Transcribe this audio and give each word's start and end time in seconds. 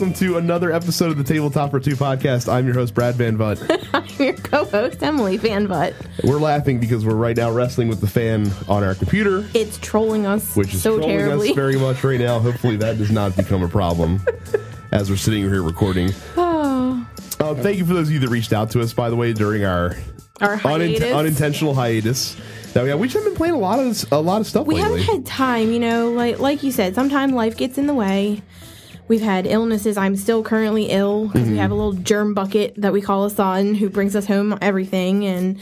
Welcome 0.00 0.14
to 0.20 0.38
another 0.38 0.72
episode 0.72 1.10
of 1.10 1.18
the 1.18 1.24
Tabletop 1.24 1.70
for 1.72 1.78
Two 1.78 1.94
podcast. 1.94 2.50
I'm 2.50 2.64
your 2.64 2.72
host, 2.72 2.94
Brad 2.94 3.16
Van 3.16 3.36
Vutt. 3.36 3.60
I'm 3.92 4.06
your 4.18 4.32
co-host 4.32 5.02
Emily 5.02 5.36
Van 5.36 5.66
Butt. 5.66 5.92
We're 6.24 6.38
laughing 6.38 6.80
because 6.80 7.04
we're 7.04 7.16
right 7.16 7.36
now 7.36 7.50
wrestling 7.50 7.88
with 7.88 8.00
the 8.00 8.06
fan 8.06 8.50
on 8.66 8.82
our 8.82 8.94
computer, 8.94 9.46
It's 9.52 9.76
trolling 9.76 10.24
us 10.24 10.56
which 10.56 10.72
is 10.72 10.82
so 10.82 10.96
trolling 10.96 11.18
terribly. 11.18 11.50
us 11.50 11.54
very 11.54 11.76
much 11.76 12.02
right 12.02 12.18
now. 12.18 12.38
Hopefully 12.38 12.76
that 12.76 12.96
does 12.96 13.10
not 13.10 13.36
become 13.36 13.62
a 13.62 13.68
problem 13.68 14.22
as 14.92 15.10
we're 15.10 15.16
sitting 15.18 15.42
here 15.42 15.62
recording. 15.62 16.12
oh, 16.38 17.06
Uh, 17.38 17.54
thank 17.56 17.76
you 17.76 17.84
for 17.84 17.92
those 17.92 18.08
of 18.08 18.14
you 18.14 18.20
that 18.20 18.30
reached 18.30 18.54
out 18.54 18.70
to 18.70 18.80
us, 18.80 18.94
by 18.94 19.10
the 19.10 19.16
way, 19.16 19.34
during 19.34 19.66
our 19.66 19.96
our 20.40 20.56
hiatus. 20.56 21.12
unintentional 21.12 21.74
hiatus. 21.74 22.38
That 22.72 22.84
we, 22.84 22.88
have. 22.88 22.98
we 23.00 23.06
just 23.08 23.16
have 23.16 23.24
been 23.26 23.36
playing 23.36 23.52
a 23.54 23.58
lot 23.58 23.78
of 23.78 24.10
a 24.12 24.18
lot 24.18 24.40
of 24.40 24.46
stuff 24.46 24.66
we 24.66 24.76
lately. 24.76 25.02
haven't 25.02 25.14
had 25.14 25.26
time, 25.26 25.70
you 25.72 25.78
know, 25.78 26.10
like 26.12 26.38
like 26.38 26.62
you 26.62 26.72
said, 26.72 26.94
sometimes 26.94 27.34
life 27.34 27.58
gets 27.58 27.76
in 27.76 27.86
the 27.86 27.92
way. 27.94 28.40
We've 29.10 29.20
had 29.20 29.44
illnesses. 29.44 29.96
I'm 29.96 30.14
still 30.14 30.44
currently 30.44 30.84
ill 30.86 31.26
because 31.26 31.42
Mm-hmm. 31.42 31.50
we 31.52 31.58
have 31.58 31.72
a 31.72 31.74
little 31.74 31.94
germ 31.94 32.32
bucket 32.32 32.74
that 32.76 32.92
we 32.92 33.00
call 33.02 33.24
a 33.24 33.30
son 33.30 33.74
who 33.74 33.90
brings 33.90 34.14
us 34.14 34.24
home 34.26 34.56
everything, 34.62 35.26
and 35.26 35.58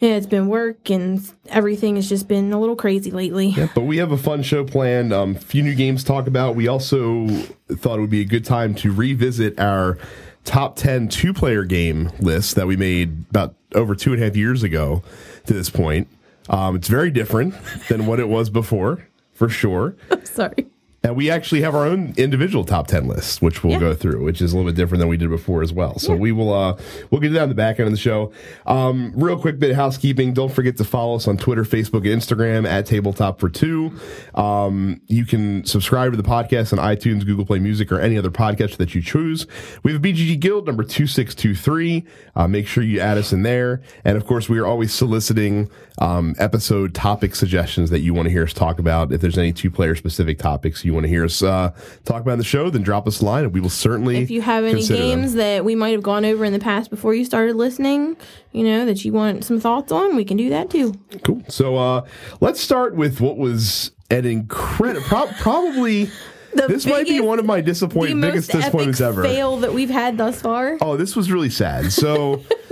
yeah, 0.00 0.14
it's 0.16 0.26
been 0.26 0.46
work 0.48 0.88
and 0.90 1.20
everything 1.48 1.96
has 1.96 2.08
just 2.08 2.28
been 2.28 2.50
a 2.52 2.58
little 2.58 2.76
crazy 2.76 3.10
lately. 3.10 3.48
Yeah, 3.48 3.68
but 3.74 3.82
we 3.82 3.98
have 3.98 4.10
a 4.10 4.16
fun 4.16 4.42
show 4.42 4.64
planned. 4.64 5.12
Um, 5.12 5.34
few 5.34 5.62
new 5.62 5.74
games 5.74 6.02
to 6.02 6.06
talk 6.08 6.26
about. 6.28 6.56
We 6.56 6.66
also 6.66 7.26
thought 7.68 7.98
it 7.98 8.00
would 8.00 8.08
be 8.08 8.22
a 8.22 8.24
good 8.24 8.46
time 8.46 8.74
to 8.76 8.90
revisit 8.90 9.60
our 9.60 9.98
top 10.44 10.76
10 10.76 11.08
two 11.08 11.34
player 11.34 11.64
game 11.64 12.10
list 12.20 12.54
that 12.54 12.66
we 12.66 12.74
made 12.76 13.26
about 13.28 13.54
over 13.74 13.94
two 13.94 14.14
and 14.14 14.22
a 14.22 14.24
half 14.24 14.34
years 14.34 14.62
ago 14.62 15.02
to 15.44 15.52
this 15.52 15.68
point. 15.68 16.08
Um, 16.48 16.74
it's 16.76 16.88
very 16.88 17.10
different 17.10 17.54
than 17.90 18.06
what 18.06 18.18
it 18.18 18.28
was 18.30 18.48
before, 18.48 19.06
for 19.34 19.50
sure. 19.50 19.94
I'm 20.10 20.24
Sorry. 20.24 20.66
And 21.04 21.14
we 21.14 21.30
actually 21.30 21.60
have 21.60 21.76
our 21.76 21.86
own 21.86 22.12
individual 22.16 22.64
top 22.64 22.88
ten 22.88 23.06
lists, 23.06 23.40
which 23.40 23.62
we'll 23.62 23.74
Yeah. 23.74 23.78
go 23.78 23.94
through, 23.94 24.24
which 24.24 24.42
is 24.42 24.52
a 24.52 24.56
little 24.56 24.68
bit 24.70 24.76
different 24.76 24.98
than 24.98 25.08
we 25.08 25.16
did 25.16 25.30
before 25.30 25.62
as 25.62 25.72
well. 25.72 25.96
So 26.00 26.16
we 26.16 26.32
will 26.32 26.52
uh 26.52 26.76
we'll 27.10 27.20
get 27.20 27.28
to 27.28 27.34
that 27.34 27.42
on 27.44 27.48
the 27.48 27.54
back 27.54 27.78
end 27.78 27.86
of 27.86 27.92
the 27.92 27.98
show. 27.98 28.32
Um, 28.66 29.12
real 29.14 29.38
quick 29.38 29.60
bit 29.60 29.70
of 29.70 29.76
housekeeping. 29.76 30.32
Don't 30.34 30.52
forget 30.52 30.76
to 30.78 30.84
follow 30.84 31.14
us 31.14 31.28
on 31.28 31.36
Twitter, 31.36 31.62
Facebook, 31.62 31.98
and 32.10 32.20
Instagram 32.20 32.66
at 32.68 32.84
Tabletop 32.84 33.38
for 33.38 33.48
Two. 33.48 33.92
Um, 34.34 35.00
you 35.06 35.24
can 35.24 35.64
subscribe 35.64 36.10
to 36.12 36.16
the 36.16 36.22
podcast 36.28 36.76
on 36.76 36.84
iTunes, 36.84 37.24
Google 37.24 37.46
Play 37.46 37.60
Music, 37.60 37.92
or 37.92 38.00
any 38.00 38.18
other 38.18 38.30
podcast 38.30 38.76
that 38.78 38.94
you 38.94 39.00
choose. 39.00 39.46
We 39.84 39.92
have 39.92 40.04
a 40.04 40.06
BGG 40.06 40.40
Guild 40.40 40.66
number 40.66 40.82
two 40.82 41.06
six 41.06 41.32
two 41.34 41.54
three. 41.54 42.04
Uh, 42.34 42.48
make 42.48 42.66
sure 42.66 42.82
you 42.82 42.98
add 42.98 43.18
us 43.18 43.32
in 43.32 43.42
there, 43.44 43.82
and 44.04 44.16
of 44.16 44.26
course 44.26 44.48
we 44.48 44.58
are 44.58 44.66
always 44.66 44.92
soliciting 44.92 45.70
um, 46.00 46.34
episode 46.38 46.92
topic 46.94 47.34
suggestions 47.34 47.90
that 47.90 48.00
you 48.00 48.14
want 48.14 48.26
to 48.26 48.30
hear 48.30 48.44
us 48.44 48.52
talk 48.52 48.78
about. 48.80 49.12
If 49.12 49.20
there's 49.20 49.38
any 49.38 49.52
two 49.52 49.70
player 49.70 49.94
specific 49.94 50.38
topics 50.38 50.84
you 50.88 50.94
want 50.94 51.04
to 51.04 51.08
hear 51.08 51.24
us 51.24 51.42
uh, 51.42 51.72
talk 52.04 52.22
about 52.22 52.38
the 52.38 52.44
show, 52.44 52.68
then 52.70 52.82
drop 52.82 53.06
us 53.06 53.20
a 53.20 53.24
line 53.24 53.44
and 53.44 53.52
we 53.54 53.60
will 53.60 53.70
certainly. 53.70 54.18
If 54.18 54.30
you 54.30 54.40
have 54.42 54.64
any 54.64 54.74
consider 54.80 54.98
them. 54.98 55.20
games 55.20 55.34
that 55.34 55.64
we 55.64 55.74
might 55.76 55.90
have 55.90 56.02
gone 56.02 56.24
over 56.24 56.44
in 56.44 56.52
the 56.52 56.58
past 56.58 56.90
before 56.90 57.14
you 57.14 57.24
started 57.24 57.54
listening, 57.54 58.16
you 58.52 58.64
know, 58.64 58.84
that 58.86 59.04
you 59.04 59.12
want 59.12 59.44
some 59.44 59.60
thoughts 59.60 59.92
on, 59.92 60.16
we 60.16 60.24
can 60.24 60.36
do 60.36 60.48
that 60.50 60.70
too. 60.70 60.94
Cool. 61.24 61.42
So 61.48 61.76
uh, 61.76 62.06
let's 62.40 62.60
start 62.60 62.96
with 62.96 63.20
what 63.20 63.36
was 63.38 63.92
an 64.10 64.24
incredible, 64.24 65.06
pro- 65.06 65.26
probably. 65.38 66.10
The 66.54 66.66
This 66.66 66.86
might 66.86 67.06
be 67.06 67.20
one 67.20 67.38
of 67.38 67.44
my 67.44 67.60
disappoint- 67.60 68.18
biggest 68.22 68.50
disappointments 68.50 69.02
ever. 69.02 69.22
fail 69.22 69.58
that 69.58 69.74
we've 69.74 69.90
had 69.90 70.16
thus 70.16 70.40
far. 70.40 70.78
Oh, 70.80 70.96
this 70.96 71.14
was 71.14 71.30
really 71.30 71.50
sad. 71.50 71.92
So, 71.92 72.42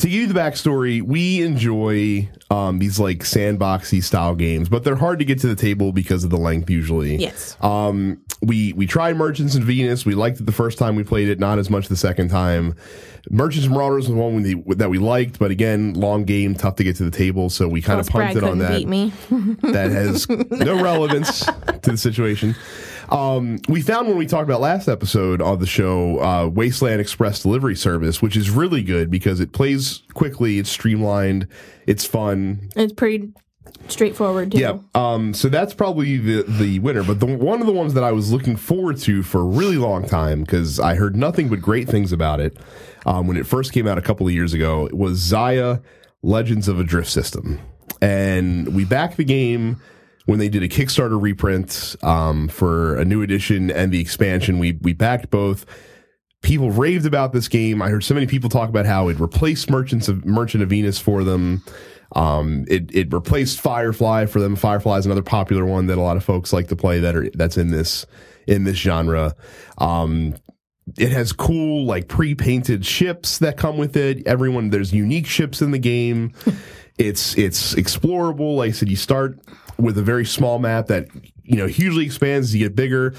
to 0.00 0.08
give 0.08 0.20
you 0.20 0.26
the 0.26 0.38
backstory, 0.38 1.02
we 1.02 1.42
enjoy 1.42 2.28
um, 2.50 2.78
these 2.78 2.98
like 2.98 3.18
sandboxy 3.18 4.02
style 4.02 4.34
games, 4.34 4.68
but 4.68 4.82
they're 4.82 4.96
hard 4.96 5.18
to 5.18 5.24
get 5.24 5.38
to 5.40 5.46
the 5.46 5.54
table 5.54 5.92
because 5.92 6.24
of 6.24 6.30
the 6.30 6.38
length. 6.38 6.70
Usually, 6.70 7.16
Yes. 7.16 7.56
Um, 7.60 8.22
we 8.42 8.72
we 8.72 8.86
tried 8.86 9.16
Merchants 9.16 9.54
and 9.54 9.64
Venus. 9.64 10.06
We 10.06 10.14
liked 10.14 10.40
it 10.40 10.46
the 10.46 10.52
first 10.52 10.78
time 10.78 10.96
we 10.96 11.04
played 11.04 11.28
it, 11.28 11.38
not 11.38 11.58
as 11.58 11.68
much 11.68 11.88
the 11.88 11.96
second 11.96 12.30
time. 12.30 12.74
Merchants 13.28 13.66
and 13.66 13.74
Marauders 13.74 14.08
was 14.08 14.16
one 14.16 14.42
we, 14.42 14.74
that 14.76 14.88
we 14.88 14.96
liked, 14.98 15.38
but 15.38 15.50
again, 15.50 15.92
long 15.92 16.24
game, 16.24 16.54
tough 16.54 16.76
to 16.76 16.84
get 16.84 16.96
to 16.96 17.04
the 17.04 17.10
table. 17.10 17.50
So 17.50 17.68
we 17.68 17.82
kind 17.82 18.00
of 18.00 18.08
punted 18.08 18.42
on 18.42 18.58
that 18.58 18.78
beat 18.78 18.88
me. 18.88 19.12
that 19.62 19.90
has 19.90 20.26
no 20.50 20.82
relevance 20.82 21.44
to 21.44 21.90
the 21.90 21.98
situation. 21.98 22.56
Um, 23.10 23.58
we 23.68 23.82
found 23.82 24.08
when 24.08 24.16
we 24.16 24.26
talked 24.26 24.44
about 24.44 24.60
last 24.60 24.88
episode 24.88 25.42
on 25.42 25.58
the 25.58 25.66
show, 25.66 26.20
uh, 26.20 26.48
Wasteland 26.48 27.00
Express 27.00 27.42
Delivery 27.42 27.74
Service, 27.74 28.22
which 28.22 28.36
is 28.36 28.50
really 28.50 28.82
good 28.82 29.10
because 29.10 29.40
it 29.40 29.52
plays 29.52 30.02
quickly, 30.14 30.58
it's 30.58 30.70
streamlined, 30.70 31.48
it's 31.86 32.04
fun. 32.04 32.70
It's 32.76 32.92
pretty 32.92 33.32
straightforward 33.88 34.52
too. 34.52 34.58
Yeah. 34.58 34.78
Um, 34.94 35.34
so 35.34 35.48
that's 35.48 35.74
probably 35.74 36.16
the, 36.16 36.42
the 36.42 36.78
winner. 36.78 37.02
But 37.02 37.20
the, 37.20 37.26
one 37.26 37.60
of 37.60 37.66
the 37.66 37.72
ones 37.72 37.94
that 37.94 38.04
I 38.04 38.12
was 38.12 38.32
looking 38.32 38.56
forward 38.56 38.98
to 38.98 39.22
for 39.22 39.40
a 39.40 39.44
really 39.44 39.76
long 39.76 40.06
time 40.06 40.42
because 40.42 40.78
I 40.78 40.94
heard 40.94 41.16
nothing 41.16 41.48
but 41.48 41.60
great 41.60 41.88
things 41.88 42.12
about 42.12 42.40
it 42.40 42.56
um, 43.06 43.26
when 43.26 43.36
it 43.36 43.46
first 43.46 43.72
came 43.72 43.86
out 43.86 43.98
a 43.98 44.02
couple 44.02 44.26
of 44.26 44.32
years 44.32 44.54
ago 44.54 44.88
was 44.92 45.20
Xia 45.20 45.82
Legends 46.22 46.68
of 46.68 46.78
a 46.78 46.84
Drift 46.84 47.10
System. 47.10 47.60
And 48.00 48.74
we 48.74 48.84
backed 48.84 49.16
the 49.16 49.24
game 49.24 49.80
when 50.30 50.38
they 50.38 50.48
did 50.48 50.62
a 50.62 50.68
Kickstarter 50.68 51.20
reprint 51.20 51.96
um, 52.04 52.46
for 52.46 52.94
a 52.94 53.04
new 53.04 53.20
edition 53.20 53.68
and 53.68 53.90
the 53.90 54.00
expansion. 54.00 54.60
We 54.60 54.78
we 54.80 54.92
backed 54.92 55.28
both. 55.28 55.66
People 56.40 56.70
raved 56.70 57.04
about 57.04 57.32
this 57.32 57.48
game. 57.48 57.82
I 57.82 57.88
heard 57.88 58.04
so 58.04 58.14
many 58.14 58.28
people 58.28 58.48
talk 58.48 58.68
about 58.68 58.86
how 58.86 59.08
it 59.08 59.18
replaced 59.18 59.68
Merchants 59.68 60.06
of 60.06 60.24
Merchant 60.24 60.62
of 60.62 60.70
Venus 60.70 61.00
for 61.00 61.24
them. 61.24 61.64
Um, 62.14 62.64
it 62.68 62.94
it 62.94 63.12
replaced 63.12 63.58
Firefly 63.60 64.26
for 64.26 64.38
them. 64.38 64.54
Firefly 64.54 64.98
is 64.98 65.06
another 65.06 65.20
popular 65.20 65.66
one 65.66 65.86
that 65.86 65.98
a 65.98 66.00
lot 66.00 66.16
of 66.16 66.22
folks 66.22 66.52
like 66.52 66.68
to 66.68 66.76
play 66.76 67.00
that 67.00 67.16
are 67.16 67.28
that's 67.30 67.56
in 67.56 67.72
this 67.72 68.06
in 68.46 68.62
this 68.62 68.76
genre. 68.76 69.34
Um, 69.78 70.36
it 70.96 71.10
has 71.10 71.32
cool 71.32 71.84
like 71.86 72.06
pre-painted 72.06 72.86
ships 72.86 73.38
that 73.38 73.56
come 73.56 73.78
with 73.78 73.96
it. 73.96 74.24
Everyone 74.28 74.70
there's 74.70 74.92
unique 74.92 75.26
ships 75.26 75.60
in 75.60 75.72
the 75.72 75.78
game. 75.78 76.34
it's 76.98 77.36
it's 77.36 77.74
explorable. 77.74 78.58
Like 78.58 78.68
I 78.68 78.72
said, 78.72 78.88
you 78.88 78.96
start 78.96 79.40
with 79.80 79.98
a 79.98 80.02
very 80.02 80.24
small 80.24 80.58
map 80.58 80.86
that 80.86 81.08
you 81.42 81.56
know 81.56 81.66
hugely 81.66 82.04
expands 82.04 82.48
as 82.48 82.54
you 82.54 82.60
get 82.60 82.76
bigger. 82.76 83.14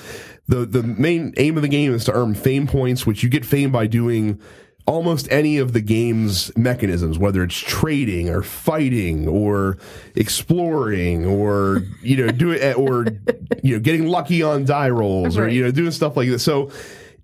The 0.48 0.66
the 0.66 0.84
main 0.84 1.34
aim 1.38 1.56
of 1.58 1.62
the 1.62 1.70
game 1.70 1.94
is 1.94 2.06
to 2.06 2.14
earn 2.14 2.36
fame 2.36 2.68
points, 2.68 3.06
which 3.06 3.24
you 3.24 3.30
get 3.30 3.46
fame 3.46 3.72
by 3.72 3.88
doing 3.88 4.40
almost 4.88 5.28
any 5.32 5.58
of 5.58 5.74
the 5.74 5.82
game's 5.82 6.56
mechanisms, 6.58 7.18
whether 7.18 7.44
it's 7.44 7.58
trading 7.58 8.30
or 8.30 8.42
fighting 8.42 9.28
or 9.28 9.78
exploring 10.16 11.26
or 11.26 11.84
you 12.02 12.18
know 12.18 12.32
do 12.32 12.52
it 12.52 12.78
or 12.78 13.06
you 13.64 13.76
know 13.76 13.80
getting 13.80 14.08
lucky 14.08 14.42
on 14.44 14.66
die 14.66 14.90
rolls 14.90 15.38
or 15.38 15.48
you 15.48 15.64
know 15.64 15.72
doing 15.72 15.92
stuff 15.92 16.18
like 16.18 16.30
this. 16.30 16.44
So 16.44 16.72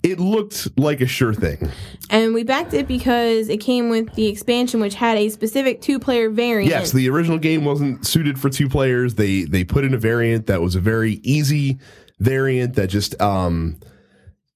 it 0.04 0.20
looked 0.20 0.78
like 0.78 1.02
a 1.02 1.08
sure 1.08 1.34
thing. 1.34 1.70
And 2.10 2.34
we 2.34 2.44
backed 2.44 2.74
it 2.74 2.88
because 2.88 3.50
it 3.50 3.58
came 3.58 3.90
with 3.90 4.14
the 4.14 4.28
expansion, 4.28 4.80
which 4.80 4.96
had 4.96 5.18
a 5.18 5.30
specific 5.30 5.82
two-player 5.82 6.30
variant. 6.30 6.70
Yes, 6.70 6.92
the 6.92 7.10
original 7.10 7.38
game 7.38 7.66
wasn't 7.66 8.06
suited 8.06 8.40
for 8.40 8.50
two 8.50 8.70
players. 8.70 9.16
They 9.16 9.44
they 9.44 9.64
put 9.64 9.84
in 9.84 9.94
a 9.94 9.98
variant 9.98 10.48
that 10.48 10.62
was 10.62 10.76
a 10.76 10.80
very 10.80 11.14
easy 11.24 11.80
variant 12.20 12.76
that 12.76 12.88
just 12.88 13.20
um 13.22 13.78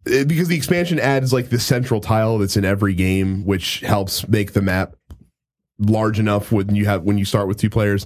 eh, 0.08 0.24
because 0.24 0.48
the 0.48 0.56
expansion 0.56 1.00
adds 1.00 1.34
like 1.34 1.50
the 1.50 1.60
central 1.60 2.02
tile 2.02 2.38
that's 2.38 2.58
in 2.58 2.66
every 2.66 2.94
game, 2.94 3.46
which 3.46 3.82
helps 3.82 4.28
make 4.28 4.54
the 4.54 4.62
map 4.62 4.96
large 5.80 6.20
enough 6.20 6.52
when 6.52 6.76
you 6.76 6.86
have 6.86 7.04
when 7.04 7.18
you 7.18 7.26
start 7.26 7.48
with 7.48 7.58
two 7.58 7.70
players. 7.70 8.06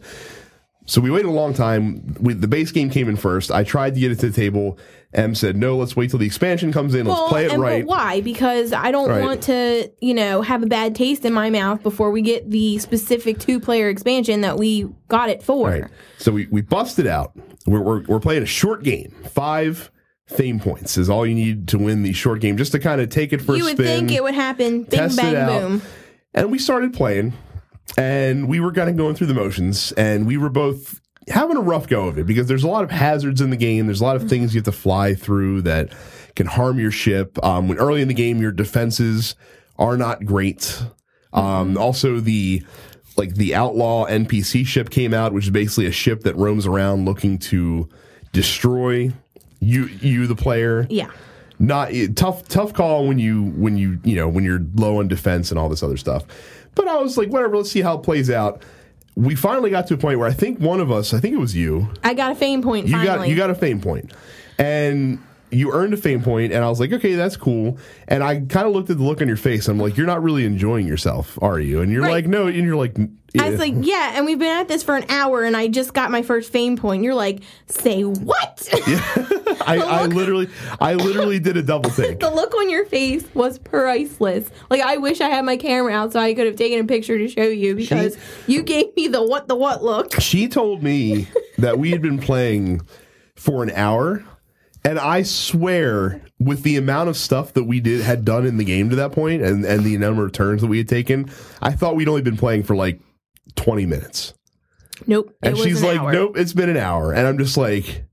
So 0.88 1.02
we 1.02 1.10
waited 1.10 1.28
a 1.28 1.32
long 1.32 1.54
time. 1.54 2.16
We, 2.20 2.34
the 2.36 2.48
base 2.48 2.72
game 2.72 2.90
came 2.92 3.10
in 3.10 3.16
first. 3.16 3.50
I 3.52 3.64
tried 3.64 3.96
to 3.96 4.00
get 4.00 4.12
it 4.12 4.20
to 4.20 4.30
the 4.30 4.36
table. 4.36 4.78
M 5.14 5.34
said, 5.34 5.56
"No, 5.56 5.78
let's 5.78 5.96
wait 5.96 6.10
till 6.12 6.20
the 6.20 6.26
expansion 6.26 6.72
comes 6.72 6.94
in. 6.94 7.08
Let's 7.08 7.30
play 7.30 7.46
it 7.46 7.52
and 7.54 7.62
right." 7.62 7.84
but 7.84 7.90
why? 7.90 8.22
Because 8.22 8.72
I 8.74 8.92
don't 8.92 9.10
Right. 9.10 9.22
want 9.24 9.42
to, 9.44 9.90
you 10.02 10.14
know, 10.14 10.42
have 10.42 10.62
a 10.62 10.68
bad 10.68 10.94
taste 10.94 11.26
in 11.26 11.34
my 11.34 11.50
mouth 11.50 11.82
before 11.82 12.12
we 12.12 12.22
get 12.22 12.52
the 12.52 12.78
specific 12.80 13.40
two-player 13.40 13.90
expansion 13.90 14.42
that 14.42 14.58
we 14.58 14.88
got 15.08 15.30
it 15.30 15.42
for. 15.42 15.70
Right. 15.70 15.84
So 16.18 16.32
we, 16.32 16.48
we 16.52 16.62
busted 16.62 17.08
out. 17.08 17.32
We're, 17.66 17.82
we're, 17.82 18.04
we're 18.04 18.20
playing 18.20 18.44
a 18.44 18.48
short 18.48 18.84
game. 18.84 19.10
Five 19.32 19.90
fame 20.28 20.60
points 20.60 20.98
is 20.98 21.10
all 21.10 21.26
you 21.26 21.34
need 21.36 21.68
to 21.70 21.78
win 21.80 22.04
the 22.04 22.12
short 22.14 22.42
game, 22.42 22.58
just 22.58 22.74
to 22.74 22.80
kind 22.80 23.00
of 23.02 23.10
take 23.10 23.32
it 23.34 23.42
for 23.42 23.56
You 23.56 23.64
would 23.64 23.74
spin. 23.78 23.86
think 23.86 24.12
it 24.12 24.22
would 24.22 24.36
happen. 24.36 24.84
Bing 24.84 25.16
bang 25.16 25.48
boom. 25.48 25.82
And 26.34 26.52
we 26.52 26.60
started 26.60 26.94
playing, 26.94 27.34
and 27.98 28.48
we 28.48 28.60
were 28.60 28.72
kind 28.72 28.90
of 28.90 28.98
going 28.98 29.16
through 29.16 29.28
the 29.28 29.34
motions, 29.34 29.92
and 29.94 30.26
we 30.28 30.38
were 30.38 30.50
both 30.50 31.00
having 31.30 31.58
a 31.58 31.62
rough 31.62 31.88
go 31.88 32.08
of 32.08 32.18
it 32.20 32.28
because 32.28 32.48
there's 32.48 32.64
a 32.64 32.68
lot 32.68 32.84
of 32.84 32.92
hazards 32.92 33.42
in 33.42 33.50
the 33.50 33.58
game. 33.58 33.88
There's 33.88 34.02
a 34.02 34.04
lot 34.04 34.16
of 34.16 34.30
things 34.30 34.54
you 34.54 34.60
have 34.60 34.66
to 34.66 34.72
fly 34.72 35.16
through 35.16 35.64
that 35.64 35.92
can 36.36 36.46
harm 36.48 36.80
your 36.80 36.92
ship. 36.92 37.44
Um, 37.44 37.68
when 37.68 37.78
early 37.80 38.02
in 38.02 38.08
the 38.08 38.14
game, 38.14 38.42
your 38.42 38.52
defenses 38.52 39.36
are 39.78 39.98
not 39.98 40.26
great. 40.26 40.84
Um, 41.34 41.78
also, 41.78 42.20
the 42.20 42.64
like 43.18 43.36
the 43.36 43.56
outlaw 43.56 44.06
NPC 44.08 44.66
ship 44.66 44.90
came 44.90 45.14
out, 45.14 45.32
which 45.34 45.46
is 45.46 45.50
basically 45.50 45.86
a 45.86 45.92
ship 45.92 46.22
that 46.24 46.36
roams 46.36 46.66
around 46.68 47.06
looking 47.06 47.38
to 47.40 47.88
destroy 48.34 49.12
you, 49.62 49.86
you 49.86 50.28
the 50.28 50.36
player 50.36 50.86
Yeah. 50.90 51.10
not 51.58 51.92
tough 52.16 52.48
tough 52.50 52.74
call 52.74 53.08
when 53.08 53.18
you 53.18 53.46
when 53.56 53.78
you 53.78 54.00
you 54.04 54.16
know 54.18 54.28
when 54.28 54.44
you're 54.44 54.60
low 54.76 55.00
on 55.00 55.08
defense 55.08 55.50
and 55.50 55.58
all 55.58 55.70
this 55.70 55.82
other 55.82 55.96
stuff 55.96 56.26
but 56.76 56.88
i 56.88 56.96
was 56.98 57.18
like 57.18 57.30
whatever 57.30 57.58
let's 57.58 57.72
see 57.72 57.82
how 57.82 57.98
it 57.98 58.04
plays 58.04 58.30
out. 58.30 58.62
We 59.18 59.34
finally 59.34 59.70
got 59.70 59.88
to 59.88 59.94
a 59.94 59.98
point 59.98 60.20
where 60.20 60.28
i 60.28 60.34
think 60.34 60.60
one 60.60 60.82
of 60.82 60.92
us 60.92 61.14
i 61.14 61.20
think 61.20 61.34
it 61.34 61.40
was 61.40 61.56
you. 61.56 61.90
I 62.04 62.14
got 62.14 62.32
a 62.32 62.36
fame 62.36 62.62
point 62.62 62.88
you 62.88 62.94
finally. 62.94 63.18
got 63.18 63.30
you 63.30 63.36
got 63.36 63.50
a 63.50 63.56
fame 63.56 63.82
point. 63.82 64.12
And 64.58 65.22
you 65.56 65.72
earned 65.72 65.94
a 65.94 65.98
fame 65.98 66.22
point, 66.22 66.52
and 66.54 66.64
I 66.64 66.70
was 66.70 66.80
like, 66.80 66.92
okay, 66.92 67.16
that's 67.16 67.38
cool. 67.38 67.78
And 68.08 68.24
I 68.24 68.42
kind 68.42 68.68
of 68.68 68.74
looked 68.74 68.90
at 68.90 68.98
the 68.98 69.04
look 69.04 69.22
on 69.22 69.28
your 69.28 69.38
face. 69.38 69.68
I'm 69.68 69.80
like, 69.80 69.98
you're 69.98 70.06
not 70.08 70.22
really 70.24 70.46
enjoying 70.46 70.86
yourself, 70.88 71.38
are 71.42 71.60
you? 71.60 71.82
And 71.82 71.92
you're 71.92 72.02
Right. 72.02 72.12
like, 72.12 72.28
no. 72.28 72.48
And 72.48 72.58
you're 72.58 72.76
like, 72.76 72.98
I 73.38 73.50
was 73.50 73.60
like, 73.60 73.74
yeah, 73.82 74.14
and 74.16 74.26
we've 74.26 74.40
been 74.40 74.56
at 74.58 74.70
this 74.70 74.82
for 74.82 74.96
an 74.96 75.04
hour, 75.10 75.44
and 75.44 75.58
I 75.58 75.68
just 75.68 75.94
got 75.94 76.10
my 76.10 76.22
first 76.22 76.52
fame 76.54 76.78
point. 76.78 77.04
You're 77.04 77.16
like, 77.16 77.42
say 77.68 78.04
what? 78.04 78.70
I, 79.68 79.78
I 79.78 80.06
literally, 80.06 80.48
I 80.80 80.94
literally 80.94 81.40
did 81.40 81.58
a 81.58 81.62
double 81.64 81.90
take. 81.92 82.20
the 82.20 82.30
look 82.30 82.54
on 82.56 82.70
your 82.70 82.86
face 82.86 83.26
was 83.34 83.58
priceless. 83.60 84.50
Like, 84.70 84.82
I 84.82 84.98
wish 84.98 85.20
I 85.22 85.30
had 85.30 85.44
my 85.44 85.58
camera 85.58 85.92
out 85.94 86.14
so 86.14 86.20
I 86.20 86.34
could 86.34 86.46
have 86.46 86.56
taken 86.56 86.80
a 86.80 86.84
picture 86.86 87.18
to 87.18 87.28
show 87.28 87.44
you 87.44 87.76
because 87.76 88.18
you 88.48 88.64
gave 88.64 88.96
me 88.96 89.08
the 89.08 89.22
what 89.26 89.48
the 89.48 89.56
what 89.56 89.84
look. 89.84 90.20
She 90.22 90.48
told 90.48 90.82
me 90.84 91.28
that 91.58 91.78
we 91.78 91.92
had 91.92 92.02
been 92.02 92.20
playing 92.20 92.82
for 93.36 93.64
an 93.64 93.72
hour, 93.72 94.24
and 94.86 94.98
I 95.00 95.24
swear, 95.24 96.22
with 96.40 96.64
the 96.64 96.78
amount 96.78 97.10
of 97.10 97.18
stuff 97.18 97.54
that 97.54 97.66
we 97.66 97.80
did 97.82 98.02
had 98.02 98.24
done 98.24 98.46
in 98.46 98.56
the 98.58 98.64
game 98.64 98.90
to 98.92 98.96
that 98.96 99.12
point, 99.12 99.42
and 99.42 99.66
and 99.66 99.84
the 99.84 99.98
number 99.98 100.26
of 100.26 100.32
turns 100.32 100.62
that 100.62 100.68
we 100.68 100.78
had 100.78 100.88
taken, 100.88 101.30
I 101.62 101.72
thought 101.72 101.96
we'd 101.98 102.08
only 102.08 102.22
been 102.22 102.38
playing 102.38 102.64
for 102.64 102.76
like 102.76 103.02
twenty 103.56 103.86
minutes. 103.86 104.34
Nope. 105.08 105.36
it 105.44 105.50
And 105.50 105.58
she's 105.58 105.82
an 105.82 105.88
like, 105.90 106.00
hour. 106.00 106.14
"Nope, 106.14 106.38
it's 106.38 106.54
been 106.54 106.70
an 106.70 106.78
hour," 106.78 107.12
and 107.14 107.28
I'm 107.28 107.38
just 107.38 107.58
like. 107.58 108.06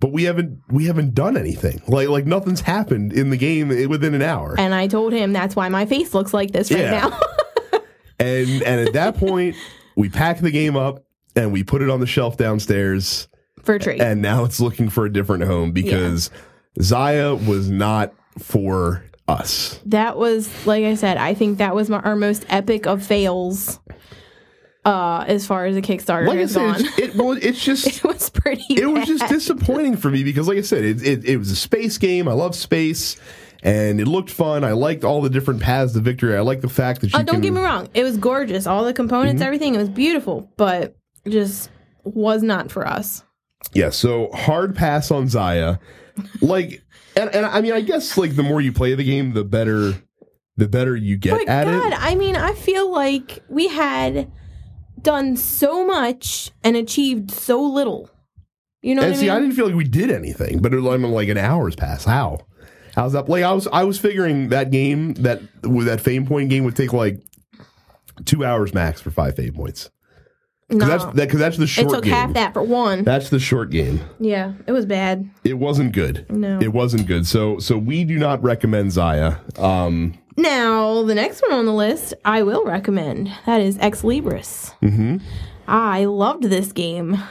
But 0.00 0.12
we 0.12 0.24
haven't 0.24 0.58
we 0.68 0.84
haven't 0.84 1.14
done 1.14 1.34
anything 1.36 1.80
like 1.88 2.08
like 2.08 2.26
nothing's 2.26 2.60
happened 2.60 3.14
in 3.14 3.30
the 3.30 3.38
game 3.38 3.68
within 3.88 4.12
an 4.12 4.20
hour. 4.20 4.54
And 4.58 4.74
I 4.74 4.86
told 4.86 5.14
him 5.14 5.32
that's 5.32 5.56
why 5.56 5.70
my 5.70 5.86
face 5.86 6.12
looks 6.12 6.34
like 6.34 6.50
this 6.52 6.70
right 6.70 6.80
Yeah. 6.80 7.08
now. 7.08 7.20
And 8.20 8.62
and 8.62 8.86
at 8.86 8.92
that 8.92 9.16
point, 9.16 9.56
we 9.96 10.08
packed 10.10 10.40
the 10.42 10.50
game 10.50 10.76
up 10.76 11.04
and 11.34 11.52
we 11.52 11.64
put 11.64 11.80
it 11.82 11.90
on 11.90 11.98
the 12.00 12.06
shelf 12.06 12.36
downstairs. 12.36 13.28
For. 13.64 13.78
And 13.90 14.20
now 14.22 14.44
it's 14.44 14.60
looking 14.60 14.88
for 14.90 15.04
a 15.06 15.12
different 15.12 15.44
home 15.44 15.72
because 15.72 16.30
Xia 16.78 17.46
was 17.46 17.68
not 17.70 18.12
for 18.38 19.04
us. 19.28 19.80
that 19.86 20.16
was, 20.18 20.66
like 20.66 20.84
I 20.84 20.94
said, 20.96 21.16
I 21.16 21.34
think 21.34 21.58
that 21.58 21.74
was 21.74 21.88
my, 21.88 21.98
our 22.00 22.14
most 22.16 22.44
epic 22.48 22.86
of 22.86 23.02
fails 23.04 23.80
uh, 24.84 25.24
as 25.26 25.46
far 25.46 25.64
as 25.64 25.74
the 25.74 25.82
Kickstarter 25.82 26.26
Like 26.26 26.38
I 26.40 26.46
said, 26.46 26.76
gone. 26.76 26.84
it 26.98 27.14
well, 27.14 27.32
it's 27.32 27.62
just 27.64 27.86
it 27.86 28.04
was 28.04 28.28
pretty. 28.30 28.64
it 28.74 28.86
was 28.86 29.06
just 29.06 29.26
disappointing 29.28 29.96
for 29.96 30.10
me 30.10 30.24
because, 30.24 30.46
like 30.46 30.58
I 30.58 30.62
said, 30.62 30.84
it, 30.84 31.02
it 31.02 31.24
it 31.24 31.36
was 31.38 31.50
a 31.50 31.56
space 31.56 31.96
game. 31.98 32.28
I 32.28 32.32
love 32.32 32.54
space. 32.54 33.16
And 33.62 33.98
it 33.98 34.06
looked 34.06 34.28
fun. 34.30 34.62
I 34.62 34.72
liked 34.72 35.04
all 35.04 35.22
the 35.22 35.30
different 35.30 35.62
paths 35.62 35.94
to 35.94 36.00
victory. 36.00 36.36
I 36.36 36.40
like 36.40 36.60
the 36.60 36.68
fact 36.68 37.00
that 37.00 37.14
you 37.14 37.18
Uh, 37.18 37.22
don't 37.22 37.36
can, 37.36 37.40
get 37.40 37.52
me 37.54 37.62
wrong. 37.62 37.88
It 37.94 38.02
was 38.04 38.18
gorgeous. 38.18 38.66
All 38.66 38.84
the 38.84 38.92
components, 38.92 39.40
Mm-hmm. 39.40 39.46
everything. 39.46 39.74
It 39.74 39.78
was 39.78 39.88
beautiful, 39.88 40.52
but 40.58 40.98
just 41.26 41.70
was 42.02 42.42
not 42.42 42.70
for 42.70 42.86
us. 42.86 43.24
Yeah, 43.72 43.90
so 43.90 44.30
hard 44.32 44.76
pass 44.76 45.10
on 45.10 45.26
Xia. 45.26 45.78
Like 46.40 46.82
and, 47.16 47.34
and 47.34 47.46
I 47.46 47.60
mean 47.60 47.72
I 47.72 47.80
guess 47.80 48.16
like 48.16 48.36
the 48.36 48.42
more 48.42 48.60
you 48.60 48.72
play 48.72 48.94
the 48.94 49.04
game, 49.04 49.32
the 49.32 49.44
better 49.44 49.94
the 50.56 50.68
better 50.68 50.94
you 50.94 51.16
get 51.16 51.32
But 51.32 51.48
at 51.48 51.64
God, 51.64 51.92
it. 51.92 51.98
I 52.00 52.14
mean, 52.14 52.36
I 52.36 52.52
feel 52.52 52.90
like 52.90 53.42
we 53.48 53.68
had 53.68 54.30
done 55.00 55.36
so 55.36 55.84
much 55.84 56.52
and 56.62 56.76
achieved 56.76 57.30
so 57.30 57.60
little. 57.62 58.10
You 58.80 58.94
know 58.94 59.02
And 59.02 59.16
see, 59.16 59.30
I 59.30 59.36
I 59.36 59.40
didn't 59.40 59.54
feel 59.54 59.66
like 59.66 59.74
we 59.74 59.84
did 59.84 60.10
anything, 60.10 60.60
but 60.60 60.74
it, 60.74 60.78
I 60.78 60.96
mean, 60.96 61.12
like 61.12 61.28
an 61.28 61.38
hour's 61.38 61.74
pass. 61.74 62.04
How? 62.04 62.40
How's 62.94 63.14
that? 63.14 63.28
Like 63.28 63.42
I 63.42 63.52
was, 63.52 63.66
I 63.68 63.82
was 63.84 63.98
figuring 63.98 64.50
that 64.50 64.70
game 64.70 65.14
that 65.14 65.40
with 65.64 65.86
that 65.86 66.00
fame 66.00 66.26
point 66.26 66.50
game 66.50 66.64
would 66.64 66.76
take 66.76 66.92
like 66.92 67.18
two 68.24 68.44
hours 68.44 68.72
max 68.72 69.00
for 69.00 69.10
five 69.10 69.34
fame 69.36 69.54
points. 69.54 69.90
Because 70.68 70.80
no, 70.80 70.86
that's 70.98 71.04
that 71.16 71.38
that's 71.38 71.56
the 71.58 71.64
it 71.64 71.68
short 71.68 71.90
took 71.90 72.04
game. 72.04 72.12
half 72.14 72.32
that 72.34 72.54
for 72.54 72.62
one. 72.62 73.04
That's 73.04 73.28
the 73.30 73.38
short 73.38 73.70
game. 73.70 74.00
yeah, 74.18 74.52
it 74.66 74.72
was 74.72 74.86
bad. 74.86 75.28
It 75.44 75.54
wasn't 75.58 75.92
good. 75.92 76.26
No. 76.30 76.58
It 76.60 76.72
wasn't 76.72 77.06
good. 77.06 77.26
So 77.26 77.58
so 77.58 77.76
we 77.76 78.04
do 78.04 78.18
not 78.18 78.42
recommend 78.42 78.90
Xia. 78.92 79.58
Um, 79.60 80.14
Now, 80.36 81.02
the 81.02 81.14
next 81.14 81.42
one 81.42 81.52
on 81.52 81.66
the 81.66 81.72
list, 81.74 82.14
I 82.24 82.42
will 82.42 82.64
recommend. 82.64 83.30
That 83.46 83.60
is 83.60 83.78
Ex 83.78 84.02
Libris. 84.02 84.74
Mm-hmm. 84.80 85.18
I 85.68 86.06
loved 86.06 86.44
this 86.44 86.72
game. 86.72 87.22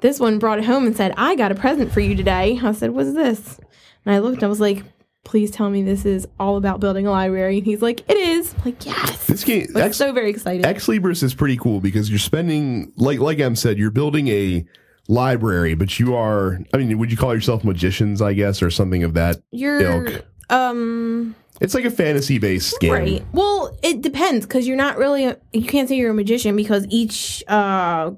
This 0.00 0.20
one 0.20 0.38
brought 0.38 0.58
it 0.58 0.64
home 0.64 0.86
and 0.86 0.96
said, 0.96 1.14
I 1.16 1.34
got 1.36 1.52
a 1.52 1.54
present 1.54 1.92
for 1.92 2.00
you 2.00 2.14
today. 2.14 2.58
I 2.62 2.72
said, 2.72 2.90
What's 2.90 3.14
this? 3.14 3.58
And 4.04 4.14
I 4.14 4.18
looked 4.18 4.36
and 4.36 4.44
I 4.44 4.48
was 4.48 4.60
like, 4.60 4.82
Please 5.24 5.50
tell 5.50 5.70
me 5.70 5.82
this 5.82 6.04
is 6.04 6.28
all 6.38 6.56
about 6.56 6.80
building 6.80 7.06
a 7.06 7.10
library. 7.10 7.56
And 7.58 7.66
he's 7.66 7.82
like, 7.82 8.08
It 8.08 8.16
is. 8.16 8.54
I'm 8.58 8.64
like, 8.66 8.84
yes. 8.86 9.26
this 9.26 9.42
game, 9.44 9.66
I 9.70 9.78
was 9.78 9.82
Ex, 9.86 9.96
so 9.96 10.12
very 10.12 10.30
excited. 10.30 10.64
Ex 10.66 10.86
Libris 10.86 11.22
is 11.22 11.34
pretty 11.34 11.56
cool 11.56 11.80
because 11.80 12.10
you're 12.10 12.18
spending 12.18 12.92
like 12.96 13.18
like 13.20 13.38
Em 13.40 13.56
said, 13.56 13.78
you're 13.78 13.90
building 13.90 14.28
a 14.28 14.64
library, 15.08 15.74
but 15.74 15.98
you 15.98 16.14
are. 16.14 16.58
I 16.72 16.76
mean, 16.78 16.96
would 16.98 17.10
you 17.10 17.16
call 17.16 17.34
yourself 17.34 17.64
magicians? 17.64 18.22
I 18.22 18.32
guess 18.34 18.62
or 18.62 18.70
something 18.70 19.02
of 19.02 19.14
that 19.14 19.36
You're 19.50 19.80
ilk. 19.80 20.24
um 20.50 21.34
It's 21.60 21.74
like 21.74 21.84
a 21.84 21.90
fantasy 21.90 22.38
based 22.38 22.78
game. 22.80 22.92
right. 22.92 23.26
Well, 23.32 23.76
it 23.82 24.02
depends 24.02 24.46
because 24.46 24.66
you're 24.66 24.76
not 24.76 24.96
really 24.98 25.24
a, 25.26 25.38
you 25.52 25.64
can't 25.64 25.88
say 25.88 25.96
you're 25.96 26.10
a 26.10 26.14
magician 26.14 26.56
because 26.56 26.86
each 26.90 27.42
uh 27.48 28.12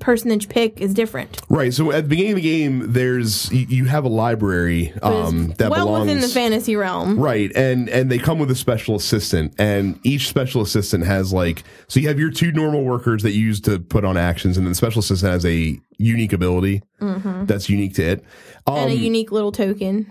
person 0.00 0.28
that 0.30 0.42
you 0.42 0.48
pick 0.48 0.80
is 0.80 0.94
different. 0.94 1.40
Right. 1.48 1.72
So 1.72 1.92
at 1.92 2.04
the 2.04 2.08
beginning 2.08 2.32
of 2.32 2.36
the 2.36 2.42
game, 2.42 2.92
there's 2.92 3.50
you, 3.52 3.66
you 3.68 3.84
have 3.84 4.04
a 4.04 4.08
library 4.08 4.92
um, 5.02 5.48
that 5.58 5.70
well 5.70 5.86
belongs 5.86 6.06
within 6.06 6.20
the 6.20 6.28
fantasy 6.28 6.76
realm. 6.76 7.18
Right, 7.18 7.52
and 7.54 7.88
and 7.88 8.10
they 8.10 8.18
come 8.18 8.38
with 8.38 8.50
a 8.50 8.54
special 8.54 8.96
assistant, 8.96 9.54
and 9.58 10.00
each 10.02 10.28
special 10.28 10.62
assistant 10.62 11.04
has 11.04 11.32
like 11.32 11.62
so 11.88 12.00
you 12.00 12.08
have 12.08 12.18
your 12.18 12.30
two 12.30 12.52
normal 12.52 12.84
workers 12.84 13.22
that 13.22 13.32
you 13.32 13.46
use 13.46 13.60
to 13.62 13.78
put 13.78 14.04
on 14.04 14.16
actions, 14.16 14.56
and 14.56 14.66
then 14.66 14.72
the 14.72 14.76
special 14.76 15.00
assistant 15.00 15.32
has 15.32 15.46
a 15.46 15.78
unique 15.98 16.32
ability 16.32 16.82
that's 17.00 17.68
unique 17.68 17.94
to 17.94 18.02
it. 18.02 18.24
Um, 18.66 18.76
and 18.76 18.90
a 18.90 18.96
unique 18.96 19.30
little 19.32 19.52
token. 19.52 20.10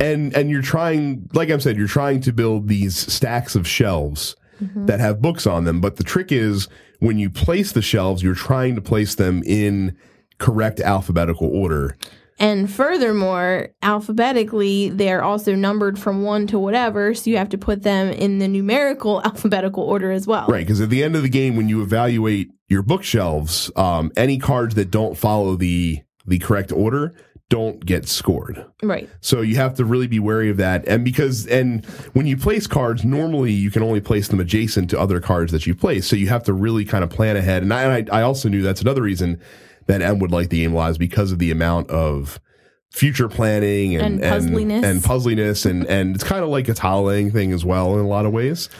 and 0.00 0.34
and 0.34 0.50
you're 0.50 0.62
trying, 0.62 1.28
like 1.34 1.50
I 1.50 1.58
said, 1.58 1.76
you're 1.76 1.88
trying 1.88 2.20
to 2.22 2.32
build 2.32 2.68
these 2.68 2.96
stacks 2.96 3.54
of 3.54 3.66
shelves 3.68 4.36
that 4.74 5.00
have 5.00 5.20
books 5.20 5.46
on 5.46 5.64
them. 5.64 5.80
But 5.80 5.96
the 5.96 6.04
trick 6.04 6.32
is 6.32 6.68
when 7.04 7.18
you 7.18 7.28
place 7.28 7.72
the 7.72 7.82
shelves, 7.82 8.22
you're 8.22 8.34
trying 8.34 8.74
to 8.74 8.80
place 8.80 9.14
them 9.14 9.42
in 9.44 9.96
correct 10.38 10.80
alphabetical 10.80 11.48
order. 11.54 11.96
And 12.38 12.68
furthermore, 12.70 13.68
alphabetically, 13.82 14.88
they're 14.88 15.22
also 15.22 15.54
numbered 15.54 15.98
from 15.98 16.22
one 16.22 16.46
to 16.48 16.58
whatever, 16.58 17.14
so 17.14 17.30
you 17.30 17.36
have 17.36 17.50
to 17.50 17.58
put 17.58 17.82
them 17.82 18.08
in 18.08 18.38
the 18.38 18.48
numerical 18.48 19.22
alphabetical 19.24 19.84
order 19.84 20.10
as 20.10 20.26
well. 20.26 20.46
Right, 20.48 20.66
because 20.66 20.80
at 20.80 20.88
the 20.88 21.04
end 21.04 21.14
of 21.14 21.22
the 21.22 21.28
game, 21.28 21.56
when 21.56 21.68
you 21.68 21.82
evaluate 21.82 22.50
your 22.68 22.82
bookshelves, 22.82 23.70
um, 23.76 24.10
any 24.16 24.38
cards 24.38 24.74
that 24.74 24.90
don't 24.90 25.16
follow 25.16 25.56
the 25.56 26.00
the 26.26 26.38
correct 26.38 26.72
order 26.72 27.14
don't 27.50 27.84
get 27.84 28.08
scored. 28.08 28.64
Right. 28.82 29.08
So 29.20 29.42
you 29.42 29.56
have 29.56 29.74
to 29.76 29.84
really 29.84 30.06
be 30.06 30.18
wary 30.18 30.50
of 30.50 30.56
that. 30.56 30.88
And 30.88 31.04
because 31.04 31.46
and 31.46 31.84
when 32.14 32.26
you 32.26 32.36
place 32.36 32.66
cards, 32.66 33.04
normally 33.04 33.52
you 33.52 33.70
can 33.70 33.82
only 33.82 34.00
place 34.00 34.28
them 34.28 34.40
adjacent 34.40 34.90
to 34.90 34.98
other 34.98 35.20
cards 35.20 35.52
that 35.52 35.66
you 35.66 35.74
place. 35.74 36.06
So 36.06 36.16
you 36.16 36.28
have 36.28 36.42
to 36.44 36.52
really 36.52 36.84
kind 36.84 37.04
of 37.04 37.10
plan 37.10 37.36
ahead. 37.36 37.62
And 37.62 37.72
I, 37.72 37.98
I, 37.98 38.06
I 38.10 38.22
also 38.22 38.48
knew 38.48 38.62
that's 38.62 38.80
another 38.80 39.02
reason 39.02 39.40
that 39.86 40.00
M 40.00 40.18
would 40.20 40.32
like 40.32 40.48
the 40.48 40.60
game 40.62 40.72
a 40.72 40.76
lot 40.76 40.90
is 40.92 40.98
because 40.98 41.32
of 41.32 41.38
the 41.38 41.50
amount 41.50 41.90
of 41.90 42.40
future 42.90 43.28
planning 43.28 43.94
and 43.96 44.22
And 44.22 44.22
puzzliness. 44.22 44.76
and, 44.76 44.84
and 44.84 45.04
puzzliness 45.04 45.66
and 45.66 45.86
and 45.86 46.14
it's 46.14 46.24
kind 46.24 46.42
of 46.42 46.48
like 46.48 46.68
a 46.68 46.74
tiling 46.74 47.30
thing 47.30 47.52
as 47.52 47.64
well 47.64 47.94
in 47.98 48.04
a 48.04 48.08
lot 48.08 48.24
of 48.24 48.32
ways. 48.32 48.70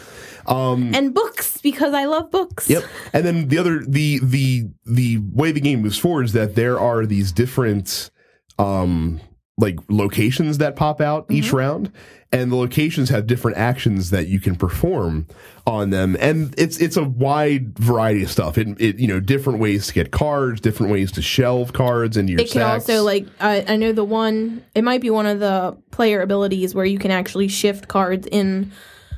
Um, 0.47 0.93
and 0.93 1.13
books, 1.13 1.57
because 1.61 1.93
I 1.93 2.05
love 2.05 2.29
books. 2.31 2.69
Yep. 2.69 2.83
And 3.13 3.25
then 3.25 3.47
the 3.47 3.57
other 3.57 3.83
the 3.85 4.19
the 4.23 4.69
the 4.85 5.17
way 5.33 5.51
the 5.51 5.59
game 5.61 5.81
moves 5.81 5.97
forward 5.97 6.25
is 6.25 6.33
that 6.33 6.55
there 6.55 6.79
are 6.79 7.05
these 7.05 7.31
different 7.31 8.09
um 8.59 9.19
like 9.57 9.79
locations 9.89 10.57
that 10.57 10.75
pop 10.75 10.99
out 10.99 11.25
each 11.29 11.53
round 11.53 11.89
and 12.33 12.51
the 12.51 12.55
locations 12.57 13.09
have 13.09 13.25
different 13.25 13.55
actions 13.55 14.09
that 14.09 14.27
you 14.27 14.39
can 14.39 14.55
perform 14.55 15.25
on 15.65 15.91
them 15.91 16.17
and 16.19 16.53
it's 16.57 16.77
it's 16.79 16.97
a 16.97 17.03
wide 17.03 17.77
variety 17.79 18.21
of 18.21 18.29
stuff 18.29 18.57
it, 18.57 18.67
it 18.81 18.99
you 18.99 19.07
know 19.07 19.21
different 19.21 19.59
ways 19.59 19.87
to 19.87 19.93
get 19.93 20.11
cards 20.11 20.59
different 20.59 20.91
ways 20.91 21.09
to 21.09 21.21
shelve 21.21 21.71
cards 21.71 22.17
into 22.17 22.33
your 22.33 22.41
It 22.41 22.51
can 22.51 22.61
also 22.63 23.03
like 23.03 23.25
I, 23.39 23.63
I 23.65 23.75
know 23.77 23.93
the 23.93 24.03
one. 24.03 24.63
It 24.75 24.83
might 24.83 25.01
be 25.01 25.09
one 25.09 25.25
of 25.25 25.39
the 25.39 25.77
player 25.91 26.21
abilities 26.21 26.75
where 26.75 26.85
you 26.85 26.99
can 26.99 27.11
actually 27.11 27.47
shift 27.47 27.87
cards 27.87 28.27
in. 28.27 28.71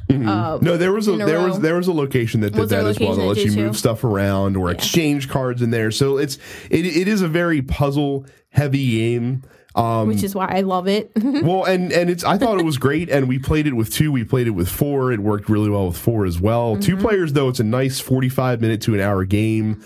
Uh, 0.09 0.57
No, 0.61 0.77
there 0.77 0.93
was 0.93 1.07
a, 1.07 1.13
a 1.13 1.17
there 1.17 1.41
was 1.41 1.59
there 1.59 1.75
was 1.75 1.87
a 1.87 1.93
location 1.93 2.41
that 2.41 2.51
did 2.51 2.59
Was 2.59 2.69
that 2.69 2.85
as 2.85 2.99
well. 2.99 3.09
location 3.09 3.17
That 3.17 3.21
that 3.21 3.27
lets 3.27 3.43
you 3.43 3.55
did 3.55 3.65
move 3.65 3.77
stuff 3.77 4.03
around 4.03 4.55
or 4.55 4.71
exchange 4.71 5.29
cards 5.29 5.61
in 5.61 5.71
there. 5.71 5.91
So 5.91 6.17
it's 6.17 6.37
it 6.69 6.85
it 6.85 7.07
is 7.07 7.21
a 7.21 7.27
very 7.27 7.61
puzzle 7.61 8.25
heavy 8.49 8.97
game. 8.97 9.43
Um, 9.75 10.07
which 10.07 10.23
is 10.23 10.33
why 10.33 10.47
I 10.47 10.61
love 10.61 10.87
it. 10.87 11.11
well, 11.21 11.63
and 11.65 11.91
and 11.91 12.09
it's 12.09 12.23
I 12.23 12.37
thought 12.39 12.57
it 12.59 12.65
was 12.65 12.77
great, 12.79 13.09
and 13.11 13.27
we 13.27 13.37
played 13.37 13.67
it 13.67 13.73
with 13.73 13.93
two. 13.93 14.11
We 14.11 14.23
played 14.23 14.47
it 14.47 14.51
with 14.51 14.69
four. 14.69 15.11
It 15.11 15.19
worked 15.19 15.49
really 15.49 15.69
well 15.69 15.87
with 15.87 15.97
four 15.97 16.25
as 16.25 16.39
well. 16.41 16.73
Mm-hmm. 16.73 16.81
Two 16.81 16.97
players 16.97 17.33
though, 17.33 17.47
it's 17.49 17.59
a 17.59 17.63
nice 17.63 17.99
forty 17.99 18.29
five 18.29 18.59
minute 18.59 18.81
to 18.83 18.95
an 18.95 19.01
hour 19.01 19.23
game. 19.23 19.83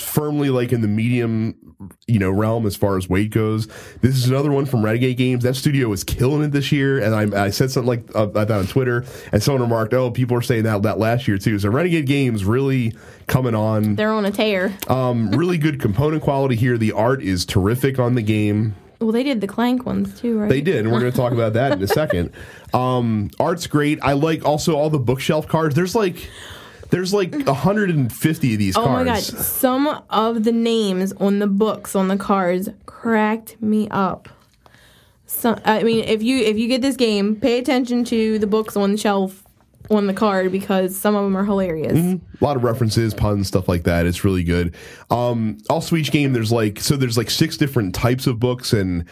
Firmly 0.00 0.50
like 0.50 0.72
in 0.72 0.80
the 0.80 0.88
medium, 0.88 1.54
you 2.06 2.18
know, 2.18 2.30
realm 2.30 2.66
as 2.66 2.76
far 2.76 2.96
as 2.96 3.08
weight 3.08 3.30
goes. 3.30 3.66
This 4.00 4.16
is 4.16 4.28
another 4.28 4.50
one 4.50 4.66
from 4.66 4.84
Renegade 4.84 5.16
Games. 5.16 5.44
That 5.44 5.56
studio 5.56 5.92
is 5.92 6.04
killing 6.04 6.42
it 6.42 6.52
this 6.52 6.72
year, 6.72 6.98
and 7.02 7.34
I, 7.34 7.44
I 7.44 7.50
said 7.50 7.70
something 7.70 7.88
like 7.88 8.04
uh, 8.14 8.26
that 8.26 8.50
on 8.50 8.66
Twitter, 8.66 9.04
and 9.32 9.42
someone 9.42 9.62
remarked, 9.62 9.94
"Oh, 9.94 10.10
people 10.10 10.36
are 10.36 10.42
saying 10.42 10.64
that 10.64 10.82
that 10.82 10.98
last 10.98 11.28
year 11.28 11.38
too." 11.38 11.58
So 11.58 11.68
Renegade 11.68 12.06
Games 12.06 12.44
really 12.44 12.94
coming 13.26 13.54
on. 13.54 13.96
They're 13.96 14.12
on 14.12 14.24
a 14.24 14.30
tear. 14.30 14.76
Um, 14.88 15.30
really 15.30 15.58
good 15.58 15.80
component 15.80 16.22
quality 16.22 16.56
here. 16.56 16.76
The 16.78 16.92
art 16.92 17.22
is 17.22 17.44
terrific 17.44 17.98
on 17.98 18.14
the 18.14 18.22
game. 18.22 18.74
Well, 19.00 19.12
they 19.12 19.22
did 19.22 19.40
the 19.40 19.46
Clank 19.46 19.86
ones 19.86 20.20
too, 20.20 20.38
right? 20.40 20.48
They 20.50 20.60
did, 20.60 20.80
and 20.84 20.92
we're 20.92 21.00
going 21.00 21.10
to 21.10 21.16
talk 21.16 21.32
about 21.32 21.54
that 21.54 21.72
in 21.72 21.82
a 21.82 21.88
second. 21.88 22.32
Um, 22.72 23.30
art's 23.40 23.66
great. 23.66 23.98
I 24.00 24.12
like 24.12 24.44
also 24.44 24.76
all 24.76 24.90
the 24.90 24.98
bookshelf 25.00 25.48
cards. 25.48 25.74
There's 25.74 25.96
like 25.96 26.30
there's 26.90 27.14
like 27.14 27.32
150 27.34 28.52
of 28.52 28.58
these 28.58 28.76
Oh 28.76 28.84
cards. 28.84 29.00
Oh 29.00 29.04
my 29.04 29.04
god, 29.04 29.22
some 29.22 30.02
of 30.10 30.44
the 30.44 30.52
names 30.52 31.12
on 31.14 31.38
the 31.38 31.46
books 31.46 31.94
on 31.96 32.08
the 32.08 32.16
cards 32.16 32.68
cracked 32.86 33.60
me 33.62 33.88
up. 33.90 34.28
So 35.26 35.58
I 35.64 35.82
mean, 35.84 36.04
if 36.04 36.22
you 36.22 36.38
if 36.38 36.58
you 36.58 36.68
get 36.68 36.82
this 36.82 36.96
game, 36.96 37.36
pay 37.36 37.58
attention 37.58 38.04
to 38.06 38.38
the 38.38 38.46
books 38.46 38.76
on 38.76 38.92
the 38.92 38.98
shelf 38.98 39.44
on 39.90 40.06
the 40.06 40.14
card 40.14 40.52
because 40.52 40.96
some 40.96 41.16
of 41.16 41.24
them 41.24 41.36
are 41.36 41.44
hilarious. 41.44 41.96
A 41.96 42.44
lot 42.44 42.56
of 42.56 42.64
references, 42.64 43.14
puns, 43.14 43.48
stuff 43.48 43.68
like 43.68 43.84
that. 43.84 44.06
It's 44.06 44.24
really 44.24 44.44
good. 44.44 44.74
Um, 45.10 45.58
also, 45.68 45.96
each 45.96 46.10
game 46.12 46.32
there's 46.32 46.52
like 46.52 46.80
so 46.80 46.96
there's 46.96 47.16
like 47.16 47.30
six 47.30 47.56
different 47.56 47.94
types 47.94 48.26
of 48.26 48.38
books, 48.40 48.72
and 48.72 49.04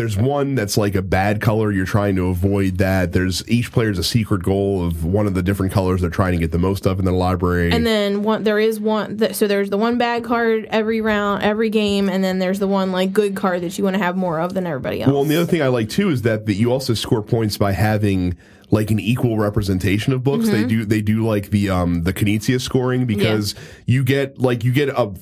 there's 0.00 0.16
one 0.16 0.54
that's 0.54 0.78
like 0.78 0.94
a 0.94 1.02
bad 1.02 1.42
color. 1.42 1.70
You're 1.70 1.84
trying 1.84 2.16
to 2.16 2.28
avoid 2.28 2.78
that. 2.78 3.12
There's 3.12 3.46
each 3.46 3.70
player's 3.70 3.98
a 3.98 4.02
secret 4.02 4.42
goal 4.42 4.82
of 4.86 5.04
one 5.04 5.26
of 5.26 5.34
the 5.34 5.42
different 5.42 5.72
colors 5.72 6.00
they're 6.00 6.08
trying 6.08 6.32
to 6.32 6.38
get 6.38 6.52
the 6.52 6.58
most 6.58 6.86
of 6.86 6.98
in 6.98 7.04
the 7.04 7.12
library. 7.12 7.70
And 7.70 7.86
then 7.86 8.22
one, 8.22 8.42
there 8.42 8.58
is 8.58 8.80
one. 8.80 9.18
Th- 9.18 9.34
so 9.34 9.46
there's 9.46 9.68
the 9.68 9.76
one 9.76 9.98
bad 9.98 10.24
card 10.24 10.66
every 10.70 11.02
round, 11.02 11.42
every 11.42 11.68
game, 11.68 12.08
and 12.08 12.24
then 12.24 12.38
there's 12.38 12.58
the 12.58 12.66
one 12.66 12.92
like 12.92 13.12
good 13.12 13.36
card 13.36 13.60
that 13.60 13.76
you 13.76 13.84
want 13.84 13.92
to 13.94 14.02
have 14.02 14.16
more 14.16 14.40
of 14.40 14.54
than 14.54 14.66
everybody 14.66 15.02
else. 15.02 15.12
Well, 15.12 15.20
and 15.20 15.30
the 15.30 15.36
other 15.36 15.44
thing 15.50 15.60
I 15.60 15.68
like 15.68 15.90
too 15.90 16.08
is 16.08 16.22
that, 16.22 16.46
that 16.46 16.54
you 16.54 16.72
also 16.72 16.94
score 16.94 17.22
points 17.22 17.58
by 17.58 17.72
having 17.72 18.38
like 18.70 18.90
an 18.90 19.00
equal 19.00 19.36
representation 19.36 20.14
of 20.14 20.24
books. 20.24 20.48
They 20.48 20.64
do 20.64 20.86
they 20.86 21.02
do 21.02 21.26
like 21.26 21.50
the 21.50 21.68
um 21.68 22.04
the 22.04 22.14
Knizia 22.14 22.58
scoring 22.58 23.04
because 23.04 23.54
you 23.84 24.02
get 24.02 24.38
like 24.38 24.64
you 24.64 24.72
get 24.72 24.88
a 24.88 25.12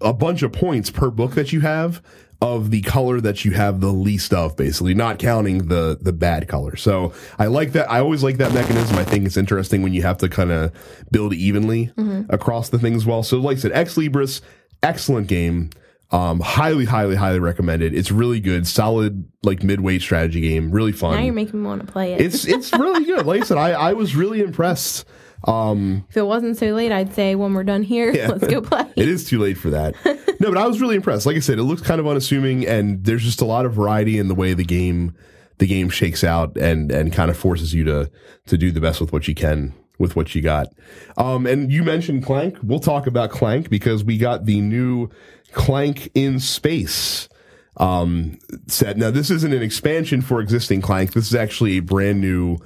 a 0.00 0.12
bunch 0.12 0.42
of 0.42 0.52
points 0.52 0.90
per 0.90 1.10
book 1.10 1.34
that 1.34 1.52
you 1.52 1.60
have 1.62 2.00
of 2.40 2.70
the 2.70 2.80
color 2.82 3.20
that 3.20 3.44
you 3.44 3.50
have 3.50 3.80
the 3.80 3.92
least 3.92 4.32
of 4.32 4.56
basically 4.56 4.94
not 4.94 5.18
counting 5.18 5.66
the 5.68 5.98
the 6.00 6.12
bad 6.12 6.46
color 6.46 6.76
so 6.76 7.12
i 7.38 7.46
like 7.46 7.72
that 7.72 7.90
i 7.90 7.98
always 7.98 8.22
like 8.22 8.36
that 8.36 8.54
mechanism 8.54 8.96
i 8.96 9.04
think 9.04 9.26
it's 9.26 9.36
interesting 9.36 9.82
when 9.82 9.92
you 9.92 10.02
have 10.02 10.18
to 10.18 10.28
kind 10.28 10.52
of 10.52 10.72
build 11.10 11.34
evenly 11.34 11.92
across 12.28 12.68
the 12.68 12.78
things 12.78 13.04
well 13.04 13.22
so 13.24 13.38
like 13.38 13.56
i 13.56 13.60
said 13.60 13.72
ex 13.72 13.96
libris 13.96 14.40
excellent 14.82 15.26
game 15.26 15.70
um, 16.10 16.40
highly, 16.40 16.86
highly, 16.86 17.16
highly 17.16 17.38
recommended. 17.38 17.94
It's 17.94 18.10
really 18.10 18.40
good, 18.40 18.66
solid, 18.66 19.30
like 19.42 19.62
midweight 19.62 20.00
strategy 20.00 20.40
game. 20.40 20.70
Really 20.70 20.92
fun. 20.92 21.16
now 21.16 21.22
you're 21.22 21.34
making 21.34 21.60
me 21.60 21.66
want 21.66 21.86
to 21.86 21.92
play 21.92 22.14
it. 22.14 22.20
It's 22.22 22.46
it's 22.46 22.72
really 22.72 23.04
good. 23.04 23.26
Like 23.26 23.42
I 23.42 23.44
said, 23.44 23.58
I, 23.58 23.72
I 23.72 23.92
was 23.92 24.16
really 24.16 24.40
impressed. 24.40 25.04
Um, 25.44 26.06
if 26.10 26.16
it 26.16 26.22
wasn't 26.22 26.56
so 26.56 26.72
late, 26.72 26.92
I'd 26.92 27.14
say 27.14 27.34
when 27.34 27.54
we're 27.54 27.64
done 27.64 27.82
here, 27.82 28.12
let's 28.28 28.46
go 28.46 28.60
play. 28.60 28.90
it 28.96 29.08
is 29.08 29.24
too 29.24 29.38
late 29.38 29.58
for 29.58 29.70
that. 29.70 29.94
no, 30.40 30.48
but 30.48 30.58
I 30.58 30.66
was 30.66 30.80
really 30.80 30.96
impressed. 30.96 31.26
Like 31.26 31.36
I 31.36 31.40
said, 31.40 31.58
it 31.58 31.64
looks 31.64 31.82
kind 31.82 32.00
of 32.00 32.06
unassuming, 32.06 32.66
and 32.66 33.04
there's 33.04 33.22
just 33.22 33.40
a 33.40 33.44
lot 33.44 33.64
of 33.64 33.74
variety 33.74 34.18
in 34.18 34.28
the 34.28 34.34
way 34.34 34.54
the 34.54 34.64
game 34.64 35.14
the 35.58 35.66
game 35.66 35.88
shakes 35.88 36.22
out, 36.22 36.56
and 36.56 36.90
and 36.90 37.12
kind 37.12 37.30
of 37.30 37.36
forces 37.36 37.74
you 37.74 37.84
to 37.84 38.10
to 38.46 38.58
do 38.58 38.70
the 38.70 38.80
best 38.80 39.00
with 39.00 39.12
what 39.12 39.28
you 39.28 39.34
can 39.34 39.74
with 39.98 40.16
what 40.16 40.34
you 40.34 40.40
got. 40.40 40.68
Um, 41.16 41.46
and 41.46 41.72
you 41.72 41.82
mentioned 41.82 42.24
Clank. 42.24 42.56
We'll 42.62 42.80
talk 42.80 43.06
about 43.06 43.30
Clank 43.30 43.68
because 43.68 44.04
we 44.04 44.16
got 44.16 44.44
the 44.44 44.60
new 44.60 45.10
Clank 45.52 46.10
in 46.14 46.40
space 46.40 47.28
um, 47.76 48.38
set. 48.66 48.96
Now, 48.96 49.10
this 49.10 49.30
isn't 49.30 49.52
an 49.52 49.62
expansion 49.62 50.22
for 50.22 50.40
existing 50.40 50.82
Clank. 50.82 51.12
This 51.12 51.26
is 51.26 51.34
actually 51.34 51.78
a 51.78 51.82
brand 51.82 52.20
new 52.20 52.58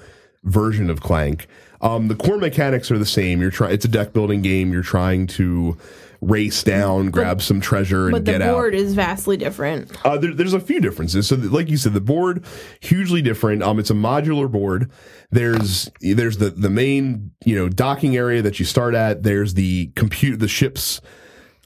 version 0.45 0.91
of 0.91 1.01
Clank. 1.01 1.47
Um, 1.83 2.09
the 2.09 2.15
core 2.15 2.39
mechanics 2.39 2.91
are 2.91 2.99
the 2.99 3.07
same. 3.07 3.41
You're 3.41 3.51
trying. 3.51 3.75
It's 3.75 3.85
a 3.85 3.89
deck 3.89 4.13
building 4.13 4.41
game. 4.41 4.73
You're 4.73 4.83
trying 4.83 5.27
to 5.29 5.77
race 6.21 6.63
down, 6.63 7.11
grab 7.11 7.43
some 7.43 7.61
treasure, 7.61 8.07
and 8.07 8.13
get 8.13 8.17
out. 8.17 8.25
but 8.25 8.25
the 8.25 8.39
get 8.39 8.43
out. 8.43 8.55
board 8.55 8.75
is 8.75 8.95
vastly 8.95 9.37
different. 9.37 9.91
Uh, 10.07 10.17
there, 10.17 10.33
there's 10.33 10.55
a 10.55 10.61
few 10.61 10.81
differences. 10.81 11.27
So, 11.27 11.37
like 11.37 11.69
you 11.69 11.77
said, 11.77 11.93
the 11.93 12.01
board 12.01 12.45
hugely 12.81 13.21
different. 13.21 13.63
Um, 13.63 13.79
it's 13.79 13.91
a 13.91 13.95
modular 13.95 14.51
board. 14.51 14.91
There's 15.31 15.91
there's 16.01 16.39
the 16.39 16.51
the 16.51 16.71
main 16.71 17.33
you 17.45 17.57
know 17.57 17.69
docking 17.69 18.17
area 18.17 18.41
that 18.43 18.61
you 18.61 18.65
start 18.65 18.95
at. 18.95 19.25
There's 19.25 19.55
the 19.55 19.91
compute 19.97 20.39
the 20.39 20.49
ship's 20.49 21.01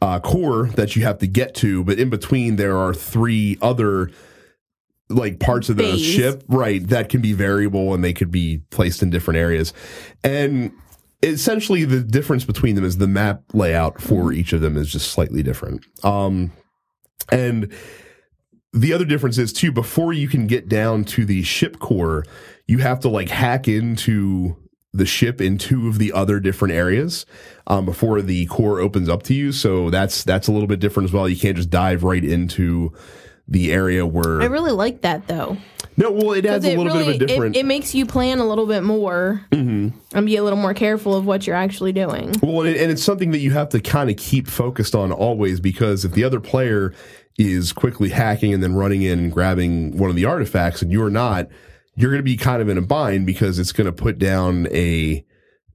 uh, 0.00 0.20
core 0.20 0.68
that 0.76 0.96
you 0.96 1.02
have 1.04 1.18
to 1.18 1.26
get 1.26 1.54
to, 1.56 1.85
but 1.85 1.99
in 1.99 2.11
between 2.11 2.56
there 2.56 2.76
are 2.76 2.94
three 2.94 3.58
other 3.61 4.11
like 5.08 5.38
parts 5.38 5.68
of 5.68 5.76
the 5.76 5.96
ship, 5.98 6.42
right? 6.48 6.86
That 6.88 7.08
can 7.08 7.20
be 7.20 7.32
variable 7.32 7.94
and 7.94 8.02
they 8.02 8.12
could 8.12 8.30
be 8.30 8.62
placed 8.70 9.02
in 9.02 9.10
different 9.10 9.38
areas, 9.38 9.72
and 10.25 10.72
essentially 11.22 11.84
the 11.84 12.00
difference 12.00 12.44
between 12.44 12.75
them 12.75 12.84
is 12.84 12.98
the 12.98 13.08
map 13.08 13.42
layout 13.52 14.00
for 14.00 14.32
each 14.32 14.52
of 14.52 14.60
them 14.60 14.76
is 14.76 14.90
just 14.90 15.10
slightly 15.10 15.42
different. 15.42 15.84
Um, 16.04 16.52
and 17.32 17.72
the 18.72 18.92
other 18.92 19.04
difference 19.04 19.38
is 19.38 19.52
too 19.52 19.72
before 19.72 20.12
you 20.12 20.28
can 20.28 20.46
get 20.46 20.68
down 20.68 21.04
to 21.04 21.25
the 21.25 21.42
ship 21.42 21.78
core, 21.78 22.25
you 22.66 22.78
have 22.78 23.00
to 23.00 23.08
like 23.08 23.28
hack 23.28 23.68
into 23.68 24.56
the 24.92 25.06
ship 25.06 25.40
in 25.40 25.58
two 25.58 25.88
of 25.88 25.98
the 25.98 26.12
other 26.12 26.40
different 26.40 26.72
areas 26.72 27.26
um, 27.66 27.84
before 27.84 28.22
the 28.22 28.46
core 28.46 28.80
opens 28.80 29.08
up 29.08 29.22
to 29.25 29.34
you. 29.34 29.52
So 29.52 29.90
that's 29.90 30.25
that's 30.25 30.48
a 30.48 30.52
little 30.52 30.68
bit 30.68 30.80
different 30.80 31.08
as 31.08 31.12
well. 31.12 31.28
You 31.28 31.36
can't 31.36 31.56
just 31.56 31.70
dive 31.70 32.02
right 32.02 32.25
into 32.25 32.92
the 33.48 33.72
area 33.72 34.06
where 34.06 34.42
I 34.42 34.46
really 34.46 34.72
like 34.72 35.02
that 35.02 35.26
though. 35.28 35.56
no. 35.96 36.10
Well, 36.10 36.32
it 36.32 36.46
adds 36.46 36.64
a 36.64 36.72
it 36.72 36.78
little 36.78 36.92
really, 36.92 37.12
bit 37.12 37.16
of 37.16 37.22
a 37.22 37.26
different. 37.26 37.56
It, 37.56 37.60
it 37.60 37.66
makes 37.66 37.94
you 37.94 38.06
plan 38.06 38.38
a 38.38 38.46
little 38.46 38.66
bit 38.66 38.82
more 38.82 39.44
mm-hmm. 39.50 39.96
and 40.16 40.26
be 40.26 40.36
a 40.36 40.42
little 40.42 40.58
more 40.58 40.74
careful 40.74 41.14
of 41.14 41.26
what 41.26 41.46
you're 41.46 41.56
actually 41.56 41.92
doing. 41.92 42.34
Well, 42.42 42.66
and, 42.66 42.76
it, 42.76 42.80
and 42.80 42.90
it's 42.90 43.02
something 43.02 43.30
that 43.30 43.38
you 43.38 43.52
have 43.52 43.68
to 43.70 43.80
kind 43.80 44.10
of 44.10 44.16
keep 44.16 44.48
focused 44.48 44.94
on 44.94 45.12
always 45.12 45.60
because 45.60 46.04
if 46.04 46.12
the 46.12 46.24
other 46.24 46.40
player 46.40 46.92
is 47.38 47.72
quickly 47.72 48.08
hacking 48.08 48.54
and 48.54 48.62
then 48.62 48.74
running 48.74 49.02
in 49.02 49.18
and 49.18 49.32
grabbing 49.32 49.96
one 49.98 50.10
of 50.10 50.16
the 50.16 50.24
artifacts 50.24 50.82
and 50.82 50.90
you're 50.90 51.10
not, 51.10 51.48
you're 51.94 52.10
going 52.10 52.20
to 52.20 52.24
be 52.24 52.36
kind 52.36 52.62
of 52.62 52.68
in 52.68 52.78
a 52.78 52.82
bind 52.82 53.26
because 53.26 53.58
it's 53.58 53.72
going 53.72 53.86
to 53.86 53.92
put 53.92 54.18
down 54.18 54.66
a 54.72 55.24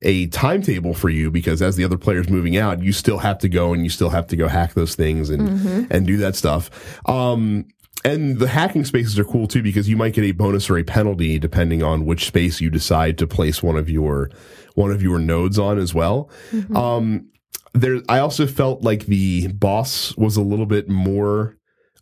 a 0.04 0.28
timetable 0.28 0.94
for 0.94 1.10
you 1.10 1.30
because 1.30 1.62
as 1.62 1.76
the 1.76 1.84
other 1.84 1.98
player's 1.98 2.30
moving 2.30 2.58
out, 2.58 2.82
you 2.82 2.92
still 2.92 3.20
have 3.20 3.38
to 3.40 3.50
go 3.50 3.74
and 3.74 3.84
you 3.84 3.90
still 3.90 4.10
have 4.10 4.28
to 4.28 4.36
go 4.36 4.48
hack 4.48 4.74
those 4.74 4.96
things 4.96 5.30
and 5.30 5.92
and 5.92 6.08
do 6.08 6.18
that 6.18 6.36
stuff. 6.36 7.00
Um, 7.08 7.66
and 8.04 8.40
the 8.40 8.48
hacking 8.48 8.86
spaces 8.86 9.20
are 9.20 9.24
cool 9.24 9.48
too 9.48 9.62
because 9.62 9.88
you 9.88 9.96
might 9.96 10.14
get 10.14 10.24
a 10.24 10.32
bonus 10.32 10.70
or 10.70 10.78
a 10.78 10.84
penalty 10.84 11.38
depending 11.38 11.84
on 11.84 12.06
which 12.06 12.26
space 12.26 12.60
you 12.60 12.70
decide 12.72 13.18
to 13.20 13.28
place 13.28 13.62
one 13.62 13.78
of 13.78 13.90
your 13.90 14.30
one 14.74 14.92
of 14.92 15.04
your 15.04 15.20
nodes 15.20 15.60
on 15.60 15.78
as 15.78 15.94
well. 15.94 16.30
Um, 16.76 17.28
there, 17.74 18.02
I 18.10 18.20
also 18.20 18.48
felt 18.48 18.82
like 18.82 19.06
the 19.06 19.48
boss 19.50 20.16
was 20.18 20.36
a 20.36 20.42
little 20.42 20.66
bit 20.66 20.90
more 20.90 21.58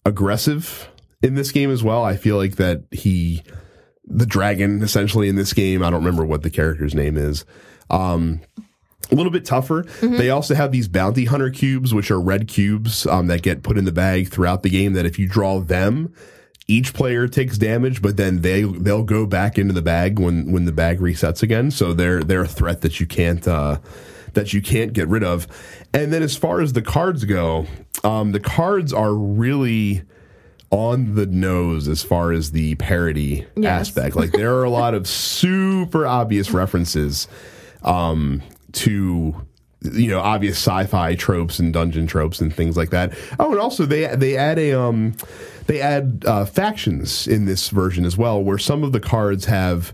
aggressive 0.06 0.89
in 1.22 1.36
this 1.36 1.51
game 1.51 1.70
as 1.70 1.84
well. 1.84 2.03
I 2.03 2.15
feel 2.15 2.38
like 2.38 2.56
that 2.56 2.84
he, 2.91 3.44
the 4.06 4.25
dragon, 4.25 4.82
essentially 4.82 5.29
in 5.29 5.36
this 5.36 5.53
game. 5.53 5.84
I 5.84 5.89
don't 5.89 6.03
remember 6.03 6.25
what 6.25 6.44
the 6.44 6.50
character's 6.50 6.96
name 6.96 7.18
is. 7.18 7.46
Um, 7.89 8.41
a 9.12 9.15
little 9.15 9.31
bit 9.31 9.43
tougher. 9.43 9.86
They 10.01 10.29
also 10.29 10.53
have 10.53 10.72
these 10.72 10.88
bounty 10.88 11.25
hunter 11.25 11.50
cubes, 11.50 11.93
which 11.96 12.12
are 12.12 12.22
red 12.22 12.48
cubes 12.48 13.08
um, 13.08 13.25
that 13.27 13.41
get 13.41 13.63
put 13.63 13.75
in 13.77 13.86
the 13.86 13.91
bag 13.91 14.29
throughout 14.29 14.62
the 14.62 14.69
game. 14.69 14.93
That 14.93 15.08
if 15.08 15.17
you 15.17 15.27
draw 15.27 15.60
them, 15.60 16.13
each 16.67 16.93
player 16.93 17.27
takes 17.27 17.58
damage, 17.58 18.03
but 18.03 18.17
then 18.17 18.41
they 18.41 18.62
they'll 18.62 19.01
go 19.03 19.25
back 19.25 19.58
into 19.58 19.74
the 19.74 19.81
bag 19.81 20.19
when 20.19 20.51
when 20.51 20.65
the 20.65 20.72
bag 20.72 21.00
resets 21.00 21.41
again. 21.41 21.72
So 21.72 21.93
they're 21.93 22.22
they're 22.24 22.43
a 22.43 22.48
threat 22.48 22.81
that 22.81 23.00
you 23.00 23.08
can't 23.08 23.48
uh, 23.48 23.79
that 24.34 24.53
you 24.53 24.62
can't 24.62 24.93
get 24.93 25.08
rid 25.08 25.24
of. 25.24 25.48
And 25.91 26.13
then 26.13 26.22
as 26.22 26.38
far 26.38 26.62
as 26.62 26.74
the 26.74 26.84
cards 26.84 27.25
go, 27.25 27.65
um, 28.03 28.31
the 28.31 28.39
cards 28.39 28.93
are 28.93 29.15
really 29.15 30.03
on 30.69 31.15
the 31.15 31.25
nose 31.25 31.88
as 31.88 32.03
far 32.03 32.31
as 32.31 32.51
the 32.51 32.75
parody 32.75 33.48
Yes. 33.55 33.88
aspect. 33.89 34.15
Like 34.15 34.34
there 34.34 34.53
are 34.53 34.63
a 34.63 34.69
lot 34.69 34.93
of 34.93 35.08
super 35.08 36.05
obvious 36.05 36.51
references 36.51 37.27
um, 37.83 38.41
to 38.74 39.36
you 39.81 40.09
know 40.09 40.19
obvious 40.19 40.57
sci-fi 40.57 41.15
tropes 41.15 41.57
and 41.59 41.71
dungeon 41.74 42.05
tropes 42.05 42.41
and 42.41 42.53
things 42.53 42.75
like 42.75 42.89
that. 42.89 43.13
Oh, 43.39 43.51
and 43.51 43.59
also 43.59 43.86
they 43.86 44.07
they 44.15 44.36
add 44.38 44.59
a 44.59 44.74
um 44.74 45.15
they 45.67 45.81
add 45.81 46.24
uh, 46.25 46.45
factions 46.45 47.27
in 47.27 47.45
this 47.45 47.69
version 47.69 48.05
as 48.05 48.17
well, 48.17 48.43
where 48.43 48.57
some 48.57 48.83
of 48.83 48.91
the 48.91 49.00
cards 49.00 49.45
have 49.45 49.93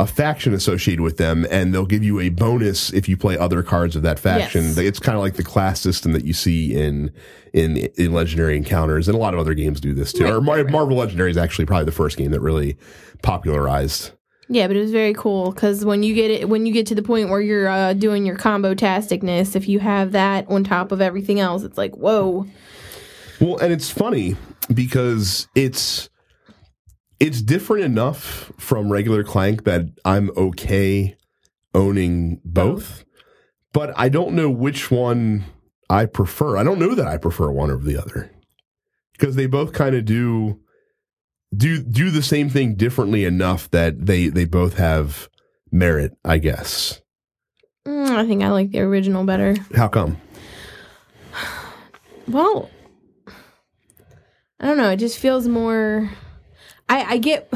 a 0.00 0.06
faction 0.08 0.52
associated 0.52 1.00
with 1.00 1.18
them, 1.18 1.46
and 1.50 1.72
they'll 1.72 1.86
give 1.86 2.02
you 2.02 2.18
a 2.18 2.28
bonus 2.28 2.92
if 2.92 3.08
you 3.08 3.16
play 3.16 3.38
other 3.38 3.62
cards 3.62 3.94
of 3.94 4.02
that 4.02 4.18
faction. 4.18 4.64
Yes. 4.64 4.78
It's 4.78 4.98
kind 4.98 5.16
of 5.16 5.22
like 5.22 5.34
the 5.34 5.44
class 5.44 5.80
system 5.80 6.12
that 6.12 6.24
you 6.24 6.32
see 6.32 6.74
in 6.74 7.12
in 7.52 7.76
in 7.96 8.12
Legendary 8.12 8.56
Encounters, 8.56 9.06
and 9.08 9.14
a 9.14 9.20
lot 9.20 9.34
of 9.34 9.40
other 9.40 9.54
games 9.54 9.80
do 9.80 9.94
this 9.94 10.12
too. 10.12 10.26
or 10.26 10.40
Mar- 10.40 10.64
Marvel 10.64 10.96
Legendary 10.96 11.30
is 11.30 11.36
actually 11.36 11.64
probably 11.66 11.84
the 11.84 11.92
first 11.92 12.16
game 12.16 12.32
that 12.32 12.40
really 12.40 12.76
popularized 13.22 14.10
Yeah, 14.48 14.66
but 14.66 14.76
it 14.76 14.80
was 14.80 14.90
very 14.92 15.14
cool 15.14 15.52
because 15.52 15.84
when 15.84 16.02
you 16.02 16.14
get 16.14 16.30
it, 16.30 16.48
when 16.48 16.66
you 16.66 16.72
get 16.72 16.86
to 16.88 16.94
the 16.94 17.02
point 17.02 17.30
where 17.30 17.40
you're 17.40 17.68
uh, 17.68 17.94
doing 17.94 18.26
your 18.26 18.36
combo 18.36 18.74
tasticness, 18.74 19.56
if 19.56 19.68
you 19.68 19.78
have 19.80 20.12
that 20.12 20.48
on 20.48 20.64
top 20.64 20.92
of 20.92 21.00
everything 21.00 21.40
else, 21.40 21.62
it's 21.62 21.78
like 21.78 21.94
whoa. 21.96 22.46
Well, 23.40 23.56
and 23.58 23.72
it's 23.72 23.90
funny 23.90 24.36
because 24.72 25.48
it's 25.54 26.10
it's 27.20 27.40
different 27.40 27.84
enough 27.84 28.52
from 28.58 28.92
regular 28.92 29.24
Clank 29.24 29.64
that 29.64 29.86
I'm 30.04 30.30
okay 30.36 31.16
owning 31.74 32.40
both, 32.44 33.04
but 33.72 33.92
I 33.96 34.08
don't 34.08 34.34
know 34.34 34.50
which 34.50 34.90
one 34.90 35.44
I 35.88 36.06
prefer. 36.06 36.56
I 36.56 36.64
don't 36.64 36.78
know 36.78 36.94
that 36.94 37.06
I 37.06 37.16
prefer 37.16 37.50
one 37.50 37.70
over 37.70 37.84
the 37.84 38.00
other 38.00 38.30
because 39.12 39.36
they 39.36 39.46
both 39.46 39.72
kind 39.72 39.94
of 39.94 40.04
do 40.04 40.60
do 41.56 41.82
do 41.82 42.10
the 42.10 42.22
same 42.22 42.48
thing 42.48 42.74
differently 42.74 43.24
enough 43.24 43.70
that 43.70 44.06
they 44.06 44.28
they 44.28 44.44
both 44.44 44.76
have 44.76 45.28
merit. 45.70 46.16
I 46.24 46.38
guess. 46.38 47.00
Mm, 47.86 48.10
I 48.10 48.26
think 48.26 48.42
I 48.42 48.48
like 48.48 48.70
the 48.70 48.80
original 48.80 49.24
better. 49.24 49.56
How 49.74 49.88
come? 49.88 50.20
Well, 52.26 52.70
I 54.58 54.66
don't 54.66 54.78
know. 54.78 54.88
It 54.88 54.96
just 54.96 55.18
feels 55.18 55.46
more. 55.46 56.10
I 56.88 57.02
I 57.04 57.18
get. 57.18 57.52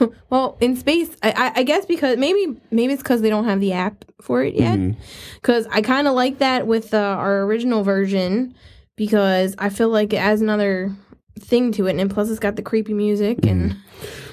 well, 0.30 0.58
in 0.60 0.76
space, 0.76 1.16
I, 1.22 1.30
I 1.30 1.60
I 1.60 1.62
guess 1.62 1.86
because 1.86 2.16
maybe 2.16 2.60
maybe 2.72 2.94
it's 2.94 3.02
because 3.02 3.20
they 3.22 3.30
don't 3.30 3.44
have 3.44 3.60
the 3.60 3.74
app 3.74 4.04
for 4.20 4.42
it 4.42 4.54
yet. 4.54 4.96
Because 5.36 5.68
I 5.68 5.82
kind 5.82 6.08
of 6.08 6.14
like 6.14 6.38
that 6.38 6.66
with 6.66 6.92
uh, 6.92 6.98
our 6.98 7.42
original 7.42 7.84
version 7.84 8.56
because 8.96 9.54
I 9.58 9.68
feel 9.68 9.90
like 9.90 10.12
it 10.12 10.16
adds 10.16 10.40
another 10.40 10.92
thing 11.38 11.72
to 11.72 11.86
it, 11.86 11.98
and 11.98 12.10
plus 12.10 12.30
it's 12.30 12.38
got 12.38 12.56
the 12.56 12.62
creepy 12.62 12.94
music, 12.94 13.44
and 13.46 13.76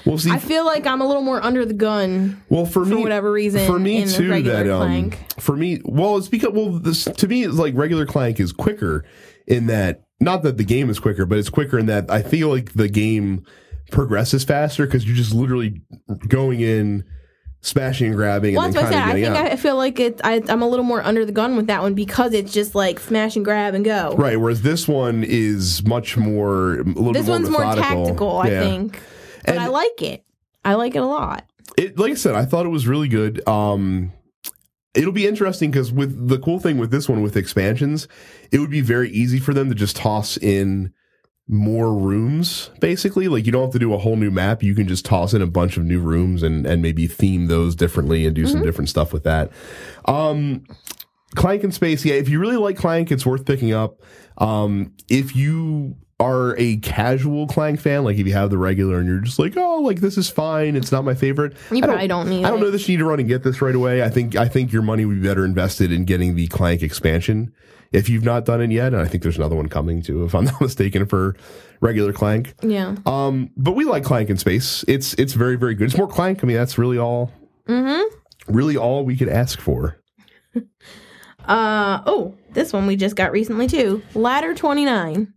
Well, 0.04 0.18
see, 0.18 0.30
I 0.30 0.38
feel 0.38 0.64
like 0.64 0.86
I'm 0.86 1.00
a 1.00 1.06
little 1.06 1.22
more 1.22 1.42
under 1.42 1.64
the 1.64 1.74
gun 1.74 2.42
well 2.48 2.64
for 2.66 2.84
for 2.84 2.94
me, 2.94 3.02
whatever 3.02 3.30
reason. 3.32 3.66
for 3.66 3.78
me 3.78 4.06
too 4.06 4.42
that 4.42 4.68
um 4.68 4.80
Clank. 4.80 5.18
for 5.40 5.56
me 5.56 5.80
well 5.84 6.16
it's 6.16 6.28
because 6.28 6.52
well 6.52 6.70
this 6.70 7.04
to 7.04 7.28
me 7.28 7.44
it's 7.44 7.54
like 7.56 7.74
regular 7.74 8.06
clank 8.06 8.40
is 8.40 8.52
quicker 8.52 9.04
in 9.46 9.66
that 9.66 10.04
not 10.20 10.42
that 10.42 10.56
the 10.56 10.64
game 10.64 10.90
is 10.90 10.98
quicker 10.98 11.26
but 11.26 11.38
it's 11.38 11.50
quicker 11.50 11.78
in 11.78 11.86
that 11.86 12.10
i 12.10 12.22
feel 12.22 12.48
like 12.48 12.72
the 12.74 12.88
game 12.88 13.44
progresses 13.90 14.44
faster 14.44 14.86
because 14.86 15.06
you're 15.06 15.16
just 15.16 15.34
literally 15.34 15.82
going 16.28 16.60
in 16.60 17.04
smashing 17.66 18.08
and 18.08 18.16
grabbing 18.16 18.54
Well, 18.54 18.66
and 18.66 18.74
that's 18.74 18.84
what 18.84 18.92
I 18.92 18.96
said. 18.96 19.08
I 19.08 19.12
think 19.14 19.26
out 19.36 19.52
I 19.52 19.56
feel 19.56 19.76
like 19.76 19.98
it. 19.98 20.20
I, 20.22 20.42
I'm 20.48 20.62
a 20.62 20.68
little 20.68 20.84
more 20.84 21.02
under 21.02 21.24
the 21.24 21.32
gun 21.32 21.56
with 21.56 21.66
that 21.68 21.80
one 21.82 21.94
because 21.94 22.32
it's 22.34 22.52
just 22.52 22.74
like 22.74 23.00
smash 23.00 23.36
and 23.36 23.44
grab 23.44 23.74
and 23.74 23.84
go. 23.84 24.14
right 24.16 24.38
whereas 24.38 24.62
this 24.62 24.86
one 24.86 25.24
is 25.24 25.84
much 25.86 26.16
more 26.16 26.80
a 26.80 26.82
little 26.84 27.12
This 27.12 27.22
bit 27.22 27.28
more 27.28 27.38
one's 27.38 27.50
more 27.50 27.60
methodical. 27.64 28.04
tactical, 28.04 28.38
I 28.38 28.48
Yeah. 28.48 28.60
think. 28.60 29.00
But 29.46 29.54
And- 29.56 29.64
I 29.64 29.68
like 29.68 30.02
it. 30.02 30.24
I 30.64 30.74
like 30.74 30.94
it 30.94 30.98
a 31.02 31.06
lot. 31.06 31.44
it 31.78 31.98
like 31.98 32.12
I 32.12 32.14
said, 32.16 32.34
I 32.34 32.44
thought 32.44 32.66
it 32.66 32.70
was 32.70 32.86
really 32.86 33.08
good. 33.08 33.46
Um, 33.48 34.12
it'll 34.94 35.12
be 35.12 35.26
interesting 35.26 35.70
because 35.70 35.90
with 35.92 36.28
the 36.28 36.38
cool 36.38 36.58
thing 36.60 36.78
with 36.78 36.90
this 36.90 37.08
one 37.08 37.22
with 37.22 37.36
expansions, 37.36 38.06
it 38.52 38.58
would 38.60 38.70
be 38.70 38.80
very 38.80 39.10
easy 39.10 39.38
for 39.40 39.52
them 39.54 39.68
to 39.70 39.74
just 39.74 39.96
toss 39.96 40.36
in 40.36 40.92
more 41.48 41.92
rooms. 41.94 42.70
Basically, 42.80 43.28
like 43.28 43.46
you 43.46 43.52
don't 43.52 43.64
have 43.64 43.72
to 43.72 43.78
do 43.78 43.92
a 43.92 43.98
whole 43.98 44.16
new 44.16 44.30
map. 44.30 44.62
You 44.62 44.74
can 44.74 44.88
just 44.88 45.04
toss 45.04 45.34
in 45.34 45.42
a 45.42 45.46
bunch 45.46 45.76
of 45.76 45.84
new 45.84 46.00
rooms 46.00 46.42
and 46.42 46.66
and 46.66 46.82
maybe 46.82 47.06
theme 47.06 47.46
those 47.46 47.74
differently 47.76 48.26
and 48.26 48.34
do 48.34 48.46
some 48.46 48.62
different 48.62 48.88
stuff 48.88 49.12
with 49.12 49.24
that. 49.24 49.50
Um, 50.06 50.64
Clank 51.34 51.64
in 51.64 51.72
Space, 51.72 52.04
yeah. 52.04 52.14
If 52.14 52.28
you 52.28 52.38
really 52.38 52.56
like 52.56 52.76
Clank, 52.76 53.10
it's 53.10 53.26
worth 53.26 53.44
picking 53.44 53.72
up. 53.72 54.00
Um, 54.38 54.94
if 55.08 55.36
you 55.36 55.96
are 56.20 56.56
a 56.58 56.76
casual 56.78 57.46
Clank 57.46 57.80
fan, 57.80 58.04
like 58.04 58.16
if 58.16 58.26
you 58.26 58.32
have 58.32 58.50
the 58.50 58.58
regular 58.58 58.98
and 58.98 59.08
you're 59.08 59.18
just 59.18 59.38
like, 59.38 59.56
oh, 59.56 59.80
like 59.80 60.00
this 60.00 60.16
is 60.16 60.30
fine, 60.30 60.76
it's 60.76 60.92
not 60.92 61.04
my 61.04 61.14
favorite. 61.14 61.56
You 61.70 61.82
I 61.82 61.86
probably 61.86 62.08
don't 62.08 62.28
need 62.28 62.44
I 62.44 62.50
don't 62.50 62.60
know 62.60 62.70
that 62.70 62.88
you 62.88 62.94
need 62.94 62.98
to 62.98 63.04
run 63.04 63.20
and 63.20 63.28
get 63.28 63.42
this 63.42 63.60
right 63.60 63.74
away. 63.74 64.02
I 64.02 64.08
think 64.08 64.36
I 64.36 64.48
think 64.48 64.72
your 64.72 64.82
money 64.82 65.04
would 65.04 65.20
be 65.20 65.28
better 65.28 65.44
invested 65.44 65.92
in 65.92 66.04
getting 66.04 66.36
the 66.36 66.46
Clank 66.46 66.82
expansion 66.82 67.52
if 67.94 68.08
you've 68.08 68.24
not 68.24 68.44
done 68.44 68.60
it 68.60 68.70
yet. 68.70 68.92
And 68.92 69.00
I 69.00 69.06
think 69.06 69.22
there's 69.22 69.36
another 69.38 69.56
one 69.56 69.68
coming 69.68 70.02
too, 70.02 70.24
if 70.24 70.34
I'm 70.34 70.44
not 70.44 70.60
mistaken, 70.68 71.06
for 71.06 71.36
regular 71.80 72.12
Clank. 72.12 72.54
Yeah. 72.62 72.96
Um, 73.06 73.50
but 73.56 73.72
we 73.72 73.84
like 73.84 74.04
Clank 74.04 74.28
in 74.30 74.36
space. 74.36 74.84
It's 74.88 75.14
it's 75.14 75.32
very 75.32 75.56
very 75.56 75.74
good. 75.74 75.86
It's 75.86 75.96
more 75.96 76.08
Clank. 76.08 76.42
I 76.42 76.46
mean, 76.46 76.56
that's 76.56 76.76
really 76.76 76.98
all. 76.98 77.32
Mm-hmm. 77.68 78.54
Really, 78.54 78.76
all 78.76 79.04
we 79.04 79.16
could 79.16 79.28
ask 79.30 79.60
for. 79.60 79.98
Uh 81.46 82.00
oh, 82.06 82.34
this 82.54 82.72
one 82.72 82.86
we 82.86 82.96
just 82.96 83.16
got 83.16 83.30
recently 83.30 83.66
too. 83.66 84.02
Ladder 84.14 84.54
29. 84.54 85.34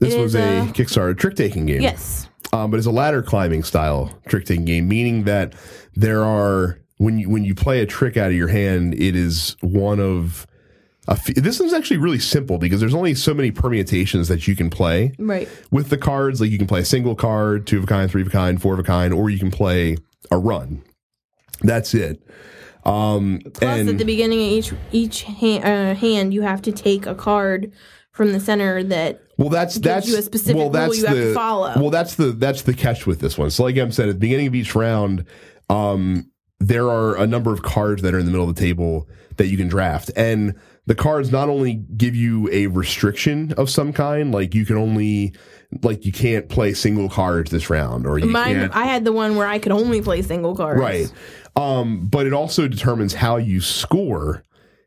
This 0.00 0.14
It 0.14 0.20
was 0.20 0.34
a 0.34 0.40
uh, 0.58 0.66
Kickstarter 0.72 1.16
trick 1.16 1.36
taking 1.36 1.66
game. 1.66 1.80
Yes. 1.80 2.28
um, 2.52 2.72
but 2.72 2.78
it's 2.78 2.88
a 2.88 2.90
ladder 2.90 3.22
climbing 3.22 3.62
style 3.62 4.12
trick 4.26 4.46
taking 4.46 4.64
game, 4.64 4.88
meaning 4.88 5.22
that 5.24 5.54
there 5.94 6.24
are 6.24 6.80
when 6.96 7.20
you 7.20 7.30
when 7.30 7.44
you 7.44 7.54
play 7.54 7.80
a 7.82 7.86
trick 7.86 8.16
out 8.16 8.30
of 8.30 8.36
your 8.36 8.48
hand, 8.48 8.94
it 8.94 9.14
is 9.14 9.56
one 9.60 10.00
of 10.00 10.44
a 11.08 11.12
f- 11.12 11.34
this 11.34 11.58
is 11.60 11.72
actually 11.72 11.96
really 11.96 12.18
simple 12.18 12.58
because 12.58 12.78
there's 12.80 12.94
only 12.94 13.14
so 13.14 13.32
many 13.34 13.50
permutations 13.50 14.28
that 14.28 14.46
you 14.46 14.54
can 14.54 14.68
play 14.70 15.12
Right. 15.18 15.48
with 15.70 15.88
the 15.88 15.96
cards. 15.98 16.40
Like 16.40 16.50
you 16.50 16.58
can 16.58 16.66
play 16.66 16.80
a 16.80 16.84
single 16.84 17.14
card, 17.14 17.66
two 17.66 17.78
of 17.78 17.84
a 17.84 17.86
kind, 17.86 18.10
three 18.10 18.22
of 18.22 18.28
a 18.28 18.30
kind, 18.30 18.60
four 18.60 18.74
of 18.74 18.78
a 18.78 18.82
kind, 18.84 19.12
or 19.14 19.30
you 19.30 19.38
can 19.38 19.50
play 19.50 19.96
a 20.30 20.38
run. 20.38 20.82
That's 21.62 21.94
it. 21.94 22.22
Um, 22.84 23.40
Plus, 23.54 23.62
and 23.80 23.88
at 23.88 23.98
the 23.98 24.04
beginning 24.04 24.38
of 24.40 24.46
each 24.52 24.72
each 24.92 25.22
hand, 25.24 25.64
uh, 25.64 25.94
hand, 25.94 26.32
you 26.32 26.42
have 26.42 26.62
to 26.62 26.72
take 26.72 27.06
a 27.06 27.14
card 27.14 27.72
from 28.12 28.32
the 28.32 28.40
center 28.40 28.82
that 28.84 29.20
Well, 29.36 29.48
that's 29.48 29.76
that's 29.76 30.08
you 30.08 30.16
a 30.18 30.22
specific 30.22 30.56
well, 30.56 30.66
rule 30.66 30.72
that's 30.72 30.96
you 30.96 31.02
the 31.02 31.08
have 31.08 31.16
to 31.16 31.34
follow. 31.34 31.72
well, 31.76 31.90
that's 31.90 32.14
the 32.14 32.26
that's 32.32 32.62
the 32.62 32.74
catch 32.74 33.06
with 33.06 33.20
this 33.20 33.36
one. 33.36 33.50
So, 33.50 33.64
like 33.64 33.76
Em 33.76 33.90
said 33.92 34.08
at 34.08 34.14
the 34.16 34.18
beginning 34.20 34.46
of 34.46 34.54
each 34.54 34.74
round, 34.74 35.24
um, 35.68 36.30
there 36.60 36.88
are 36.88 37.16
a 37.16 37.26
number 37.26 37.52
of 37.52 37.62
cards 37.62 38.02
that 38.02 38.14
are 38.14 38.18
in 38.18 38.24
the 38.26 38.30
middle 38.30 38.48
of 38.48 38.54
the 38.54 38.60
table 38.60 39.08
that 39.36 39.46
you 39.48 39.56
can 39.56 39.68
draft, 39.68 40.10
and 40.16 40.54
the 40.88 40.94
cards 40.94 41.30
not 41.30 41.50
only 41.50 41.74
give 41.74 42.16
you 42.16 42.48
a 42.50 42.66
restriction 42.68 43.52
of 43.58 43.68
some 43.68 43.92
kind, 43.92 44.32
like 44.32 44.54
you 44.54 44.64
can 44.64 44.78
only 44.78 45.34
like 45.82 46.06
you 46.06 46.12
can't 46.12 46.48
play 46.48 46.72
single 46.72 47.10
cards 47.10 47.50
this 47.50 47.68
round, 47.68 48.06
or 48.06 48.18
you 48.18 48.24
mine. 48.24 48.54
can't 48.54 48.74
I 48.74 48.84
had 48.84 49.04
the 49.04 49.12
one 49.12 49.36
where 49.36 49.46
I 49.46 49.58
could 49.58 49.70
only 49.70 50.00
play 50.00 50.22
single 50.22 50.56
cards. 50.56 50.80
Right. 50.80 51.12
Um, 51.56 52.06
but 52.06 52.26
it 52.26 52.32
also 52.32 52.68
determines 52.68 53.12
how 53.12 53.36
you 53.36 53.60
score 53.60 54.42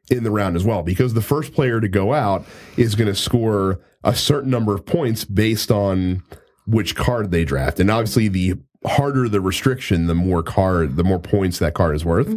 in 0.09 0.23
the 0.23 0.31
round 0.31 0.55
as 0.55 0.63
well, 0.63 0.81
because 0.81 1.13
the 1.13 1.21
first 1.21 1.53
player 1.53 1.79
to 1.79 1.87
go 1.87 2.13
out 2.13 2.45
is 2.77 2.95
going 2.95 3.07
to 3.07 3.15
score 3.15 3.79
a 4.03 4.15
certain 4.15 4.49
number 4.49 4.73
of 4.73 4.83
points 4.87 5.23
based 5.23 5.69
on 5.69 6.23
which 6.65 6.95
card 6.95 7.29
they 7.29 7.45
draft. 7.45 7.79
And 7.79 7.91
obviously, 7.91 8.27
the 8.27 8.55
harder 8.87 9.29
the 9.29 9.39
restriction, 9.39 10.07
the 10.07 10.15
more 10.15 10.41
card, 10.41 10.95
the 10.95 11.03
more 11.03 11.19
points 11.19 11.59
that 11.59 11.75
card 11.75 11.95
is 11.95 12.03
worth. 12.03 12.27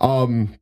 Um, 0.00 0.58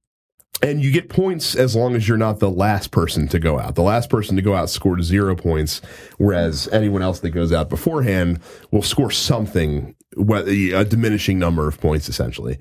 and 0.61 0.83
you 0.83 0.91
get 0.93 1.09
points 1.09 1.55
as 1.55 1.75
long 1.75 1.95
as 1.97 2.07
you're 2.07 2.19
not 2.19 2.39
the 2.39 2.51
last 2.51 2.91
person 2.91 3.27
to 3.29 3.39
go 3.39 3.59
out. 3.59 3.75
The 3.75 3.83
last 3.83 4.11
person 4.11 4.37
to 4.37 4.43
go 4.43 4.55
out 4.55 4.69
scored 4.69 5.03
zero 5.03 5.35
points, 5.35 5.81
whereas 6.19 6.69
anyone 6.69 7.03
else 7.03 7.21
that 7.21 7.31
goes 7.31 7.53
out 7.53 7.69
beforehand 7.69 8.41
will 8.71 8.83
score 8.83 9.11
something, 9.11 9.95
a 10.17 10.85
diminishing 10.85 11.39
number 11.39 11.67
of 11.67 11.81
points, 11.81 12.09
essentially. 12.09 12.59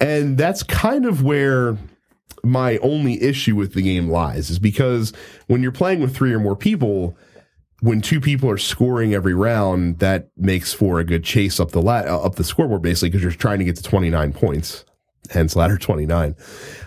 And 0.00 0.36
that's 0.36 0.62
kind 0.62 1.06
of 1.06 1.22
where 1.22 1.78
my 2.42 2.76
only 2.78 3.22
issue 3.22 3.56
with 3.56 3.72
the 3.74 3.82
game 3.82 4.08
lies, 4.08 4.50
is 4.50 4.58
because 4.58 5.12
when 5.46 5.62
you're 5.62 5.72
playing 5.72 6.00
with 6.00 6.14
three 6.14 6.34
or 6.34 6.40
more 6.40 6.56
people, 6.56 7.16
when 7.80 8.00
two 8.00 8.20
people 8.20 8.50
are 8.50 8.58
scoring 8.58 9.14
every 9.14 9.34
round, 9.34 10.00
that 10.00 10.28
makes 10.36 10.72
for 10.72 10.98
a 10.98 11.04
good 11.04 11.24
chase 11.24 11.60
up 11.60 11.70
the 11.70 11.80
la- 11.80 12.00
up 12.00 12.34
the 12.34 12.44
scoreboard, 12.44 12.82
basically, 12.82 13.10
because 13.10 13.22
you're 13.22 13.32
trying 13.32 13.58
to 13.60 13.64
get 13.64 13.76
to 13.76 13.82
29 13.82 14.32
points, 14.32 14.84
hence 15.30 15.54
ladder 15.56 15.78
29. 15.78 16.34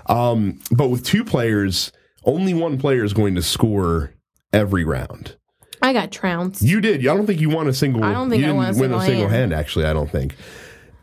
Um, 0.08 0.60
but 0.71 0.89
with 0.89 1.04
two 1.06 1.23
players, 1.23 1.91
only 2.23 2.54
one 2.54 2.77
player 2.77 3.04
is 3.04 3.13
going 3.13 3.36
to 3.36 3.41
score 3.41 4.13
every 4.54 4.84
round. 4.84 5.36
I 5.82 5.93
got 5.93 6.12
trounced. 6.12 6.62
You 6.62 6.80
did. 6.82 7.01
I 7.01 7.15
don't 7.15 7.25
think 7.25 7.41
you 7.41 7.49
won 7.49 7.67
a 7.67 7.73
single. 7.73 8.04
I 8.04 8.13
don't 8.13 8.30
think 8.30 8.43
you 8.43 8.49
I 8.51 8.54
won 8.54 8.65
a 8.65 8.67
win 8.69 8.75
single 8.77 8.99
a 8.99 9.06
single 9.06 9.27
hand. 9.30 9.51
hand. 9.51 9.54
Actually, 9.54 9.86
I 9.86 9.93
don't 9.93 10.10
think. 10.12 10.36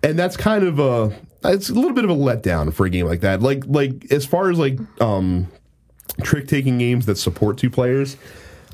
And 0.02 0.16
that's 0.18 0.36
kind 0.36 0.62
of 0.64 0.78
a. 0.78 1.12
It's 1.44 1.68
a 1.68 1.74
little 1.74 1.92
bit 1.92 2.04
of 2.04 2.10
a 2.10 2.14
letdown 2.14 2.72
for 2.72 2.86
a 2.86 2.90
game 2.90 3.06
like 3.06 3.20
that. 3.20 3.42
Like 3.42 3.64
like 3.66 4.06
as 4.12 4.24
far 4.24 4.50
as 4.50 4.58
like 4.58 4.78
um, 5.00 5.48
trick 6.22 6.46
taking 6.46 6.78
games 6.78 7.06
that 7.06 7.16
support 7.16 7.58
two 7.58 7.70
players. 7.70 8.16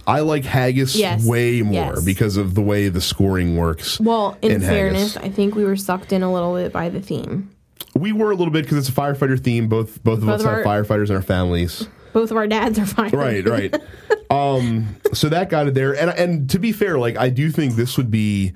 I 0.07 0.21
like 0.21 0.45
Haggis 0.45 0.95
Yes. 0.97 1.27
way 1.27 1.63
more 1.63 1.73
Yes. 1.95 2.05
because 2.05 2.37
of 2.37 2.55
the 2.55 2.61
way 2.61 2.91
the 2.91 3.01
scoring 3.01 3.57
works. 3.57 3.99
well, 3.99 4.37
in 4.43 4.53
in 4.53 4.61
fairness, 4.61 5.15
Haggis. 5.15 5.31
I 5.33 5.35
think 5.35 5.55
we 5.55 5.65
were 5.65 5.77
sucked 5.77 6.13
in 6.13 6.23
a 6.23 6.31
little 6.31 6.53
bit 6.55 6.75
by 6.75 6.91
the 6.91 7.01
theme. 7.01 7.49
We 7.95 8.13
were 8.13 8.31
a 8.31 8.35
little 8.35 8.53
bit 8.53 8.65
because 8.65 8.79
it's 8.79 8.89
a 8.89 8.93
firefighter 9.01 9.39
theme. 9.39 9.69
Both 9.69 10.03
both 10.03 10.19
of 10.19 10.27
Both 10.27 10.35
us 10.37 10.41
of 10.43 10.47
have 10.51 10.67
our- 10.67 10.83
firefighters 10.85 11.11
in 11.11 11.17
our 11.17 11.23
families. 11.23 11.89
Both 12.13 12.31
of 12.31 12.37
our 12.37 12.47
dads 12.47 12.79
are 12.79 12.87
fine. 12.87 13.11
right 13.11 13.45
right 13.47 13.75
um 14.31 14.97
so 15.13 15.29
that 15.29 15.49
got 15.51 15.67
it 15.69 15.75
there 15.75 15.95
and 15.97 16.11
and 16.11 16.49
to 16.51 16.59
be 16.61 16.71
fair 16.73 16.97
like 16.99 17.17
i 17.19 17.29
do 17.29 17.51
think 17.51 17.75
this 17.75 17.97
would 17.97 18.11
be 18.11 18.53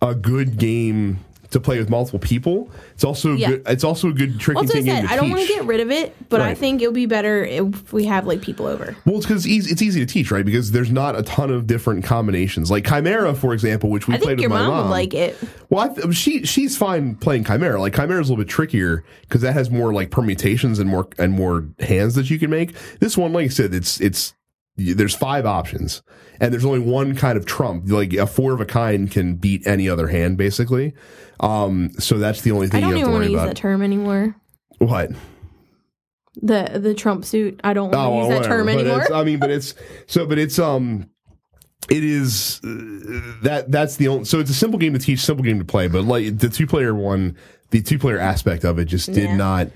a 0.00 0.14
good 0.14 0.56
game 0.58 1.18
to 1.54 1.60
play 1.60 1.78
with 1.78 1.88
multiple 1.88 2.18
people 2.20 2.70
it's 2.92 3.02
also 3.04 3.32
Yeah. 3.34 3.48
good 3.48 3.62
it's 3.66 3.82
also 3.82 4.08
a 4.08 4.12
good 4.12 4.38
trick 4.38 4.58
and 4.58 4.68
that's 4.68 4.76
I 4.76 4.82
said. 4.82 5.06
I 5.06 5.16
don't 5.16 5.30
want 5.30 5.40
to 5.42 5.48
get 5.48 5.64
rid 5.64 5.80
of 5.80 5.90
it, 5.90 6.14
but 6.28 6.40
I 6.42 6.54
think 6.54 6.82
it 6.82 6.86
would 6.86 6.94
be 6.94 7.06
better 7.06 7.44
if 7.44 7.92
we 7.92 8.04
have 8.04 8.26
like 8.26 8.42
people 8.42 8.66
over. 8.66 8.94
well 9.06 9.16
it's 9.16 9.24
because 9.26 9.46
it's, 9.46 9.70
it's 9.70 9.80
easy 9.82 10.00
to 10.00 10.06
teach 10.06 10.30
right 10.30 10.44
because 10.44 10.70
there's 10.72 10.90
not 10.92 11.18
a 11.18 11.22
ton 11.22 11.50
of 11.50 11.66
different 11.66 12.04
combinations 12.04 12.70
like 12.70 12.86
chimera 12.86 13.34
for 13.34 13.54
example 13.54 13.88
which 13.90 14.06
we 14.06 14.14
I 14.14 14.18
played 14.18 14.28
think 14.36 14.40
your 14.42 14.50
with 14.50 14.58
my 14.58 14.66
mom, 14.66 14.70
mom 14.74 14.84
would 14.84 14.90
like 14.90 15.14
it. 15.14 15.36
well 15.70 15.88
I 15.90 15.94
th- 15.94 16.14
she 16.14 16.44
she's 16.44 16.76
fine 16.76 17.14
playing 17.16 17.44
chimera 17.44 17.80
like 17.80 17.94
chimera's 17.94 18.28
a 18.28 18.32
little 18.32 18.44
bit 18.44 18.50
trickier 18.50 19.04
because 19.22 19.40
that 19.40 19.54
has 19.54 19.70
more 19.70 19.92
like 19.94 20.10
permutations 20.10 20.78
and 20.78 20.90
more 20.90 21.08
and 21.18 21.32
more 21.32 21.66
hands 21.80 22.14
that 22.16 22.28
you 22.30 22.38
can 22.38 22.50
make 22.50 22.74
this 22.98 23.16
one 23.16 23.32
like 23.32 23.46
i 23.46 23.48
said 23.48 23.72
it's 23.74 24.00
it's 24.00 24.34
there's 24.76 25.14
five 25.14 25.46
options 25.46 26.02
and 26.40 26.52
there's 26.52 26.64
only 26.64 26.80
one 26.80 27.14
kind 27.14 27.38
of 27.38 27.46
trump 27.46 27.88
like 27.88 28.12
a 28.14 28.26
four 28.26 28.52
of 28.52 28.60
a 28.60 28.64
kind 28.66 29.10
can 29.10 29.36
beat 29.36 29.64
any 29.66 29.88
other 29.88 30.08
hand 30.08 30.36
basically 30.36 30.92
um 31.40 31.90
so 31.98 32.18
that's 32.18 32.40
the 32.42 32.50
only 32.50 32.66
I 32.66 32.70
thing 32.70 32.80
you 32.82 32.90
don't 32.90 32.98
have 32.98 32.98
even 33.00 33.10
to 33.10 33.12
want 33.12 33.24
to 33.24 33.30
use 33.30 33.40
about 33.40 33.46
that 33.48 33.56
term 33.56 33.82
anymore. 33.82 34.34
what 34.78 35.10
The 36.42 36.80
the 36.82 36.94
Trump 36.94 37.24
suit. 37.24 37.60
I 37.62 37.72
don't 37.74 37.90
want 37.90 37.94
to 37.94 37.98
Oh, 38.00 38.18
use 38.22 38.28
well, 38.28 38.40
that 38.40 38.48
term. 38.48 38.66
But 38.66 38.78
anymore. 38.78 39.12
I 39.14 39.22
mean, 39.22 39.38
but 39.38 39.50
it's 39.52 39.74
so, 40.06 40.26
but 40.26 40.36
it's 40.38 40.58
um, 40.58 41.08
it 41.88 42.02
is 42.02 42.60
uh, 42.64 43.38
that 43.42 43.66
that's 43.70 43.96
the 43.96 44.08
only 44.08 44.24
so 44.24 44.40
it's 44.40 44.50
a 44.50 44.54
simple 44.54 44.78
game 44.80 44.92
to 44.94 44.98
teach 44.98 45.20
simple 45.20 45.44
game 45.44 45.58
to 45.60 45.64
play 45.64 45.86
but 45.86 46.02
like 46.04 46.38
the 46.38 46.48
two 46.48 46.66
player 46.66 46.94
one 46.94 47.36
the 47.70 47.80
two 47.82 47.98
player 47.98 48.18
aspect 48.18 48.64
of 48.64 48.78
it 48.80 48.86
just 48.86 49.12
did 49.12 49.24
Yeah. 49.24 49.36
not 49.36 49.68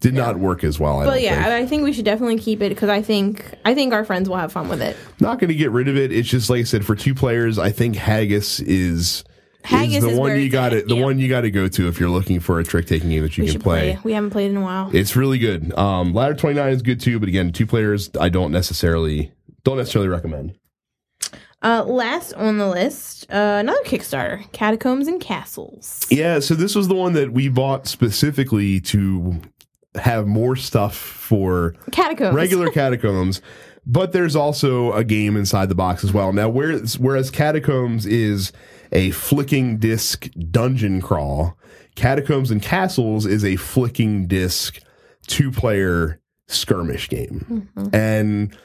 did 0.00 0.14
not 0.14 0.38
work 0.38 0.62
as 0.64 0.78
well 0.78 1.00
I 1.00 1.04
But 1.06 1.10
don't 1.14 1.22
yeah, 1.22 1.34
think. 1.42 1.46
I, 1.46 1.66
think 1.66 1.82
we 1.84 1.92
should 1.92 2.04
definitely 2.04 2.38
keep 2.38 2.60
it 2.62 2.68
because 2.68 2.88
I 2.90 3.00
think 3.02 3.54
I 3.64 3.74
think 3.74 3.92
our 3.92 4.04
friends 4.04 4.28
will 4.28 4.36
have 4.36 4.52
fun 4.52 4.68
with 4.68 4.82
it. 4.82 4.96
not 5.20 5.38
going 5.40 5.48
to 5.48 5.54
get 5.54 5.70
rid 5.70 5.88
of 5.88 5.96
it 5.96 6.12
it's 6.12 6.28
just 6.28 6.50
like 6.50 6.60
i 6.60 6.64
said 6.64 6.84
for 6.84 6.94
two 6.94 7.14
players 7.14 7.58
i 7.58 7.70
think 7.70 7.96
haggis 7.96 8.60
is 8.60 9.24
Haggis 9.64 9.96
is 9.96 10.04
the 10.04 10.10
is 10.10 10.18
one 10.18 10.38
you 10.38 10.48
got 10.48 10.72
it 10.72 10.86
the 10.86 10.94
yeah. 10.96 11.02
one 11.04 11.18
you 11.18 11.28
got 11.28 11.40
to 11.40 11.50
go 11.50 11.66
to 11.66 11.88
if 11.88 11.98
you're 11.98 12.08
looking 12.10 12.38
for 12.38 12.60
a 12.60 12.64
trick 12.64 12.86
taking 12.86 13.08
game 13.10 13.22
that 13.22 13.36
you 13.36 13.44
We 13.44 13.50
can 13.50 13.60
play. 13.60 13.92
play. 13.94 14.00
We 14.04 14.12
haven't 14.12 14.30
played 14.30 14.50
in 14.52 14.56
a 14.56 14.60
while. 14.62 14.90
It's 14.94 15.16
really 15.16 15.38
good. 15.38 15.76
Um, 15.76 16.12
Ladder 16.14 16.34
29 16.34 16.68
is 16.72 16.82
good 16.82 17.00
too, 17.00 17.18
but 17.18 17.28
again, 17.28 17.50
two 17.50 17.66
players 17.66 18.08
I 18.20 18.28
don't 18.28 18.52
necessarily 18.52 19.32
don't 19.64 19.76
necessarily 19.76 20.08
recommend. 20.08 20.54
Uh, 21.64 21.82
last 21.84 22.32
on 22.34 22.58
the 22.58 22.68
list, 22.68 23.26
uh, 23.28 23.56
another 23.58 23.80
Kickstarter, 23.84 24.50
Catacombs 24.52 25.08
and 25.08 25.20
Castles. 25.20 26.06
Yeah, 26.10 26.38
so 26.38 26.54
this 26.54 26.76
was 26.76 26.86
the 26.86 26.94
one 26.94 27.14
that 27.14 27.32
we 27.32 27.48
bought 27.48 27.88
specifically 27.88 28.78
to 28.82 29.40
have 29.98 30.26
more 30.26 30.56
stuff 30.56 30.96
for 30.96 31.74
Catacombs. 31.92 32.34
regular 32.34 32.70
catacombs, 32.72 33.40
but 33.86 34.12
there's 34.12 34.36
also 34.36 34.92
a 34.92 35.04
game 35.04 35.36
inside 35.36 35.68
the 35.68 35.74
box 35.74 36.02
as 36.04 36.12
well. 36.12 36.32
Now, 36.32 36.48
whereas, 36.48 36.98
whereas 36.98 37.30
catacombs 37.30 38.06
is 38.06 38.52
a 38.92 39.10
flicking 39.12 39.78
disc 39.78 40.28
dungeon 40.50 41.00
crawl, 41.00 41.56
catacombs 41.94 42.50
and 42.50 42.60
castles 42.62 43.26
is 43.26 43.44
a 43.44 43.56
flicking 43.56 44.26
disc 44.26 44.80
two 45.26 45.50
player 45.50 46.20
skirmish 46.48 47.08
game, 47.08 47.70
mm-hmm. 47.76 47.94
and 47.94 48.56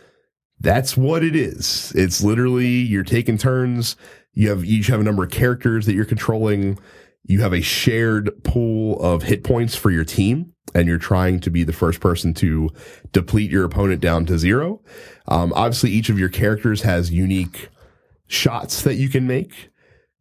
that's 0.59 0.95
what 0.95 1.23
it 1.23 1.35
is. 1.35 1.91
It's 1.95 2.23
literally 2.23 2.67
you're 2.67 3.03
taking 3.03 3.37
turns. 3.37 3.95
You 4.33 4.49
have 4.49 4.63
each 4.63 4.87
have 4.87 4.99
a 4.99 5.03
number 5.03 5.23
of 5.23 5.31
characters 5.31 5.85
that 5.85 5.93
you're 5.93 6.05
controlling. 6.05 6.79
You 7.23 7.41
have 7.41 7.53
a 7.53 7.61
shared 7.61 8.43
pool 8.43 9.01
of 9.01 9.23
hit 9.23 9.43
points 9.43 9.75
for 9.75 9.91
your 9.91 10.05
team, 10.05 10.50
and 10.73 10.87
you're 10.87 10.97
trying 10.97 11.39
to 11.41 11.49
be 11.49 11.63
the 11.63 11.73
first 11.73 11.99
person 11.99 12.33
to 12.35 12.69
deplete 13.11 13.51
your 13.51 13.63
opponent 13.65 14.01
down 14.01 14.25
to 14.25 14.37
zero. 14.37 14.81
Um, 15.27 15.51
obviously, 15.53 15.91
each 15.91 16.09
of 16.09 16.19
your 16.19 16.29
characters 16.29 16.81
has 16.81 17.11
unique 17.11 17.69
shots 18.27 18.81
that 18.83 18.95
you 18.95 19.09
can 19.09 19.27
make, 19.27 19.69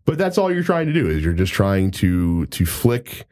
but 0.04 0.18
that's 0.18 0.38
all 0.38 0.52
you're 0.52 0.62
trying 0.62 0.86
to 0.86 0.92
do 0.92 1.08
is 1.08 1.24
you're 1.24 1.32
just 1.32 1.52
trying 1.52 1.90
to 1.92 2.46
to 2.46 2.66
flick, 2.66 3.26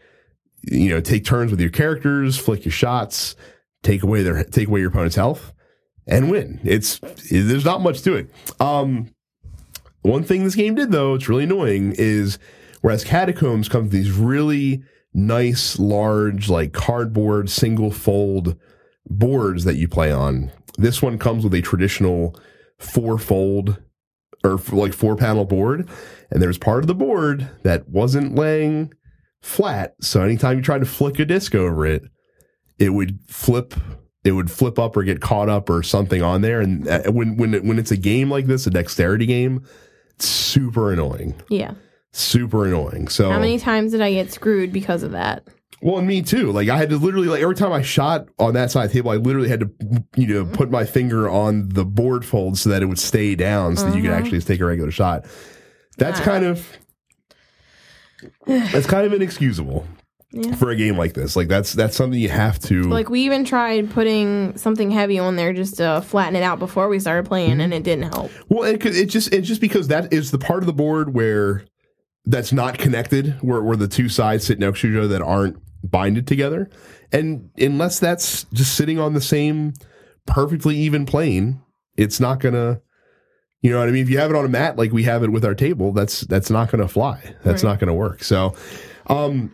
you 0.62 0.90
know, 0.90 1.01
take 1.01 1.25
turns 1.25 1.51
with 1.51 1.61
your 1.61 1.71
characters, 1.71 2.38
flick 2.38 2.64
your 2.64 2.73
shots, 2.73 3.37
take 3.83 4.03
away 4.03 4.23
their 4.23 4.44
take 4.44 4.68
away 4.68 4.81
your 4.81 4.90
opponent's 4.90 5.16
health, 5.16 5.53
and 6.07 6.31
win. 6.31 6.61
It's 6.62 7.01
there's 7.31 7.64
not 7.64 7.81
much 7.81 8.03
to 8.03 8.14
it. 8.14 8.31
Um, 8.61 9.11
one 10.03 10.23
thing 10.23 10.44
this 10.44 10.55
game 10.55 10.75
did 10.75 10.92
though, 10.92 11.14
it's 11.14 11.29
really 11.29 11.44
annoying, 11.44 11.94
is 11.99 12.38
whereas 12.81 13.05
catacombs 13.05 13.68
comes 13.68 13.90
these 13.90 14.12
really 14.12 14.83
nice, 15.14 15.79
large, 15.79 16.49
like 16.49 16.73
cardboard 16.73 17.51
single 17.51 17.90
fold 17.90 18.57
boards 19.07 19.64
that 19.64 19.77
you 19.77 19.88
play 19.88 20.12
on. 20.12 20.53
This 20.77 21.03
one 21.03 21.18
comes 21.18 21.44
with 21.44 21.55
a 21.55 21.62
traditional 21.62 22.38
four 22.79 23.18
fold 23.18 23.83
or 24.44 24.59
like 24.71 24.92
four 24.92 25.16
panel 25.16 25.44
board, 25.44 25.88
and 26.31 26.40
there's 26.40 26.59
part 26.59 26.85
of 26.85 26.87
the 26.87 26.94
board 26.94 27.51
that 27.64 27.88
wasn't 27.88 28.35
laying 28.35 28.92
flat. 29.42 29.94
So 30.01 30.23
anytime 30.23 30.57
you 30.57 30.62
tried 30.62 30.81
to 30.81 30.87
flick 30.87 31.18
a 31.18 31.25
disc 31.25 31.55
over 31.55 31.85
it, 31.87 32.05
it 32.79 32.90
would 32.90 33.18
flip. 33.29 33.75
It 34.25 34.33
would 34.33 34.51
flip 34.51 34.79
up 34.79 34.97
or 34.97 35.05
get 35.05 35.21
caught 35.21 35.49
up 35.49 35.71
or 35.71 35.83
something 35.83 36.23
on 36.23 36.42
there. 36.42 36.61
And 36.61 36.87
uh, 36.87 37.03
when 37.11 37.37
when 37.37 37.55
it, 37.55 37.64
when 37.64 37.79
it's 37.79 37.90
a 37.90 37.97
game 37.97 38.31
like 38.31 38.47
this, 38.47 38.66
a 38.66 38.71
dexterity 38.71 39.27
game, 39.27 39.64
it's 40.14 40.27
super 40.27 40.92
annoying 40.92 41.35
Yeah. 41.49 41.75
Super 42.12 42.66
annoying. 42.66 43.09
So 43.09 43.31
How 43.31 43.38
many 43.38 43.59
times 43.59 43.92
did 43.92 44.01
I 44.01 44.12
get 44.12 44.33
screwed 44.33 44.73
because 44.73 45.03
of 45.03 45.12
that? 45.12 45.47
well, 45.81 45.99
and 45.99 46.09
me 46.09 46.23
too. 46.23 46.51
Like 46.51 46.68
I 46.68 46.77
had 46.77 46.90
to 46.90 46.97
literally 46.97 47.29
like 47.29 47.40
every 47.40 47.55
time 47.55 47.73
I 47.73 47.83
shot 47.83 48.27
on 48.40 48.55
that 48.55 48.71
side 48.73 48.87
of 48.87 48.90
the 48.90 48.94
table, 48.99 49.11
I 49.12 49.16
literally 49.16 49.49
had 49.49 49.61
to 49.61 49.71
you 50.16 50.27
know 50.27 50.44
put 50.44 50.71
my 50.71 50.85
finger 50.85 51.29
on 51.29 51.68
the 51.68 51.85
board 51.85 52.25
fold 52.25 52.59
so 52.59 52.71
that 52.71 52.83
it 52.83 52.87
would 52.87 52.99
stay 52.99 53.35
down 53.37 53.77
so 53.77 53.85
that 53.85 53.94
you 53.97 54.03
could 54.03 54.11
Mm-hmm. 54.11 54.21
actually 54.25 54.40
take 54.40 54.59
a 54.61 54.64
regular 54.64 54.90
shot. 54.90 55.25
That's 55.99 56.18
kind 56.21 56.44
of 56.44 56.66
that's 58.47 58.87
kind 58.87 59.07
of 59.07 59.12
inexcusable 59.12 59.87
Yeah. 60.33 60.55
for 60.57 60.71
a 60.71 60.77
game 60.77 60.97
like 60.99 61.14
this. 61.14 61.37
Like 61.37 61.47
that's 61.49 61.73
that's 61.75 61.97
something 61.97 62.18
you 62.18 62.29
have 62.29 62.59
to 62.61 62.83
Like 62.85 63.09
we 63.09 63.21
even 63.23 63.44
tried 63.44 63.90
putting 63.90 64.57
something 64.57 64.90
heavy 64.90 65.18
on 65.18 65.37
there 65.37 65.53
just 65.53 65.77
to 65.77 66.03
flatten 66.05 66.35
it 66.37 66.42
out 66.42 66.59
before 66.59 66.88
we 66.88 66.99
started 66.99 67.27
playing, 67.29 67.61
and 67.61 67.73
it 67.73 67.85
didn't 67.85 68.12
help. 68.12 68.31
Well, 68.49 68.64
it, 68.64 68.81
could- 68.81 68.97
it 68.97 69.07
just 69.07 69.33
it's 69.33 69.47
just 69.47 69.61
because 69.61 69.88
that 69.88 70.12
is 70.12 70.31
the 70.33 70.38
part 70.38 70.62
of 70.62 70.66
the 70.66 70.73
board 70.73 71.14
where 71.14 71.64
that's 72.29 72.53
not 72.53 72.79
connected, 72.79 73.37
where 73.41 73.62
where 73.62 73.77
the 73.77 73.88
two 73.88 74.09
sides 74.09 74.45
sit 74.47 74.59
next 74.59 74.83
to 74.83 74.93
each 74.93 74.97
other 74.97 75.09
that 75.09 75.23
aren't 75.23 75.57
binded 75.83 76.27
together, 76.27 76.69
and 77.11 77.51
unless 77.59 77.99
that's 77.99 78.45
just 78.53 78.75
sitting 78.77 78.99
on 78.99 79.14
the 79.14 79.21
same 79.21 79.73
perfectly 80.27 80.77
even 80.77 81.07
plane, 81.07 81.61
it's 81.97 82.21
not 82.21 82.38
gonna. 82.38 82.81
You 83.61 83.73
know 83.73 83.81
what 83.81 83.88
I 83.88 83.93
mean? 83.93 84.03
If 84.05 84.11
you 84.11 84.19
have 84.19 84.31
it 84.31 84.37
on 84.37 84.45
a 84.45 84.49
mat 84.49 84.77
like 84.77 84.93
we 84.93 85.03
have 85.03 85.25
it 85.25 85.31
with 85.33 85.45
our 85.45 85.55
table, 85.55 85.93
that's 85.93 86.21
that's 86.21 86.49
not 86.49 86.71
going 86.71 86.81
to 86.81 86.87
fly. 86.87 87.21
That's 87.43 87.64
Right. 87.64 87.71
not 87.71 87.81
going 87.81 87.88
to 87.88 87.95
work. 87.95 88.23
So, 88.23 88.55
um, 89.09 89.51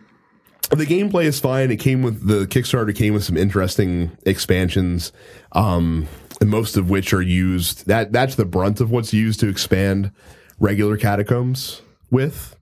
the 0.69 0.85
gameplay 0.85 1.23
is 1.25 1.39
fine. 1.39 1.71
It 1.71 1.77
came 1.77 2.03
with 2.03 2.27
the 2.27 2.45
Kickstarter 2.45 2.95
came 2.95 3.15
with 3.15 3.23
some 3.23 3.35
interesting 3.35 4.11
expansions, 4.23 5.11
um, 5.53 6.07
most 6.43 6.77
of 6.77 6.87
which 6.87 7.13
are 7.13 7.21
used. 7.21 7.87
That 7.87 8.11
that's 8.11 8.35
the 8.35 8.45
brunt 8.45 8.79
of 8.79 8.91
what's 8.91 9.11
used 9.11 9.39
to 9.39 9.49
expand 9.49 10.11
regular 10.59 10.97
catacombs 10.97 11.81
with. 12.11 12.54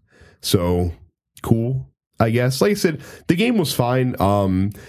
So 0.44 0.92
cool, 1.42 1.88
I 2.20 2.30
guess. 2.30 2.62
Like 2.62 2.72
I 2.72 2.76
said, 2.76 3.02
the 3.28 3.36
game 3.36 3.58
was 3.58 3.74
fine. 3.74 4.16
Um, 4.22 4.72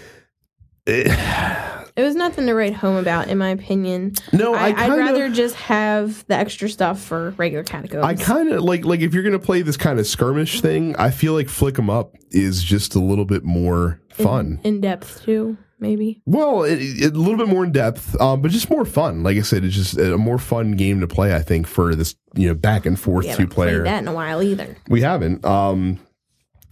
It 1.97 2.03
was 2.03 2.13
nothing 2.15 2.45
to 2.47 2.53
write 2.53 2.73
home 2.73 2.97
about, 2.97 3.29
in 3.29 3.37
my 3.37 3.51
opinion. 3.51 4.15
no, 4.33 4.53
I, 4.53 4.71
I, 4.71 4.83
I'd 4.83 4.97
rather 4.97 5.29
just 5.29 5.55
have 5.55 6.27
the 6.27 6.35
extra 6.35 6.67
stuff 6.67 6.99
for 7.01 7.29
regular 7.37 7.63
catacombs. 7.63 8.03
I 8.03 8.15
kind 8.15 8.51
of 8.51 8.63
like 8.63 8.83
like 8.83 8.99
if 8.99 9.13
you're 9.13 9.23
gonna 9.23 9.39
play 9.39 9.61
this 9.61 9.77
kind 9.77 9.97
of 9.97 10.05
skirmish 10.05 10.59
thing, 10.59 10.93
I 10.97 11.09
feel 11.09 11.31
like 11.31 11.47
Flick 11.47 11.79
'em 11.79 11.89
Up 11.89 12.13
is 12.31 12.61
just 12.61 12.95
a 12.95 12.99
little 12.99 13.23
bit 13.23 13.45
more 13.45 14.01
fun. 14.09 14.59
in 14.65 14.81
depth 14.81 15.23
too, 15.23 15.55
maybe. 15.85 16.21
Well, 16.25 16.63
it, 16.63 16.79
it, 16.81 17.13
a 17.13 17.19
little 17.19 17.37
bit 17.37 17.47
more 17.47 17.63
in 17.63 17.71
depth, 17.71 18.19
um, 18.19 18.41
but 18.41 18.51
just 18.51 18.69
more 18.69 18.85
fun. 18.85 19.23
Like 19.23 19.37
I 19.37 19.41
said, 19.41 19.63
it's 19.63 19.75
just 19.75 19.97
a 19.97 20.17
more 20.17 20.39
fun 20.39 20.71
game 20.71 20.99
to 21.01 21.07
play. 21.07 21.35
I 21.35 21.41
think 21.41 21.67
for 21.67 21.93
this, 21.93 22.15
you 22.33 22.47
know, 22.47 22.55
back 22.55 22.85
and 22.85 22.99
forth 22.99 23.25
We 23.25 23.33
two 23.33 23.47
player. 23.47 23.83
that 23.83 24.01
in 24.01 24.07
a 24.07 24.13
while 24.13 24.41
either. 24.41 24.75
We 24.89 25.01
haven't, 25.01 25.45
um, 25.45 25.99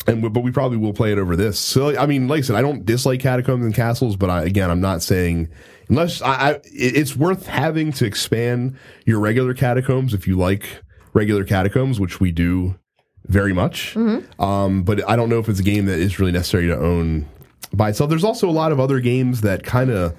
and 0.08 0.24
we, 0.24 0.30
but 0.30 0.42
we 0.42 0.52
probably 0.52 0.78
will 0.78 0.94
play 0.94 1.12
it 1.12 1.20
over 1.20 1.36
this. 1.36 1.60
So 1.60 1.98
I 1.98 2.06
mean, 2.08 2.28
like 2.28 2.40
I 2.40 2.42
said, 2.42 2.56
I 2.56 2.62
don't 2.62 2.86
dislike 2.86 3.20
catacombs 3.20 3.66
and 3.66 3.74
castles, 3.76 4.16
but 4.16 4.30
I, 4.30 4.44
again, 4.44 4.72
I'm 4.72 4.82
not 4.82 5.02
saying 5.04 5.50
unless 5.90 6.22
I, 6.22 6.34
I, 6.34 6.60
it's 6.66 7.16
worth 7.16 7.46
having 7.46 7.92
to 7.94 8.06
expand 8.06 8.78
your 9.06 9.20
regular 9.20 9.54
catacombs 9.54 10.14
if 10.14 10.28
you 10.28 10.38
like 10.38 10.82
regular 11.14 11.44
catacombs, 11.44 12.00
which 12.00 12.20
we 12.20 12.32
do 12.32 12.80
very 13.28 13.54
much. 13.54 13.96
Um, 13.96 14.84
but 14.84 15.08
I 15.08 15.16
don't 15.16 15.30
know 15.30 15.40
if 15.40 15.48
it's 15.48 15.60
a 15.60 15.64
game 15.64 15.86
that 15.86 16.00
is 16.00 16.20
really 16.20 16.32
necessary 16.32 16.68
to 16.68 16.78
own 16.78 17.30
by 17.74 17.90
itself. 17.90 18.10
There's 18.10 18.24
also 18.24 18.50
a 18.50 18.52
lot 18.52 18.72
of 18.72 18.80
other 18.80 19.00
games 19.00 19.42
that 19.42 19.64
kind 19.64 19.90
of 19.90 20.16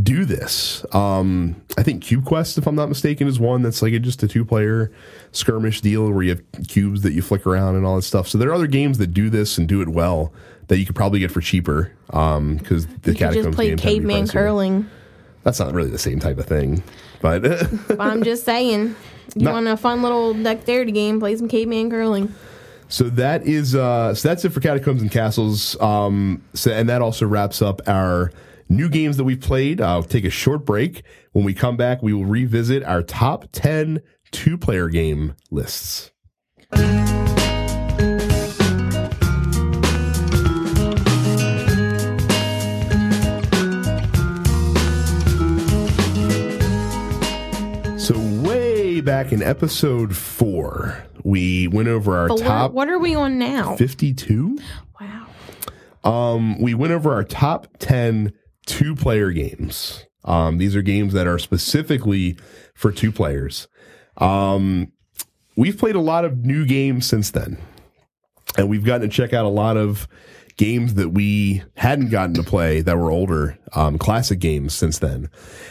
do 0.00 0.24
this. 0.24 0.84
Um, 0.94 1.60
I 1.76 1.82
think 1.82 2.02
Cube 2.02 2.24
Quest, 2.24 2.58
if 2.58 2.66
I'm 2.66 2.76
not 2.76 2.88
mistaken, 2.88 3.26
is 3.26 3.40
one 3.40 3.62
that's 3.62 3.82
like 3.82 3.92
a, 3.92 3.98
just 3.98 4.22
a 4.22 4.28
two 4.28 4.44
player 4.44 4.92
skirmish 5.32 5.80
deal 5.80 6.10
where 6.10 6.22
you 6.22 6.30
have 6.30 6.42
cubes 6.68 7.02
that 7.02 7.12
you 7.12 7.22
flick 7.22 7.46
around 7.46 7.76
and 7.76 7.84
all 7.84 7.96
that 7.96 8.02
stuff. 8.02 8.28
So 8.28 8.38
there 8.38 8.48
are 8.50 8.54
other 8.54 8.66
games 8.66 8.98
that 8.98 9.08
do 9.08 9.30
this 9.30 9.58
and 9.58 9.68
do 9.68 9.82
it 9.82 9.88
well 9.88 10.32
that 10.68 10.78
you 10.78 10.86
could 10.86 10.94
probably 10.94 11.18
get 11.18 11.32
for 11.32 11.40
cheaper 11.40 11.92
because 12.06 12.86
the 12.86 12.92
You 12.92 13.00
could 13.02 13.16
catacombs 13.16 13.46
just 13.46 13.56
play 13.56 13.68
tend 13.70 13.80
caveman 13.80 14.28
curling. 14.28 14.88
That's 15.42 15.58
not 15.58 15.72
really 15.74 15.90
the 15.90 15.98
same 15.98 16.20
type 16.20 16.38
of 16.38 16.46
thing, 16.46 16.82
but 17.20 17.40
But 17.88 18.00
I'm 18.00 18.22
just 18.22 18.44
saying, 18.44 18.94
you 19.34 19.48
want 19.50 19.66
a 19.66 19.76
fun 19.76 20.02
little 20.02 20.34
dexterity 20.34 20.92
game? 20.92 21.18
Play 21.18 21.34
some 21.36 21.48
caveman 21.48 21.90
curling. 21.90 22.32
So 22.90 23.04
that 23.10 23.46
is 23.46 23.74
uh 23.74 24.14
so 24.14 24.28
that's 24.28 24.44
it 24.44 24.50
for 24.50 24.60
Catacombs 24.60 25.00
and 25.00 25.10
Castles. 25.10 25.80
Um 25.80 26.42
so 26.54 26.72
and 26.72 26.88
that 26.88 27.00
also 27.00 27.26
wraps 27.26 27.62
up 27.62 27.80
our 27.86 28.32
new 28.68 28.88
games 28.88 29.16
that 29.16 29.24
we've 29.24 29.40
played. 29.40 29.80
I'll 29.80 30.02
take 30.02 30.24
a 30.24 30.30
short 30.30 30.66
break. 30.66 31.02
When 31.32 31.44
we 31.44 31.54
come 31.54 31.76
back, 31.76 32.02
we 32.02 32.12
will 32.12 32.24
revisit 32.24 32.82
our 32.84 33.02
top 33.02 33.46
10 33.52 34.00
two-player 34.32 34.88
game 34.88 35.34
lists. 35.50 36.10
So 47.98 48.18
way 48.42 49.00
back 49.00 49.30
in 49.32 49.42
episode 49.42 50.16
4, 50.16 51.04
we 51.24 51.68
went 51.68 51.88
over 51.88 52.16
our 52.16 52.28
But 52.28 52.38
top 52.38 52.72
what 52.72 52.88
are 52.88 52.98
we 52.98 53.14
on 53.14 53.38
now? 53.38 53.76
52 53.76 54.58
Wow. 55.00 55.26
um, 56.04 56.60
we 56.60 56.74
went 56.74 56.92
over 56.92 57.12
our 57.12 57.24
top 57.24 57.68
10 57.78 58.32
two 58.66 58.94
player 58.94 59.30
games. 59.30 60.04
Um, 60.24 60.58
these 60.58 60.76
are 60.76 60.82
games 60.82 61.12
that 61.14 61.26
are 61.26 61.38
specifically 61.38 62.38
for 62.74 62.92
two 62.92 63.10
players. 63.10 63.68
Um, 64.18 64.92
we've 65.56 65.78
played 65.78 65.94
a 65.96 66.00
lot 66.00 66.24
of 66.24 66.44
new 66.44 66.66
games 66.66 67.06
since 67.06 67.30
then, 67.30 67.58
and 68.58 68.68
we've 68.68 68.84
gotten 68.84 69.08
to 69.08 69.14
check 69.14 69.32
out 69.32 69.44
a 69.46 69.48
lot 69.48 69.76
of 69.76 70.06
games 70.60 70.92
that 70.94 71.08
we 71.08 71.62
hadn't 71.76 72.10
gotten 72.10 72.34
to 72.34 72.42
play 72.42 72.82
that 72.82 72.98
were 72.98 73.10
older, 73.10 73.58
um, 73.72 73.96
classic 73.96 74.38
games 74.40 74.74
since 74.74 74.98
then. 74.98 75.30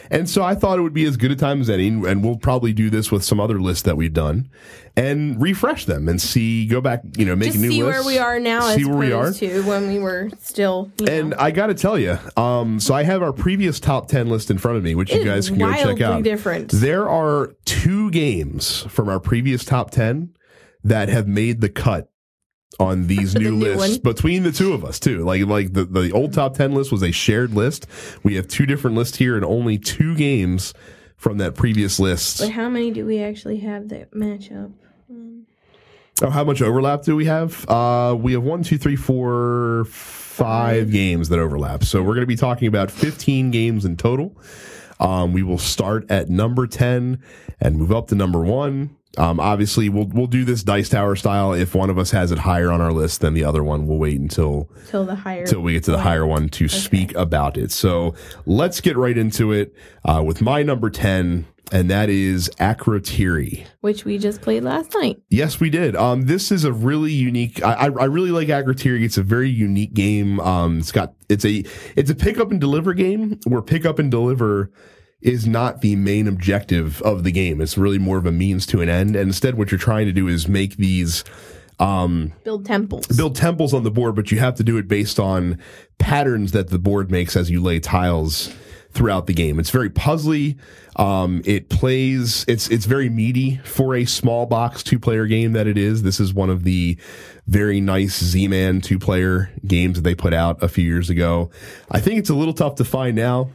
And 0.10 0.28
so 0.28 0.42
I 0.42 0.56
thought 0.56 0.80
it 0.80 0.82
would 0.82 0.96
be 0.96 1.06
as 1.06 1.16
good 1.16 1.30
a 1.32 1.36
time 1.36 1.62
as 1.62 1.70
any, 1.70 1.90
and 1.90 2.24
we'll 2.24 2.38
probably 2.38 2.74
do 2.74 2.90
this 2.90 3.12
with 3.12 3.24
some 3.24 3.40
other 3.40 3.62
lists 3.62 3.84
that 3.84 3.96
we've 3.98 4.12
done 4.14 4.50
and 4.98 5.40
refresh 5.40 5.86
them 5.86 6.10
and 6.10 6.20
see, 6.20 6.66
go 6.66 6.82
back, 6.82 7.04
you 7.18 7.24
know, 7.24 7.36
make 7.36 7.54
Just 7.54 7.60
a 7.60 7.62
new 7.62 7.68
list. 7.68 7.76
see 7.78 7.84
list. 7.84 7.98
where 8.00 8.08
we 8.08 8.18
are 8.18 8.40
now 8.40 8.62
See 8.76 8.82
as 8.82 8.88
where 8.88 8.98
we 8.98 9.12
are. 9.14 9.32
to 9.32 9.62
when 9.64 9.88
we 9.90 10.00
were 10.00 10.30
still. 10.40 10.92
You 11.00 11.08
And 11.08 11.30
know, 11.30 11.36
I 11.40 11.52
got 11.52 11.68
to 11.68 11.76
tell 11.76 12.00
you, 12.00 12.18
um, 12.36 12.80
so 12.80 12.96
I 12.96 13.04
have 13.04 13.22
our 13.22 13.32
previous 13.32 13.80
top 13.80 14.08
10 14.08 14.28
list 14.28 14.50
in 14.50 14.58
front 14.58 14.78
of 14.78 14.84
me, 14.84 14.96
which 14.96 15.14
you 15.14 15.24
guys 15.24 15.50
can 15.50 15.60
go 15.60 15.72
check 15.72 16.02
out. 16.02 16.24
different. 16.24 16.72
There 16.72 17.08
are 17.08 17.54
two 17.66 18.10
games 18.10 18.82
from 18.90 19.08
our 19.08 19.20
previous 19.20 19.64
top 19.64 19.92
10 19.92 20.34
that 20.84 21.10
have 21.10 21.28
made 21.28 21.62
the 21.62 21.70
cut 21.70 22.10
on 22.80 23.08
these 23.08 23.34
The 23.34 23.40
new, 23.40 23.52
new 23.52 23.66
lists 23.76 23.98
one. 23.98 24.14
between 24.14 24.44
the 24.44 24.52
two 24.52 24.74
of 24.74 24.86
us 24.86 25.00
too. 25.00 25.24
Like 25.24 25.46
like 25.46 25.74
the, 25.74 25.86
the 25.86 26.12
old 26.12 26.34
top 26.34 26.56
10 26.56 26.74
list 26.74 26.92
was 26.92 27.02
a 27.02 27.12
shared 27.12 27.54
list. 27.54 27.88
We 28.24 28.36
have 28.36 28.48
two 28.48 28.66
different 28.66 28.96
lists 28.96 29.18
here 29.18 29.36
and 29.36 29.44
only 29.44 29.78
two 29.78 30.16
games 30.16 30.74
from 31.18 31.38
that 31.40 31.56
previous 31.56 32.00
list. 32.00 32.40
but 32.40 32.52
how 32.52 32.70
many 32.70 32.92
do 32.92 33.06
we 33.06 33.22
actually 33.22 33.58
have 33.60 33.90
that 33.90 34.14
match 34.16 34.52
up? 34.52 34.70
Oh, 36.22 36.30
how 36.30 36.44
much 36.44 36.62
overlap 36.62 37.04
do 37.04 37.16
we 37.16 37.26
have? 37.26 37.68
Uh, 37.70 38.14
we 38.20 38.34
have 38.34 38.44
one, 38.44 38.62
two, 38.62 38.78
three, 38.78 38.98
four, 38.98 39.86
five 39.86 40.92
games 40.92 41.30
that 41.30 41.40
overlap. 41.40 41.84
So 41.86 42.02
we're 42.02 42.10
going 42.14 42.22
to 42.22 42.28
be 42.28 42.36
talking 42.36 42.68
about 42.68 42.92
15 42.92 43.52
games 43.52 43.86
in 43.86 43.96
total. 43.96 44.36
Um, 45.00 45.32
we 45.32 45.44
will 45.44 45.58
start 45.58 46.12
at 46.12 46.30
number 46.30 46.68
10 46.68 47.22
and 47.62 47.78
move 47.78 47.94
up 47.94 48.10
to 48.10 48.16
number 48.16 48.42
one. 48.42 48.98
Um, 49.18 49.40
obviously, 49.40 49.90
we'll 49.90 50.06
we'll 50.06 50.28
do 50.28 50.46
this 50.46 50.64
dice 50.64 50.88
tower 50.90 51.16
style. 51.16 51.52
If 51.54 51.74
one 51.74 51.90
of 51.90 51.98
us 51.98 52.12
has 52.12 52.32
it 52.32 52.38
higher 52.40 52.72
on 52.72 52.80
our 52.80 52.92
list 52.94 53.22
than 53.22 53.34
the 53.34 53.44
other 53.44 53.64
one, 53.64 53.88
we'll 53.88 53.98
wait 53.98 54.20
until 54.20 54.70
Till 54.88 55.06
the 55.06 55.16
higher. 55.16 55.42
until 55.42 55.62
we 55.62 55.74
get 55.74 55.84
to 55.86 55.92
the 55.92 56.00
higher 56.02 56.26
one 56.28 56.48
to 56.50 56.68
speak 56.68 57.16
about 57.16 57.58
it. 57.58 57.72
So 57.72 58.14
let's 58.46 58.82
get 58.82 58.96
right 58.98 59.18
into 59.18 59.52
it 59.52 59.74
uh, 60.06 60.24
with 60.26 60.42
my 60.42 60.62
number 60.62 60.90
10, 60.92 61.48
and 61.72 61.90
that 61.90 62.10
is 62.10 62.50
Akrotiri. 62.60 63.66
which 63.82 64.06
we 64.06 64.18
just 64.20 64.42
played 64.42 64.64
last 64.64 64.94
night. 65.02 65.20
Yes, 65.30 65.60
we 65.60 65.70
did. 65.72 65.96
Um, 65.96 66.24
this 66.24 66.52
is 66.52 66.64
a 66.64 66.72
really 66.72 67.12
unique. 67.12 67.64
I, 67.64 67.74
I 67.74 67.86
I 67.86 68.06
really 68.06 68.32
like 68.32 68.48
Akrotiri. 68.50 69.04
It's 69.04 69.18
a 69.18 69.24
very 69.24 69.50
unique 69.50 69.94
game. 69.96 70.40
Um, 70.40 70.80
it's 70.80 70.92
got 70.92 71.14
it's 71.30 71.46
a 71.46 71.64
it's 71.96 72.10
a 72.12 72.16
pick 72.16 72.38
up 72.38 72.52
and 72.52 72.62
deliver 72.62 72.94
game 72.94 73.40
where 73.46 73.62
pick 73.62 73.86
up 73.86 73.98
and 74.00 74.12
deliver 74.12 74.72
is 75.22 75.46
not 75.46 75.82
the 75.82 75.96
main 75.96 76.28
objective 76.28 77.02
of 77.02 77.24
the 77.24 77.32
game. 77.32 77.60
It's 77.62 77.78
really 77.78 78.00
more 78.00 78.18
of 78.18 78.26
a 78.26 78.32
means 78.32 78.66
to 78.68 78.82
an 78.82 78.90
end. 78.90 79.16
And 79.16 79.28
instead, 79.30 79.56
what 79.56 79.72
you're 79.72 79.80
trying 79.80 80.06
to 80.06 80.14
do 80.14 80.28
is 80.28 80.48
make 80.48 80.78
these 80.78 81.24
Build 81.80 82.66
temples. 82.66 83.08
build 83.08 83.36
temples 83.36 83.74
on 83.74 83.84
the 83.84 83.92
board, 83.92 84.16
but 84.16 84.32
you 84.32 84.40
have 84.40 84.56
to 84.56 84.64
do 84.64 84.78
it 84.78 84.88
based 84.88 85.18
on 85.20 85.58
patterns 85.98 86.52
that 86.52 86.70
the 86.70 86.80
board 86.80 87.10
makes 87.10 87.38
as 87.38 87.50
you 87.50 87.62
lay 87.62 87.80
tiles 87.80 88.54
throughout 88.92 89.28
the 89.28 89.34
game. 89.34 89.60
It's 89.60 89.70
very 89.70 89.90
puzzly. 89.90 90.58
Um, 90.98 91.42
it 91.46 91.70
plays. 91.70 92.44
It's 92.50 92.70
it's 92.70 92.86
very 92.86 93.08
meaty 93.08 93.62
for 93.64 93.96
a 93.96 94.04
small 94.04 94.46
box 94.46 94.84
two 94.84 95.00
player 95.00 95.26
game 95.26 95.54
that 95.54 95.68
it 95.68 95.78
is. 95.78 96.04
This 96.04 96.20
is 96.20 96.34
one 96.34 96.50
of 96.50 96.64
the 96.64 96.98
very 97.48 97.80
nice 97.80 98.22
Z-Man 98.22 98.82
two 98.82 99.00
player 99.00 99.50
games 99.66 99.96
that 99.96 100.02
they 100.02 100.16
put 100.16 100.34
out 100.34 100.62
a 100.62 100.68
few 100.68 100.84
years 100.84 101.10
ago. 101.10 101.50
I 101.90 102.02
think 102.02 102.20
it's 102.20 102.30
a 102.30 102.36
little 102.36 102.54
tough 102.54 102.76
to 102.76 102.84
find 102.84 103.16
now. 103.16 103.52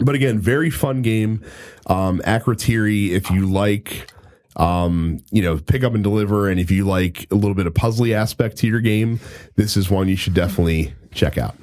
But 0.00 0.14
again, 0.14 0.38
very 0.38 0.70
fun 0.70 1.02
game. 1.02 1.42
Um, 1.86 2.20
Akrotiri, 2.26 3.10
if 3.10 3.30
you 3.30 3.46
like, 3.50 4.12
um, 4.56 5.18
you 5.30 5.42
know, 5.42 5.58
pick 5.58 5.84
up 5.84 5.94
and 5.94 6.02
deliver, 6.04 6.48
and 6.48 6.60
if 6.60 6.70
you 6.70 6.84
like 6.86 7.26
a 7.30 7.34
little 7.34 7.54
bit 7.54 7.66
of 7.66 7.74
puzzly 7.74 8.12
aspect 8.12 8.58
to 8.58 8.66
your 8.66 8.80
game, 8.80 9.20
this 9.56 9.76
is 9.76 9.90
one 9.90 10.08
you 10.08 10.16
should 10.16 10.34
definitely 10.34 10.94
check 11.12 11.38
out. 11.38 11.56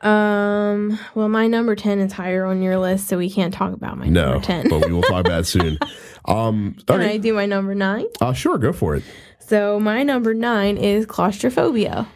Um. 0.00 0.98
Well, 1.14 1.28
my 1.28 1.46
number 1.46 1.74
ten 1.74 2.00
is 2.00 2.12
higher 2.12 2.44
on 2.44 2.60
your 2.60 2.78
list, 2.78 3.08
so 3.08 3.16
we 3.16 3.30
can't 3.30 3.52
talk 3.54 3.72
about 3.72 3.96
my 3.96 4.06
No, 4.08 4.32
number 4.32 4.44
ten. 4.44 4.68
but 4.68 4.84
we 4.86 4.92
will 4.92 5.02
talk 5.02 5.24
about 5.26 5.40
it 5.40 5.44
soon. 5.46 5.78
Um, 6.28 6.74
Can 6.88 7.02
I 7.02 7.18
do 7.18 7.32
my 7.34 7.46
number 7.46 7.72
nine? 7.72 8.06
uh, 8.20 8.32
sure, 8.32 8.58
go 8.58 8.72
for 8.72 8.96
it. 8.96 9.04
So 9.38 9.78
my 9.78 10.02
number 10.02 10.34
nine 10.34 10.76
is 10.76 11.06
Claustrophobia, 11.06 12.08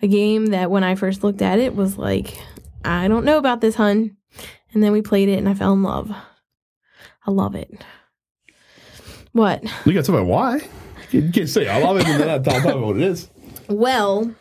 a 0.00 0.06
game 0.06 0.46
that 0.46 0.70
when 0.70 0.84
I 0.84 0.94
first 0.94 1.24
looked 1.24 1.42
at 1.42 1.58
it 1.58 1.74
was 1.74 1.98
like, 1.98 2.38
I 2.86 3.08
don't 3.08 3.24
know 3.24 3.38
about 3.38 3.60
this, 3.60 3.74
hun. 3.74 4.16
And 4.72 4.82
then 4.82 4.92
we 4.92 5.02
played 5.02 5.28
it, 5.28 5.38
and 5.38 5.48
I 5.48 5.54
fell 5.54 5.72
in 5.72 5.82
love. 5.82 6.10
I 7.26 7.30
love 7.30 7.54
it. 7.54 7.70
What? 9.32 9.62
You 9.84 9.92
got 9.92 10.04
to 10.04 10.12
talk 10.12 10.20
about 10.20 10.26
why? 10.26 10.60
You 11.10 11.30
can't 11.30 11.48
say 11.48 11.68
I 11.68 11.82
love 11.82 11.98
it 11.98 12.06
and 12.06 12.20
then 12.20 12.42
talk 12.42 12.64
about 12.64 12.80
what 12.80 12.96
it 12.96 13.02
is. 13.02 13.28
Well, 13.68 14.32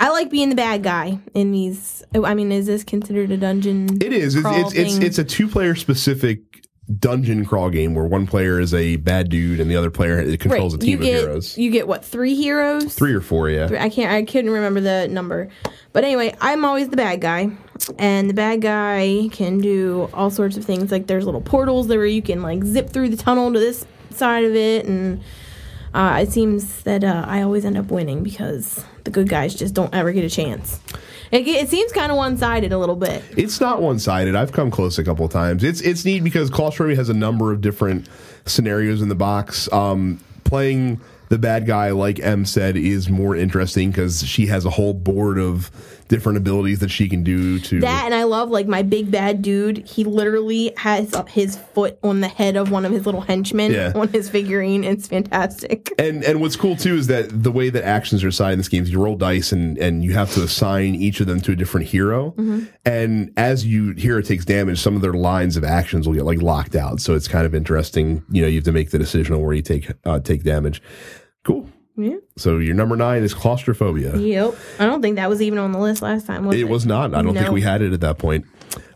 I 0.00 0.08
like 0.10 0.30
being 0.30 0.48
the 0.48 0.56
bad 0.56 0.82
guy 0.82 1.20
in 1.32 1.52
these. 1.52 2.02
I 2.12 2.34
mean, 2.34 2.50
is 2.50 2.66
this 2.66 2.82
considered 2.82 3.30
a 3.30 3.36
dungeon? 3.36 4.02
It 4.02 4.12
is. 4.12 4.34
It's 4.34 4.44
it's, 4.44 4.74
it's 4.74 4.96
it's 4.96 5.18
a 5.18 5.24
two 5.24 5.46
player 5.46 5.76
specific 5.76 6.66
dungeon 6.98 7.44
crawl 7.44 7.70
game 7.70 7.94
where 7.94 8.04
one 8.04 8.26
player 8.26 8.58
is 8.58 8.74
a 8.74 8.96
bad 8.96 9.28
dude 9.30 9.60
and 9.60 9.70
the 9.70 9.76
other 9.76 9.90
player 9.90 10.36
controls 10.36 10.74
a 10.74 10.78
team 10.78 10.98
of 10.98 11.04
heroes. 11.04 11.56
you 11.56 11.70
get 11.70 11.86
what 11.86 12.04
three 12.04 12.34
heroes? 12.34 12.94
Three 12.94 13.14
or 13.14 13.20
four, 13.20 13.48
yeah. 13.48 13.68
I 13.78 13.88
can't. 13.88 14.12
I 14.12 14.24
couldn't 14.24 14.50
remember 14.50 14.80
the 14.80 15.06
number, 15.08 15.48
but 15.92 16.02
anyway, 16.02 16.34
I'm 16.40 16.64
always 16.64 16.88
the 16.88 16.96
bad 16.96 17.20
guy, 17.20 17.50
and 17.98 18.28
the 18.28 18.34
bad 18.34 18.60
guy 18.60 19.28
can 19.32 19.58
do 19.58 20.08
all 20.12 20.30
sorts 20.30 20.56
of 20.56 20.64
things. 20.64 20.90
Like 20.90 21.06
there's 21.06 21.26
little 21.26 21.40
portals 21.40 21.88
there 21.88 21.98
where 21.98 22.06
you 22.06 22.22
can 22.22 22.42
like 22.42 22.64
zip 22.64 22.90
through 22.90 23.10
the 23.10 23.16
tunnel 23.16 23.52
to 23.52 23.58
this 23.58 23.86
side 24.10 24.44
of 24.44 24.54
it, 24.54 24.86
and 24.86 25.22
uh, 25.92 26.18
it 26.22 26.32
seems 26.32 26.82
that 26.82 27.04
uh, 27.04 27.24
I 27.26 27.42
always 27.42 27.64
end 27.64 27.76
up 27.76 27.86
winning 27.86 28.22
because 28.22 28.84
the 29.04 29.10
good 29.10 29.28
guys 29.28 29.54
just 29.54 29.74
don't 29.74 29.94
ever 29.94 30.12
get 30.12 30.24
a 30.24 30.30
chance. 30.30 30.80
It, 31.30 31.46
it 31.48 31.68
seems 31.68 31.92
kind 31.92 32.10
of 32.12 32.16
one 32.16 32.36
sided 32.36 32.72
a 32.72 32.78
little 32.78 32.96
bit. 32.96 33.22
It's 33.36 33.60
not 33.60 33.82
one 33.82 33.98
sided. 33.98 34.34
I've 34.34 34.52
come 34.52 34.70
close 34.70 34.98
a 34.98 35.04
couple 35.04 35.28
times. 35.28 35.64
It's 35.64 35.80
it's 35.80 36.04
neat 36.04 36.22
because 36.22 36.50
Claustrophobia 36.50 36.96
has 36.96 37.08
a 37.08 37.14
number 37.14 37.52
of 37.52 37.60
different 37.60 38.08
scenarios 38.46 39.02
in 39.02 39.08
the 39.08 39.14
box. 39.14 39.70
Um, 39.72 40.20
playing 40.44 41.00
the 41.28 41.38
bad 41.38 41.66
guy, 41.66 41.90
like 41.90 42.20
M 42.20 42.44
said, 42.44 42.76
is 42.76 43.08
more 43.08 43.34
interesting 43.34 43.90
because 43.90 44.24
she 44.24 44.46
has 44.46 44.64
a 44.64 44.70
whole 44.70 44.94
board 44.94 45.38
of 45.38 45.70
different 46.08 46.36
abilities 46.38 46.80
that 46.80 46.90
she 46.90 47.08
can 47.08 47.22
do 47.22 47.58
to. 47.60 47.80
That 47.80 48.04
and 48.04 48.14
I 48.14 48.24
love 48.24 48.50
like 48.50 48.66
my 48.66 48.82
big 48.82 49.10
bad 49.10 49.42
dude. 49.42 49.78
He 49.88 50.04
literally 50.04 50.72
has 50.76 51.14
his 51.28 51.56
foot 51.56 51.98
on 52.02 52.20
the 52.20 52.28
head 52.28 52.56
of 52.56 52.70
one 52.70 52.84
of 52.84 52.92
his 52.92 53.06
little 53.06 53.22
henchmen 53.22 53.72
Yeah. 53.72 53.92
on 53.94 54.08
his 54.08 54.28
figurine. 54.28 54.84
It's 54.84 55.08
fantastic. 55.08 55.92
and 55.98 56.22
and 56.24 56.40
what's 56.40 56.56
cool 56.56 56.76
too 56.76 56.96
is 56.96 57.06
that 57.06 57.42
the 57.42 57.50
way 57.52 57.70
that 57.70 57.84
actions 57.84 58.22
are 58.24 58.28
assigned 58.28 58.54
in 58.54 58.58
this 58.58 58.68
game 58.68 58.82
is 58.82 58.90
you 58.90 59.02
roll 59.02 59.16
dice 59.16 59.52
and 59.52 59.78
and 59.78 60.04
you 60.04 60.12
have 60.14 60.32
to 60.34 60.42
assign 60.42 60.94
each 60.94 61.20
of 61.20 61.26
them 61.26 61.40
to 61.42 61.52
a 61.52 61.56
different 61.56 61.86
hero. 61.86 62.30
Mm-hmm. 62.32 62.64
And 62.84 63.32
as 63.36 63.64
you 63.66 63.92
hero 63.92 64.20
takes 64.22 64.44
damage, 64.44 64.80
some 64.80 64.96
of 64.96 65.02
their 65.02 65.14
lines 65.14 65.56
of 65.56 65.64
actions 65.64 66.06
will 66.06 66.14
get 66.14 66.24
like 66.24 66.42
locked 66.42 66.76
out. 66.76 67.00
So 67.00 67.14
it's 67.14 67.28
kind 67.28 67.46
of 67.46 67.54
interesting. 67.54 68.22
You 68.30 68.42
know, 68.42 68.48
you 68.48 68.56
have 68.56 68.64
to 68.64 68.72
make 68.72 68.90
the 68.90 68.98
decision 68.98 69.34
on 69.34 69.42
where 69.42 69.54
you 69.54 69.62
take 69.62 69.90
uh, 70.04 70.20
take 70.20 70.42
damage. 70.42 70.82
Cool. 71.44 71.68
Yeah. 71.96 72.16
So 72.36 72.58
your 72.58 72.74
number 72.74 72.96
nine 72.96 73.22
is 73.22 73.34
claustrophobia. 73.34 74.16
Yep. 74.16 74.54
I 74.78 74.86
don't 74.86 75.00
think 75.00 75.16
that 75.16 75.28
was 75.28 75.40
even 75.40 75.58
on 75.58 75.72
the 75.72 75.78
list 75.78 76.02
last 76.02 76.26
time. 76.26 76.44
Was 76.46 76.56
it, 76.56 76.60
It 76.60 76.68
was 76.68 76.84
not. 76.86 77.14
I 77.14 77.22
don't 77.22 77.34
think 77.34 77.50
we 77.50 77.60
had 77.62 77.82
it 77.82 77.92
at 77.92 78.00
that 78.00 78.18
point. 78.18 78.46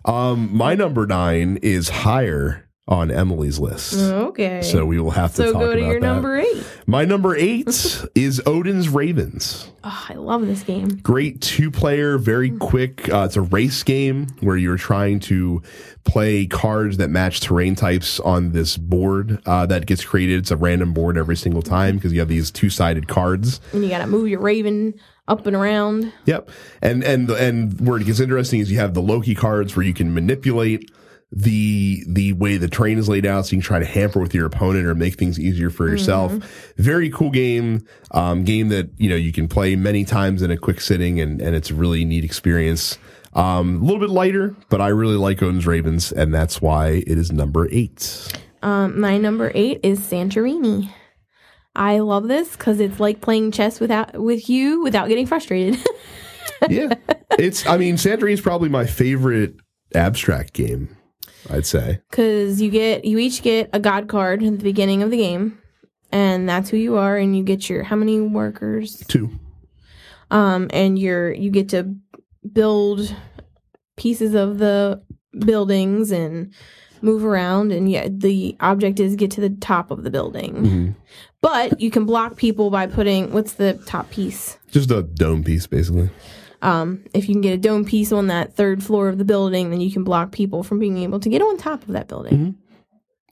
Um, 0.04 0.56
my 0.56 0.74
number 0.74 1.06
nine 1.06 1.58
is 1.62 1.88
higher 1.88 2.67
on 2.88 3.10
Emily's 3.10 3.58
list. 3.58 3.94
Okay. 3.98 4.62
So 4.62 4.86
we 4.86 4.98
will 4.98 5.10
have 5.10 5.32
to 5.32 5.36
So 5.42 5.52
talk 5.52 5.60
go 5.60 5.72
to 5.74 5.78
about 5.78 5.90
your 5.90 6.00
that. 6.00 6.06
number 6.06 6.38
eight. 6.38 6.64
My 6.86 7.04
number 7.04 7.36
eight 7.36 7.66
is 8.14 8.40
Odin's 8.46 8.88
Ravens. 8.88 9.70
Oh, 9.84 10.06
I 10.08 10.14
love 10.14 10.46
this 10.46 10.62
game. 10.62 10.88
Great 11.02 11.42
two 11.42 11.70
player, 11.70 12.16
very 12.16 12.50
quick. 12.50 13.12
Uh, 13.12 13.24
it's 13.26 13.36
a 13.36 13.42
race 13.42 13.82
game 13.82 14.26
where 14.40 14.56
you're 14.56 14.78
trying 14.78 15.20
to 15.20 15.62
play 16.04 16.46
cards 16.46 16.96
that 16.96 17.10
match 17.10 17.40
terrain 17.40 17.74
types 17.74 18.18
on 18.20 18.52
this 18.52 18.78
board 18.78 19.42
uh, 19.44 19.66
that 19.66 19.84
gets 19.84 20.02
created. 20.02 20.38
It's 20.38 20.50
a 20.50 20.56
random 20.56 20.94
board 20.94 21.18
every 21.18 21.36
single 21.36 21.62
time 21.62 21.96
because 21.96 22.14
you 22.14 22.20
have 22.20 22.28
these 22.28 22.50
two 22.50 22.70
sided 22.70 23.06
cards. 23.06 23.60
And 23.74 23.84
you 23.84 23.90
got 23.90 23.98
to 23.98 24.06
move 24.06 24.28
your 24.28 24.40
raven 24.40 24.94
up 25.28 25.46
and 25.46 25.54
around. 25.54 26.10
Yep. 26.24 26.48
And 26.80 27.04
and 27.04 27.30
and 27.30 27.86
where 27.86 28.00
it 28.00 28.04
gets 28.06 28.18
interesting 28.20 28.60
is 28.60 28.72
you 28.72 28.78
have 28.78 28.94
the 28.94 29.02
Loki 29.02 29.34
cards 29.34 29.76
where 29.76 29.84
you 29.84 29.92
can 29.92 30.14
manipulate 30.14 30.90
the 31.30 32.02
the 32.06 32.32
way 32.34 32.56
the 32.56 32.68
train 32.68 32.98
is 32.98 33.08
laid 33.08 33.26
out 33.26 33.46
so 33.46 33.50
you 33.50 33.58
can 33.58 33.66
try 33.66 33.78
to 33.78 33.84
hamper 33.84 34.18
with 34.18 34.34
your 34.34 34.46
opponent 34.46 34.86
or 34.86 34.94
make 34.94 35.14
things 35.14 35.38
easier 35.38 35.68
for 35.68 35.88
yourself. 35.88 36.32
Very 36.78 37.10
cool 37.10 37.30
game. 37.30 37.86
Um 38.12 38.44
game 38.44 38.68
that, 38.70 38.88
you 38.96 39.10
know, 39.10 39.16
you 39.16 39.32
can 39.32 39.46
play 39.46 39.76
many 39.76 40.04
times 40.04 40.40
in 40.40 40.50
a 40.50 40.56
quick 40.56 40.80
sitting 40.80 41.20
and 41.20 41.40
and 41.40 41.54
it's 41.54 41.70
a 41.70 41.74
really 41.74 42.04
neat 42.04 42.24
experience. 42.24 42.98
Um 43.34 43.82
a 43.82 43.84
little 43.84 44.00
bit 44.00 44.10
lighter, 44.10 44.56
but 44.70 44.80
I 44.80 44.88
really 44.88 45.16
like 45.16 45.42
Odin's 45.42 45.66
Ravens 45.66 46.12
and 46.12 46.32
that's 46.32 46.62
why 46.62 47.02
it 47.06 47.18
is 47.18 47.30
number 47.30 47.68
8. 47.70 48.44
Um, 48.62 49.00
my 49.00 49.18
number 49.18 49.52
eight 49.54 49.80
is 49.82 50.00
Santorini. 50.00 50.90
I 51.76 52.00
love 52.00 52.26
this 52.26 52.56
because 52.56 52.80
it's 52.80 52.98
like 52.98 53.20
playing 53.20 53.52
chess 53.52 53.78
without 53.78 54.20
with 54.20 54.48
you 54.50 54.82
without 54.82 55.08
getting 55.08 55.26
frustrated. 55.26 55.78
yeah. 56.68 56.94
It's 57.38 57.66
I 57.66 57.76
mean 57.76 57.96
Santorini 57.96 58.32
is 58.32 58.40
probably 58.40 58.68
my 58.68 58.86
favorite 58.86 59.54
abstract 59.94 60.54
game. 60.54 60.96
I'd 61.50 61.66
say. 61.66 62.00
because 62.10 62.60
you 62.60 62.70
get 62.70 63.04
you 63.04 63.18
each 63.18 63.42
get 63.42 63.70
a 63.72 63.80
god 63.80 64.08
card 64.08 64.42
at 64.42 64.58
the 64.58 64.64
beginning 64.64 65.02
of 65.02 65.10
the 65.10 65.16
game, 65.18 65.58
and 66.12 66.48
that's 66.48 66.68
who 66.70 66.76
you 66.76 66.96
are, 66.96 67.16
and 67.16 67.36
you 67.36 67.42
get 67.44 67.68
your 67.70 67.82
how 67.84 67.96
many 67.96 68.20
workers, 68.20 69.04
Two. 69.08 69.30
um, 70.30 70.68
and 70.72 70.98
you're 70.98 71.32
you 71.32 71.50
get 71.50 71.68
to 71.70 71.94
build 72.52 73.14
pieces 73.96 74.34
of 74.34 74.58
the 74.58 75.02
buildings 75.38 76.10
and 76.10 76.52
move 77.02 77.24
around, 77.24 77.70
and 77.72 77.90
yeah, 77.90 78.08
the 78.10 78.56
object 78.60 78.98
is 79.00 79.14
get 79.16 79.30
to 79.32 79.40
the 79.40 79.50
top 79.50 79.90
of 79.90 80.02
the 80.02 80.10
building, 80.10 80.54
Mhm. 80.54 80.94
but 81.40 81.80
you 81.80 81.90
can 81.90 82.04
block 82.04 82.36
people 82.36 82.70
by 82.70 82.86
putting 82.88 83.32
what's 83.32 83.52
the 83.54 83.74
top 83.86 84.10
piece. 84.10 84.58
Just 84.72 84.90
a 84.90 85.02
dome 85.02 85.44
piece, 85.44 85.66
basically. 85.68 86.10
Um, 86.60 87.04
if 87.14 87.28
you 87.28 87.34
can 87.34 87.40
get 87.40 87.54
a 87.54 87.58
dome 87.58 87.84
piece 87.84 88.12
on 88.12 88.26
that 88.28 88.54
third 88.54 88.82
floor 88.82 89.08
of 89.08 89.18
the 89.18 89.24
building, 89.24 89.70
then 89.70 89.80
you 89.80 89.92
can 89.92 90.04
block 90.04 90.32
people 90.32 90.62
from 90.62 90.78
being 90.78 90.98
able 90.98 91.20
to 91.20 91.28
get 91.28 91.40
on 91.40 91.56
top 91.56 91.82
of 91.82 91.88
that 91.88 92.08
building. 92.08 92.56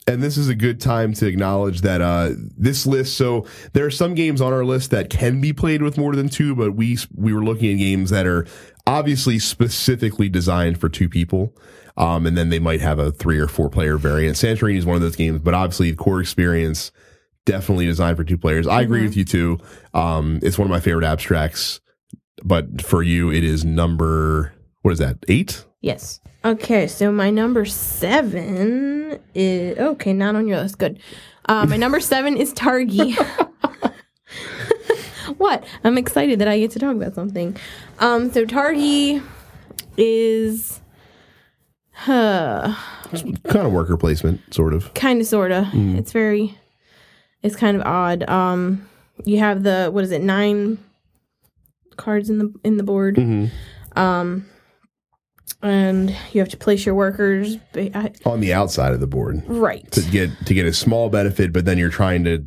And 0.09 0.23
this 0.23 0.37
is 0.37 0.49
a 0.49 0.55
good 0.55 0.81
time 0.81 1.13
to 1.15 1.27
acknowledge 1.27 1.81
that 1.81 2.01
uh, 2.01 2.31
this 2.57 2.87
list. 2.87 3.17
So 3.17 3.45
there 3.73 3.85
are 3.85 3.91
some 3.91 4.15
games 4.15 4.41
on 4.41 4.53
our 4.53 4.65
list 4.65 4.93
that 4.93 5.11
can 5.11 5.41
be 5.41 5.53
played 5.53 5.83
with 5.83 5.99
more 5.99 6.15
than 6.15 6.29
two, 6.29 6.55
but 6.55 6.77
we 6.77 6.99
we 7.15 7.33
were 7.33 7.43
looking 7.43 7.73
at 7.73 7.79
games 7.79 8.11
that 8.11 8.25
are 8.25 8.47
obviously 8.87 9.41
specifically 9.41 10.29
designed 10.29 10.79
for 10.81 10.89
two 10.89 11.09
people. 11.09 11.57
Um, 11.97 12.27
and 12.27 12.37
then 12.37 12.51
they 12.51 12.59
might 12.59 12.83
have 12.83 12.99
a 12.99 13.11
three 13.11 13.39
or 13.39 13.49
four 13.49 13.69
player 13.69 13.97
variant. 13.97 14.37
Santorini 14.37 14.77
is 14.77 14.87
one 14.87 14.97
of 14.97 15.03
those 15.03 15.17
games, 15.17 15.41
but 15.41 15.55
obviously 15.55 15.91
the 15.91 15.97
core 15.97 16.21
experience 16.21 16.93
definitely 17.47 17.87
designed 17.87 18.17
for 18.17 18.25
two 18.25 18.37
players. 18.39 18.67
I 18.67 18.83
agree 18.83 19.03
with 19.03 19.17
you 19.17 19.25
too. 19.25 19.59
Um, 19.95 20.41
it's 20.43 20.59
one 20.59 20.67
of 20.67 20.71
my 20.71 20.81
favorite 20.81 21.05
abstracts, 21.05 21.81
but 22.45 22.83
for 22.83 23.03
you, 23.03 23.31
it 23.31 23.45
is 23.45 23.65
number 23.65 24.53
what 24.83 24.93
is 24.93 24.99
that? 24.99 25.19
Eight? 25.29 25.65
Yes. 25.81 26.21
Okay, 26.45 26.87
so 26.87 27.11
my 27.11 27.31
number 27.31 27.65
seven 27.65 29.19
is 29.35 29.77
okay. 29.79 30.13
Not 30.13 30.37
on 30.37 30.47
your 30.47 30.59
list. 30.59 30.79
Good. 30.79 31.01
Uh, 31.47 31.67
my 31.67 31.77
number 31.77 31.99
seven 32.13 32.37
is 32.37 32.53
Targi. 32.55 33.17
what? 35.39 35.65
I'm 35.83 35.99
excited 35.99 36.39
that 36.39 36.49
I 36.49 36.59
get 36.59 36.71
to 36.73 36.79
talk 36.79 36.95
about 36.95 37.15
something. 37.15 37.57
Um, 37.99 38.31
so 38.33 38.45
Targi 38.45 39.23
is, 39.97 40.81
uh, 42.07 42.77
Kind 43.11 43.67
of 43.67 43.73
worker 43.73 43.97
placement, 43.97 44.55
sort 44.55 44.75
of. 44.75 44.93
kind 44.95 45.21
of, 45.21 45.27
sorta. 45.27 45.71
It's 45.73 46.13
very, 46.13 46.57
it's 47.43 47.57
kind 47.57 47.77
of 47.77 47.83
odd. 47.85 48.29
Um, 48.29 48.87
you 49.25 49.39
have 49.39 49.63
the 49.63 49.89
what 49.93 50.05
is 50.05 50.11
it? 50.11 50.23
Nine 50.23 50.79
cards 51.97 52.31
in 52.31 52.39
the 52.39 52.53
in 52.65 52.77
the 52.77 52.83
board. 52.83 53.19
Um, 53.97 54.47
and 55.63 56.11
you 56.33 56.41
have 56.41 56.49
to 56.51 56.57
place 56.57 56.85
your 56.85 56.95
workers. 56.95 57.57
I- 57.75 58.13
On 58.25 58.41
the 58.41 58.53
outside 58.53 58.93
of 58.93 59.01
the 59.01 59.07
board. 59.07 59.43
Right. 59.47 59.91
to 59.93 60.01
get 60.03 60.31
to 60.47 60.55
get 60.55 60.67
a 60.67 60.73
small 60.73 61.09
benefit, 61.09 61.53
but 61.53 61.65
then 61.65 61.79
you're 61.79 61.89
trying 61.91 62.25
to 62.25 62.45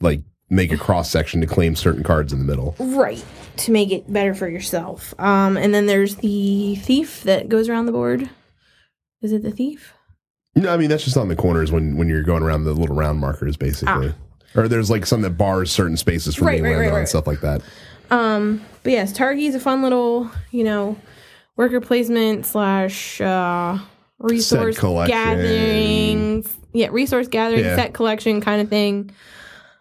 like 0.00 0.22
make 0.50 0.72
a 0.72 0.76
cross 0.78 1.10
section 1.10 1.40
to 1.40 1.46
claim 1.46 1.74
certain 1.76 2.02
cards 2.02 2.32
in 2.32 2.38
the 2.38 2.44
middle. 2.44 2.74
Right. 2.78 3.24
To 3.58 3.72
make 3.72 3.90
it 3.90 4.10
better 4.12 4.34
for 4.34 4.48
yourself. 4.48 5.12
Um, 5.18 5.56
and 5.56 5.74
then 5.74 5.86
there's 5.86 6.16
the 6.16 6.76
thief 6.76 7.22
that 7.24 7.48
goes 7.48 7.68
around 7.68 7.86
the 7.86 7.92
board. 7.92 8.30
Is 9.20 9.32
it 9.32 9.42
the 9.42 9.50
thief? 9.50 9.92
No, 10.54 10.72
I 10.72 10.76
mean 10.76 10.88
that's 10.88 11.04
just 11.04 11.16
on 11.16 11.28
the 11.28 11.36
corners 11.36 11.72
when 11.72 11.96
when 11.96 12.08
you're 12.08 12.22
going 12.22 12.42
around 12.42 12.64
the 12.64 12.72
little 12.72 12.94
round 12.96 13.18
markers, 13.18 13.56
basically. 13.56 14.14
Or 14.54 14.66
there's 14.68 14.90
like 14.90 15.04
some 15.06 15.20
that 15.22 15.30
bars 15.36 15.70
certain 15.70 15.96
spaces 15.96 16.34
from 16.34 16.46
Right, 16.46 16.62
landed 16.62 16.78
right, 16.80 16.88
on 16.88 16.94
right. 17.00 17.08
stuff 17.08 17.26
like 17.26 17.40
that. 17.42 17.60
Um, 18.10 18.62
but 18.82 18.92
yes, 18.92 19.12
Targi 19.12 19.48
is 19.48 19.54
a 19.54 19.60
fun 19.60 19.82
little, 19.82 20.30
you 20.50 20.64
know, 20.64 20.96
worker 21.56 21.80
placement 21.80 22.46
slash 22.46 23.20
uh 23.20 23.78
resource 24.18 24.78
gathering. 24.78 26.44
Yeah, 26.72 26.88
resource 26.90 27.28
gathering, 27.28 27.64
Yeah. 27.64 27.76
set 27.76 27.94
collection 27.94 28.40
kind 28.40 28.60
of 28.60 28.68
thing. 28.68 29.10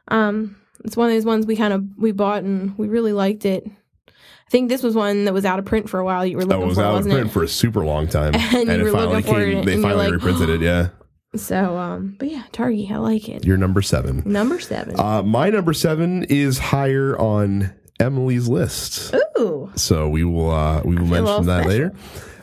Um, 0.09 0.55
it's 0.83 0.95
one 0.95 1.07
of 1.09 1.13
those 1.15 1.25
ones 1.25 1.45
we 1.45 1.55
kind 1.55 1.73
of 1.73 1.83
we 1.97 2.11
bought 2.11 2.43
and 2.43 2.77
we 2.77 2.87
really 2.87 3.13
liked 3.13 3.45
it. 3.45 3.65
I 4.07 4.49
think 4.49 4.69
this 4.69 4.81
was 4.81 4.95
one 4.95 5.25
that 5.25 5.33
was 5.33 5.43
out 5.43 5.59
of 5.59 5.65
print 5.65 5.89
for 5.89 5.99
a 5.99 6.05
while. 6.05 6.25
You 6.25 6.37
were 6.37 6.45
looking 6.45 6.65
was 6.67 6.77
for, 6.77 6.83
out 6.83 6.97
of 7.01 7.03
print 7.07 7.27
it? 7.27 7.31
for 7.33 7.43
a 7.43 7.47
super 7.49 7.83
long 7.85 8.07
time, 8.07 8.33
And 8.35 8.53
you 8.69 8.87
it 8.87 8.91
finally 8.93 9.21
for 9.21 9.41
it, 9.41 9.65
They 9.65 9.81
finally 9.81 10.05
like, 10.05 10.13
reprinted 10.13 10.49
it. 10.49 10.61
Yeah, 10.61 10.89
So, 11.35 11.77
um, 11.77 12.15
but 12.17 12.31
yeah, 12.31 12.43
Targi, 12.53 12.89
I 12.89 12.97
like 12.97 13.27
it. 13.27 13.43
you're 13.45 13.57
number 13.57 13.81
seven. 13.81 14.23
Number 14.25 14.59
seven. 14.61 14.97
Uh, 14.97 15.21
my 15.23 15.49
number 15.49 15.73
seven 15.73 16.23
is 16.29 16.57
higher 16.59 17.17
on 17.19 17.73
Emily's 17.99 18.47
list. 18.47 19.13
Ooh. 19.39 19.71
So 19.75 20.09
we 20.09 20.23
will 20.23 20.51
uh, 20.51 20.81
we 20.83 20.95
will 20.95 21.05
mention 21.05 21.45
that 21.45 21.63
special. 21.63 21.69
later. 21.69 21.93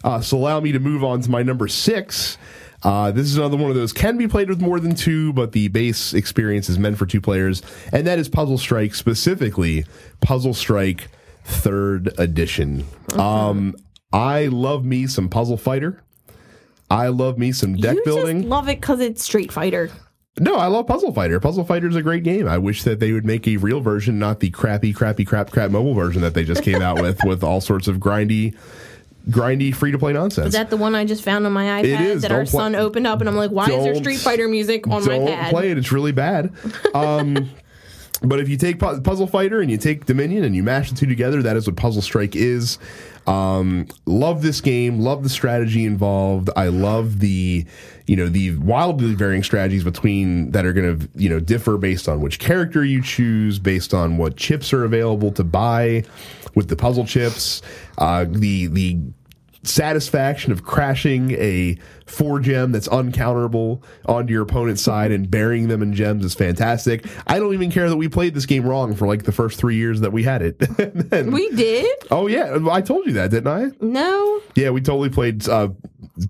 Uh, 0.03 0.21
so 0.21 0.37
allow 0.37 0.61
me 0.61 0.73
to 0.73 0.81
move 0.81 1.03
on 1.03 1.21
to 1.23 1.31
my 1.31 1.43
number 1.43 1.69
six. 1.69 2.37
Uh, 2.83 3.11
this 3.11 3.27
is 3.27 3.39
another 3.39 3.57
one 3.57 3.71
of 3.71 3.77
those 3.77 3.95
can 3.95 4.19
be 4.19 4.29
played 4.29 4.49
with 4.51 4.61
more 4.61 4.79
than 4.79 4.95
two, 4.95 5.33
but 5.33 5.53
the 5.53 5.69
base 5.69 6.13
experience 6.13 6.69
is 6.69 6.79
meant 6.79 6.99
for 6.99 7.07
two 7.07 7.21
players, 7.21 7.63
and 7.93 8.07
that 8.07 8.19
is 8.19 8.29
Puzzle 8.29 8.59
Strike, 8.59 8.95
specifically 8.95 9.87
Puzzle 10.21 10.53
Strike 10.53 11.09
Third 11.45 12.13
Edition. 12.19 12.85
Mm-hmm. 13.07 13.21
Um, 13.21 13.75
I 14.13 14.47
love 14.49 14.85
me 14.85 15.07
some 15.07 15.31
Puzzle 15.31 15.57
Fighter. 15.57 16.03
I 16.91 17.09
love 17.09 17.39
me 17.39 17.53
some 17.53 17.75
deck 17.77 17.97
you 17.97 18.05
building. 18.05 18.41
just 18.41 18.49
love 18.49 18.69
it 18.69 18.81
because 18.81 19.01
it's 19.01 19.25
Street 19.25 19.51
Fighter. 19.51 19.91
No, 20.41 20.57
I 20.57 20.67
love 20.67 20.89
Puzzle 20.89 21.13
Fighter. 21.13 21.39
Puzzle 21.39 21.65
Fighter 21.65 21.87
is 21.89 21.95
a 21.95 22.03
great 22.03 22.25
game. 22.25 22.49
I 22.49 22.59
wish 22.59 22.83
that 22.83 22.99
they 22.99 23.13
would 23.13 23.25
make 23.25 23.47
a 23.47 23.57
real 23.57 23.81
version, 23.81 24.19
not 24.19 24.41
the 24.41 24.51
crappy, 24.51 24.93
crappy, 24.93 25.25
crap, 25.25 25.51
crap 25.53 25.71
mobile 25.71 25.95
version 25.95 26.23
that 26.23 26.35
they 26.35 26.43
just 26.43 26.63
came 26.65 26.83
out 26.83 27.01
with, 27.01 27.21
with 27.25 27.45
all 27.45 27.61
sorts 27.61 27.87
of 27.87 27.99
grindy, 27.99 28.53
grindy, 29.31 29.73
free 29.73 29.93
to 29.93 29.99
play 29.99 30.13
nonsense. 30.13 30.49
Is 30.49 30.53
that 30.55 30.71
the 30.71 30.77
one 30.77 30.97
I 30.97 31.05
just 31.05 31.23
found 31.23 31.47
on 31.47 31.53
my 31.53 31.81
iPad 31.81 31.85
It 31.85 32.01
is. 32.01 32.23
that 32.23 32.33
our 32.33 32.39
Don't 32.39 32.49
play- 32.49 32.59
son 32.59 32.75
opened 32.75 33.07
up 33.07 33.21
and 33.21 33.29
I'm 33.29 33.37
like, 33.37 33.53
why 33.53 33.67
is 33.71 33.85
there 33.85 33.95
Street 33.95 34.19
Fighter 34.19 34.49
music 34.49 34.89
on 34.89 35.05
my 35.05 35.19
Don't 35.19 35.29
pad? 35.29 35.51
play 35.51 35.71
it; 35.71 35.79
it's 35.79 35.93
really 35.93 36.13
bad. 36.13 36.53
Um, 36.95 37.49
but 38.23 38.41
if 38.41 38.49
you 38.49 38.57
take 38.57 38.79
Pu- 38.79 39.01
Puzzle 39.01 39.27
Fighter 39.27 39.61
and 39.61 39.71
you 39.71 39.77
take 39.77 40.07
Dominion 40.07 40.45
and 40.45 40.55
you 40.55 40.63
mash 40.63 40.91
the 40.91 40.97
two 40.97 41.07
together, 41.07 41.43
that 41.43 41.57
is 41.57 41.67
what 41.67 41.77
Puzzle 41.77 42.03
Strike 42.03 42.37
is. 42.37 42.79
Um, 43.27 43.89
love 44.07 44.43
this 44.43 44.61
game. 44.61 45.01
Love 45.01 45.23
the 45.23 45.29
strategy 45.29 45.85
involved. 45.85 46.51
I 46.57 46.69
love 46.69 47.21
the, 47.21 47.65
you 48.07 48.17
know, 48.17 48.29
the 48.29 48.57
wildly 48.59 49.15
varying 49.15 49.43
strategies 49.43 49.85
between 49.85 50.51
that 50.53 50.67
are 50.67 50.73
going 50.73 50.99
to, 50.99 51.09
you 51.15 51.29
know, 51.29 51.41
differ 51.41 51.77
based 51.77 52.09
on 52.09 52.21
which 52.21 52.39
character 52.39 52.85
you 52.85 53.03
choose, 53.03 53.59
based 53.59 53.95
on 53.95 54.17
what 54.19 54.37
chips 54.37 54.73
are 54.73 54.85
available 54.85 55.33
to 55.33 55.45
buy 55.45 56.05
with 56.55 56.69
the 56.69 56.77
puzzle 56.77 57.07
chips. 57.07 57.63
Uh, 57.99 58.27
the 58.29 58.67
the 58.69 58.99
satisfaction 59.67 60.53
of 60.53 60.65
crashing 60.65 61.33
a 61.33 61.77
four 62.07 62.39
gem 62.39 62.73
that's 62.73 62.89
uncounterable 62.89 63.83
onto 64.07 64.33
your 64.33 64.43
opponent's 64.43 64.83
side 64.83 65.11
and 65.11 65.31
burying 65.31 65.69
them 65.69 65.83
in 65.83 65.95
gems 65.95 66.25
is 66.25 66.35
fantastic. 66.35 67.07
I 67.27 67.39
don't 67.39 67.55
even 67.55 67.71
care 67.71 67.89
that 67.89 67.97
we 67.97 68.09
played 68.09 68.35
this 68.35 68.47
game 68.47 68.67
wrong 68.67 68.95
for 68.95 69.07
like 69.07 69.25
the 69.25 69.33
first 69.33 69.59
three 69.59 69.77
years 69.77 70.01
that 70.01 70.13
we 70.13 70.23
had 70.23 70.43
it. 70.43 70.59
Then- 71.11 71.33
We 71.33 71.51
did? 71.51 71.99
oh 72.11 72.27
yeah, 72.27 72.59
I 72.71 72.81
told 72.81 73.07
you 73.07 73.13
that, 73.15 73.31
didn't 73.31 73.49
I? 73.49 73.71
No. 73.81 74.41
Yeah, 74.55 74.71
we 74.71 74.81
totally 74.81 75.11
played 75.11 75.47
a 75.49 75.75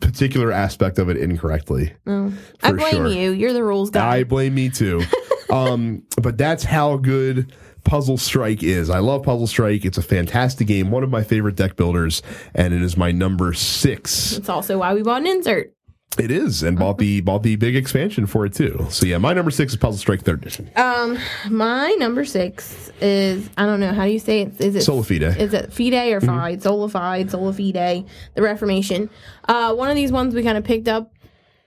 particular 0.01 0.53
aspect 0.53 0.99
of 0.99 1.09
it 1.09 1.17
incorrectly. 1.17 1.93
No. 2.07 2.33
I 2.63 2.73
blame 2.73 2.95
sure. 2.95 3.09
you. 3.09 3.31
You're 3.33 3.53
the 3.53 3.65
rules 3.65 3.91
guy. 3.91 4.17
I 4.19 4.25
blame 4.25 4.55
me 4.55 4.71
too. 4.71 5.03
um, 5.51 6.03
but 6.23 6.39
that's 6.39 6.65
how 6.65 6.97
good 6.97 7.53
Puzzle 7.85 8.17
Strike 8.19 8.63
is. 8.63 8.91
I 8.91 8.99
love 8.99 9.23
Puzzle 9.23 9.47
Strike. 9.47 9.85
It's 9.85 9.99
a 9.99 10.03
fantastic 10.03 10.67
game, 10.67 10.91
one 10.91 11.03
of 11.05 11.11
my 11.11 11.23
favorite 11.23 11.57
deck 11.57 11.77
builders, 11.77 12.23
and 12.55 12.73
it 12.75 12.83
is 12.83 12.97
my 12.97 13.13
number 13.13 13.53
six. 13.53 14.33
it's 14.33 14.49
also 14.49 14.79
why 14.79 14.95
we 14.95 15.03
bought 15.03 15.21
an 15.21 15.27
insert. 15.27 15.73
It 16.17 16.31
is, 16.31 16.63
and 16.63 16.79
bought 16.79 16.99
the 16.99 17.23
bought 17.23 17.43
the 17.43 17.57
big 17.57 17.75
expansion 17.75 18.27
for 18.27 18.47
it 18.47 18.53
too. 18.55 18.87
So 18.89 19.05
yeah, 19.05 19.19
my 19.19 19.33
number 19.33 19.51
six 19.51 19.73
is 19.73 19.79
Puzzle 19.79 19.99
Strike 19.99 20.23
Third 20.23 20.43
Edition. 20.43 20.71
Um, 20.77 21.19
my 21.51 21.91
number 21.99 22.25
six 22.25 22.93
is 23.01 23.51
I 23.59 23.67
don't 23.67 23.81
know 23.81 23.93
how 23.93 24.05
do 24.05 24.13
you 24.13 24.21
say 24.21 24.43
it? 24.43 24.61
Is 24.61 24.77
it 24.77 24.83
Sola 24.83 25.03
Fide. 25.03 25.23
Is 25.37 25.53
it 25.53 25.73
fide 25.73 26.13
or 26.13 26.21
Mm-hmm. 26.21 26.27
fide? 26.27 26.63
Sola 26.63 26.89
Fide, 26.89 27.29
the 27.31 28.43
Reformation. 28.43 29.11
Uh, 29.49 29.75
one 29.75 29.91
of 29.91 29.97
these 29.97 30.13
ones 30.13 30.37
we 30.37 30.45
kind 30.45 30.57
of 30.57 30.63
picked 30.63 30.87
up. 30.87 31.13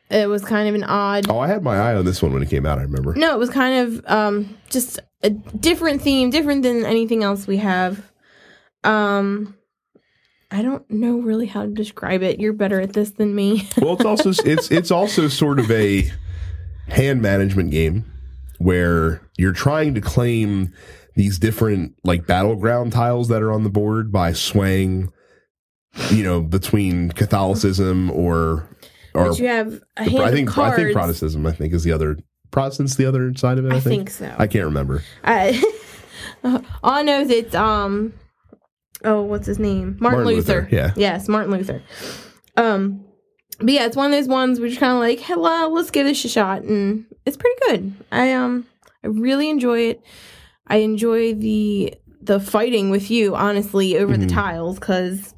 It 0.09 0.29
was 0.29 0.43
kind 0.43 0.69
of 0.69 0.75
an 0.75 0.83
odd. 0.83 1.29
Oh, 1.29 1.39
I 1.39 1.47
had 1.47 1.63
my 1.63 1.77
eye 1.77 1.95
on 1.95 2.05
this 2.05 2.21
one 2.21 2.33
when 2.33 2.41
it 2.41 2.49
came 2.49 2.65
out. 2.65 2.79
I 2.79 2.83
remember. 2.83 3.13
No, 3.15 3.33
it 3.33 3.39
was 3.39 3.49
kind 3.49 3.87
of 3.87 4.05
um 4.07 4.57
just 4.69 4.99
a 5.23 5.29
different 5.29 6.01
theme, 6.01 6.29
different 6.29 6.63
than 6.63 6.85
anything 6.85 7.23
else 7.23 7.47
we 7.47 7.57
have. 7.57 8.09
Um, 8.83 9.55
I 10.49 10.61
don't 10.61 10.89
know 10.89 11.17
really 11.17 11.45
how 11.45 11.63
to 11.63 11.69
describe 11.69 12.23
it. 12.23 12.39
You're 12.39 12.53
better 12.53 12.79
at 12.79 12.93
this 12.93 13.11
than 13.11 13.35
me. 13.35 13.67
Well, 13.81 13.95
it's 13.95 14.05
also 14.05 14.29
it's 14.45 14.71
it's 14.71 14.91
also 14.91 15.27
sort 15.27 15.59
of 15.59 15.69
a 15.71 16.09
hand 16.87 17.21
management 17.21 17.71
game 17.71 18.05
where 18.59 19.21
you're 19.37 19.53
trying 19.53 19.93
to 19.95 20.01
claim 20.01 20.73
these 21.15 21.37
different 21.37 21.95
like 22.03 22.25
battleground 22.25 22.93
tiles 22.93 23.27
that 23.27 23.41
are 23.41 23.51
on 23.51 23.63
the 23.63 23.69
board 23.69 24.11
by 24.11 24.31
swaying, 24.33 25.11
you 26.11 26.23
know, 26.23 26.41
between 26.41 27.11
Catholicism 27.11 28.09
or 28.11 28.69
or 29.17 29.29
but 29.29 29.39
you 29.39 29.47
have 29.47 29.81
a 29.97 30.03
hand 30.03 30.23
I 30.23 30.31
think 30.31 30.49
of 30.49 30.55
cards. 30.55 30.73
I 30.73 30.83
think 30.83 30.93
Protestantism. 30.93 31.45
I 31.45 31.51
think 31.51 31.73
is 31.73 31.83
the 31.83 31.91
other 31.91 32.17
Protestants 32.51 32.95
the 32.95 33.05
other 33.05 33.33
side 33.35 33.57
of 33.57 33.65
it. 33.65 33.73
I, 33.73 33.77
I 33.77 33.79
think 33.79 34.09
so. 34.09 34.33
I 34.37 34.47
can't 34.47 34.65
remember. 34.65 35.03
I, 35.23 35.61
all 36.43 36.61
I 36.83 37.01
know 37.01 37.21
is 37.21 37.29
it's 37.29 37.55
um 37.55 38.13
oh 39.03 39.21
what's 39.21 39.47
his 39.47 39.59
name 39.59 39.97
Martin, 39.99 40.23
Martin 40.23 40.25
Luther. 40.25 40.61
Luther, 40.61 40.75
yeah. 40.75 40.93
yes 40.95 41.27
Martin 41.27 41.51
Luther. 41.51 41.81
Um, 42.55 43.05
but 43.59 43.69
yeah, 43.69 43.85
it's 43.85 43.95
one 43.95 44.05
of 44.07 44.11
those 44.11 44.27
ones 44.27 44.59
which 44.59 44.79
kind 44.79 44.93
of 44.93 44.99
like, 44.99 45.19
hello, 45.19 45.69
let's 45.69 45.91
give 45.91 46.05
this 46.05 46.23
a 46.25 46.29
shot, 46.29 46.61
and 46.61 47.05
it's 47.25 47.37
pretty 47.37 47.59
good. 47.67 47.93
I 48.11 48.33
um, 48.33 48.67
I 49.03 49.07
really 49.07 49.49
enjoy 49.49 49.79
it. 49.79 50.03
I 50.67 50.77
enjoy 50.77 51.33
the 51.33 51.93
the 52.21 52.39
fighting 52.39 52.89
with 52.91 53.09
you, 53.09 53.35
honestly, 53.35 53.97
over 53.97 54.15
the 54.15 54.27
tiles 54.27 54.79
because. 54.79 55.33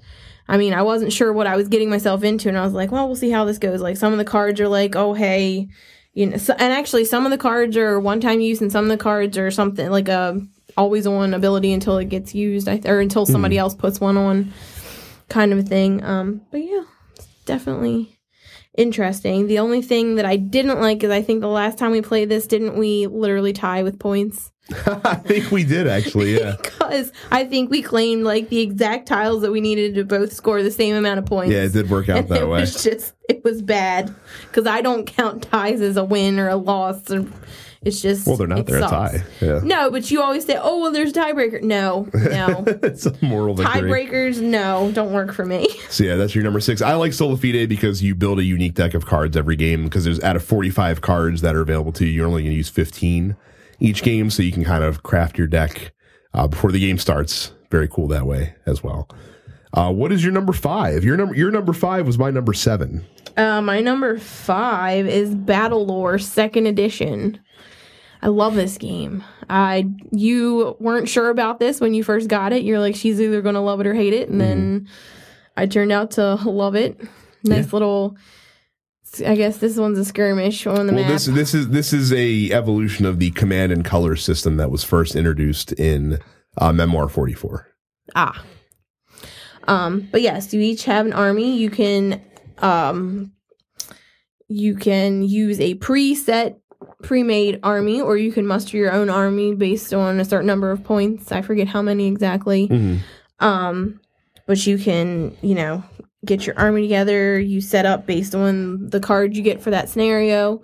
I 0.50 0.58
mean, 0.58 0.74
I 0.74 0.82
wasn't 0.82 1.14
sure 1.14 1.32
what 1.32 1.48
I 1.48 1.56
was 1.56 1.68
getting 1.68 1.90
myself 1.92 2.24
into, 2.24 2.50
and 2.50 2.58
I 2.58 2.66
was 2.66 2.74
like, 2.74 2.92
"Well, 2.92 3.06
we'll 3.06 3.16
see 3.16 3.30
how 3.30 3.46
this 3.46 3.60
goes." 3.60 3.82
Like, 3.82 3.98
some 3.98 4.12
of 4.12 4.18
the 4.18 4.26
cards 4.26 4.60
are 4.60 4.68
like, 4.68 4.96
"Oh, 4.96 5.14
hey," 5.14 5.70
you 6.14 6.26
know, 6.26 6.38
so, 6.38 6.54
and 6.54 6.74
actually, 6.74 7.06
some 7.06 7.26
of 7.26 7.32
the 7.32 7.38
cards 7.38 7.78
are 7.78 8.00
one-time 8.00 8.42
use, 8.42 8.60
and 8.60 8.72
some 8.72 8.86
of 8.86 8.90
the 8.90 8.98
cards 8.98 9.38
are 9.38 9.52
something 9.52 9.90
like 9.92 10.10
a 10.10 10.42
always-on 10.76 11.34
ability 11.36 11.72
until 11.72 11.98
it 12.00 12.10
gets 12.10 12.34
used, 12.34 12.68
or 12.68 13.00
until 13.00 13.26
somebody 13.26 13.58
else 13.60 13.76
puts 13.76 14.02
one 14.02 14.18
on, 14.18 14.52
kind 15.30 15.54
of 15.54 15.60
a 15.60 15.64
thing. 15.64 16.04
Um, 16.04 16.42
but 16.52 16.64
yeah, 16.64 16.84
it's 17.16 17.28
definitely 17.46 18.18
interesting. 18.76 19.48
The 19.48 19.60
only 19.60 19.84
thing 19.84 20.16
that 20.16 20.26
I 20.26 20.36
didn't 20.36 20.80
like 20.80 21.04
is 21.04 21.12
I 21.12 21.22
think 21.22 21.42
the 21.42 21.48
last 21.48 21.78
time 21.78 21.92
we 21.92 22.02
played 22.02 22.30
this, 22.30 22.48
didn't 22.48 22.76
we 22.76 23.06
literally 23.08 23.54
tie 23.54 23.84
with 23.84 24.00
points? 24.00 24.52
I 25.04 25.16
think 25.16 25.52
we 25.52 25.64
did 25.64 25.88
actually. 25.88 26.38
Yeah. 26.40 26.56
Because 26.90 27.12
I 27.30 27.46
think 27.46 27.70
we 27.70 27.84
claimed 27.84 28.24
like 28.24 28.50
the 28.50 28.62
exact 28.62 29.08
tiles 29.08 29.44
that 29.44 29.52
we 29.52 29.62
needed 29.62 29.94
to 29.94 30.04
both 30.06 30.34
score 30.34 30.64
the 30.64 30.72
same 30.72 30.96
amount 30.96 31.20
of 31.20 31.28
points. 31.28 31.54
Yeah, 31.54 31.62
it 31.66 31.72
did 31.74 31.88
work 31.88 32.10
out 32.10 32.18
And 32.18 32.30
that 32.30 32.42
it 32.42 32.48
way. 32.48 32.62
was 32.62 32.82
just 32.82 33.14
it 33.30 33.44
was 33.44 33.62
bad 33.62 34.12
because 34.48 34.66
I 34.66 34.82
don't 34.82 35.06
count 35.06 35.44
ties 35.44 35.82
as 35.82 35.98
a 35.98 36.04
win 36.04 36.40
or 36.40 36.50
a 36.50 36.56
loss. 36.56 37.12
Or, 37.12 37.28
it's 37.84 38.02
just 38.02 38.26
Well, 38.26 38.38
they're 38.38 38.48
not. 38.48 38.60
it 38.60 38.66
They're 38.66 38.80
sucks. 38.82 39.14
a 39.14 39.20
tie. 39.20 39.26
Yeah. 39.40 39.60
No, 39.64 39.92
but 39.92 40.10
you 40.10 40.20
always 40.24 40.46
say, 40.46 40.58
"Oh, 40.60 40.82
well, 40.82 40.92
there's 40.92 41.12
a 41.12 41.14
tiebreaker." 41.14 41.62
No, 41.62 42.10
no, 42.16 42.64
it's 42.84 43.06
a 43.06 43.16
moral 43.24 43.56
tiebreakers. 43.56 44.42
No, 44.42 44.92
don't 44.92 45.14
work 45.14 45.32
for 45.32 45.46
me. 45.46 45.70
So 45.90 46.04
yeah, 46.04 46.16
that's 46.16 46.34
your 46.34 46.44
number 46.44 46.60
six. 46.60 46.82
I 46.82 46.96
like 46.96 47.14
Sola 47.14 47.38
Fide 47.38 47.70
because 47.70 48.02
you 48.02 48.16
build 48.16 48.40
a 48.40 48.44
unique 48.44 48.74
deck 48.74 48.96
of 48.96 49.06
cards 49.06 49.38
every 49.38 49.56
game 49.56 49.84
because 49.84 50.06
there's 50.06 50.20
out 50.22 50.36
of 50.36 50.44
45 50.44 51.02
cards 51.02 51.42
that 51.42 51.56
are 51.56 51.62
available 51.62 51.92
to 51.94 52.06
you, 52.06 52.12
you're 52.12 52.28
only 52.28 52.42
going 52.42 52.52
to 52.52 52.58
use 52.58 52.70
15 52.70 53.36
each 53.80 54.04
game, 54.04 54.30
so 54.30 54.44
you 54.44 54.52
can 54.52 54.64
kind 54.64 54.84
of 54.84 55.04
craft 55.04 55.38
your 55.38 55.48
deck 55.48 55.94
uh, 56.34 56.48
before 56.48 56.72
the 56.72 56.80
game 56.80 56.98
starts. 56.98 57.52
Very 57.72 57.88
cool 57.88 58.08
that 58.08 58.26
way 58.26 58.56
as 58.66 58.84
well. 58.84 59.08
Uh, 59.74 59.92
what 59.92 60.12
is 60.12 60.24
your 60.24 60.34
number 60.34 60.54
five? 60.54 61.04
Your 61.04 61.16
number 61.16 61.36
your 61.36 61.52
number 61.52 61.74
five 61.74 62.06
was 62.08 62.18
my 62.18 62.32
number 62.32 62.54
seven. 62.54 63.06
Uh, 63.38 63.62
my 63.62 63.80
number 63.80 64.18
five 64.18 65.06
is 65.08 65.34
Battle 65.36 65.86
Lore 65.86 66.18
Second 66.20 66.66
Edition. 66.66 67.40
I 68.22 68.28
love 68.28 68.56
this 68.56 68.78
game. 68.78 69.24
I 69.50 69.88
you 70.12 70.76
weren't 70.80 71.08
sure 71.08 71.30
about 71.30 71.60
this 71.60 71.80
when 71.80 71.94
you 71.94 72.04
first 72.04 72.28
got 72.28 72.52
it. 72.52 72.64
You're 72.64 72.80
like, 72.80 72.96
she's 72.96 73.22
either 73.22 73.42
gonna 73.42 73.62
love 73.64 73.80
it 73.80 73.88
or 73.88 73.94
hate 73.94 74.14
it, 74.14 74.28
and 74.30 74.42
then 74.42 74.90
I 75.56 75.68
turned 75.68 75.92
out 75.92 76.12
to 76.12 76.36
love 76.36 76.76
it. 76.76 77.00
Nice 77.44 77.66
Yeah. 77.68 77.70
little. 77.72 78.18
I 79.26 79.36
guess 79.36 79.58
this 79.58 79.78
one's 79.78 79.98
a 80.00 80.06
skirmish 80.06 80.66
on 80.68 80.88
the 80.88 80.94
Well, 80.94 81.04
map. 81.04 81.12
this 81.12 81.26
this 81.26 81.54
is 81.54 81.70
this 81.70 81.94
is 81.94 82.14
a 82.14 82.52
evolution 82.52 83.06
of 83.06 83.20
the 83.20 83.32
command 83.32 83.72
and 83.72 83.84
color 83.84 84.16
system 84.16 84.58
that 84.58 84.70
was 84.72 84.84
first 84.84 85.16
introduced 85.16 85.72
in 85.74 86.20
uh, 86.58 86.72
Memoir 86.74 87.10
44. 87.10 87.68
Ah. 88.16 88.44
Um, 89.68 90.08
but 90.12 90.22
yes, 90.22 90.54
you 90.54 90.62
each 90.62 90.86
have 90.86 91.06
an 91.06 91.14
army. 91.14 91.58
You 91.58 91.70
can 91.70 92.22
um 92.60 93.32
you 94.48 94.76
can 94.76 95.24
use 95.24 95.60
a 95.60 95.76
preset 95.76 96.58
pre-made 97.04 97.60
army 97.64 98.02
or 98.02 98.18
you 98.18 98.32
can 98.32 98.46
muster 98.48 98.78
your 98.78 98.92
own 98.92 99.10
army 99.10 99.54
based 99.54 99.94
on 99.94 100.20
a 100.20 100.26
certain 100.26 100.48
number 100.48 100.72
of 100.72 100.84
points. 100.84 101.32
I 101.32 101.42
forget 101.42 101.68
how 101.68 101.82
many 101.82 102.08
exactly. 102.08 102.68
Mhm. 102.68 103.00
Um 103.40 104.00
but 104.48 104.66
you 104.66 104.78
can, 104.80 105.38
you 105.42 105.54
know, 105.54 105.84
get 106.26 106.46
your 106.46 106.58
army 106.60 106.82
together, 106.82 107.40
you 107.40 107.62
set 107.62 107.86
up 107.86 108.06
based 108.06 108.36
on 108.36 108.88
the 108.90 109.00
cards 109.00 109.38
you 109.38 109.44
get 109.44 109.62
for 109.62 109.70
that 109.72 109.90
scenario 109.90 110.62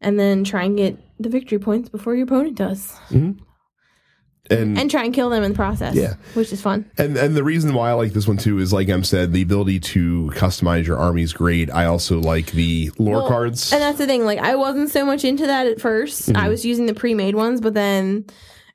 and 0.00 0.18
then 0.18 0.44
try 0.44 0.64
and 0.64 0.76
get 0.76 0.98
the 1.18 1.28
victory 1.28 1.58
points 1.58 1.88
before 1.88 2.14
your 2.14 2.24
opponent 2.24 2.56
does. 2.56 2.92
And 3.10 4.76
And 4.76 4.90
try 4.90 5.04
and 5.04 5.14
kill 5.14 5.30
them 5.30 5.44
in 5.44 5.52
the 5.52 5.56
process. 5.56 5.94
Yeah. 5.94 6.14
Which 6.34 6.52
is 6.52 6.60
fun. 6.60 6.90
And 6.98 7.16
and 7.16 7.36
the 7.36 7.44
reason 7.44 7.72
why 7.74 7.90
I 7.90 7.92
like 7.92 8.12
this 8.12 8.26
one 8.26 8.36
too 8.36 8.58
is 8.58 8.72
like 8.72 8.88
Em 8.88 9.04
said, 9.04 9.32
the 9.32 9.40
ability 9.40 9.78
to 9.80 10.30
customize 10.34 10.84
your 10.84 10.98
army 10.98 11.22
is 11.22 11.32
great. 11.32 11.70
I 11.70 11.86
also 11.86 12.18
like 12.20 12.50
the 12.50 12.90
lore 12.98 13.18
Well, 13.18 13.28
cards. 13.28 13.72
And 13.72 13.80
that's 13.80 13.98
the 13.98 14.06
thing. 14.06 14.24
Like, 14.24 14.40
I 14.40 14.56
wasn't 14.56 14.90
so 14.90 15.06
much 15.06 15.24
into 15.24 15.46
that 15.46 15.66
at 15.66 15.78
1st 15.78 16.32
Mm-hmm. 16.32 16.36
I 16.36 16.48
was 16.48 16.64
using 16.66 16.86
the 16.86 16.94
pre-made 16.94 17.34
ones, 17.36 17.60
but 17.60 17.74
then 17.74 18.26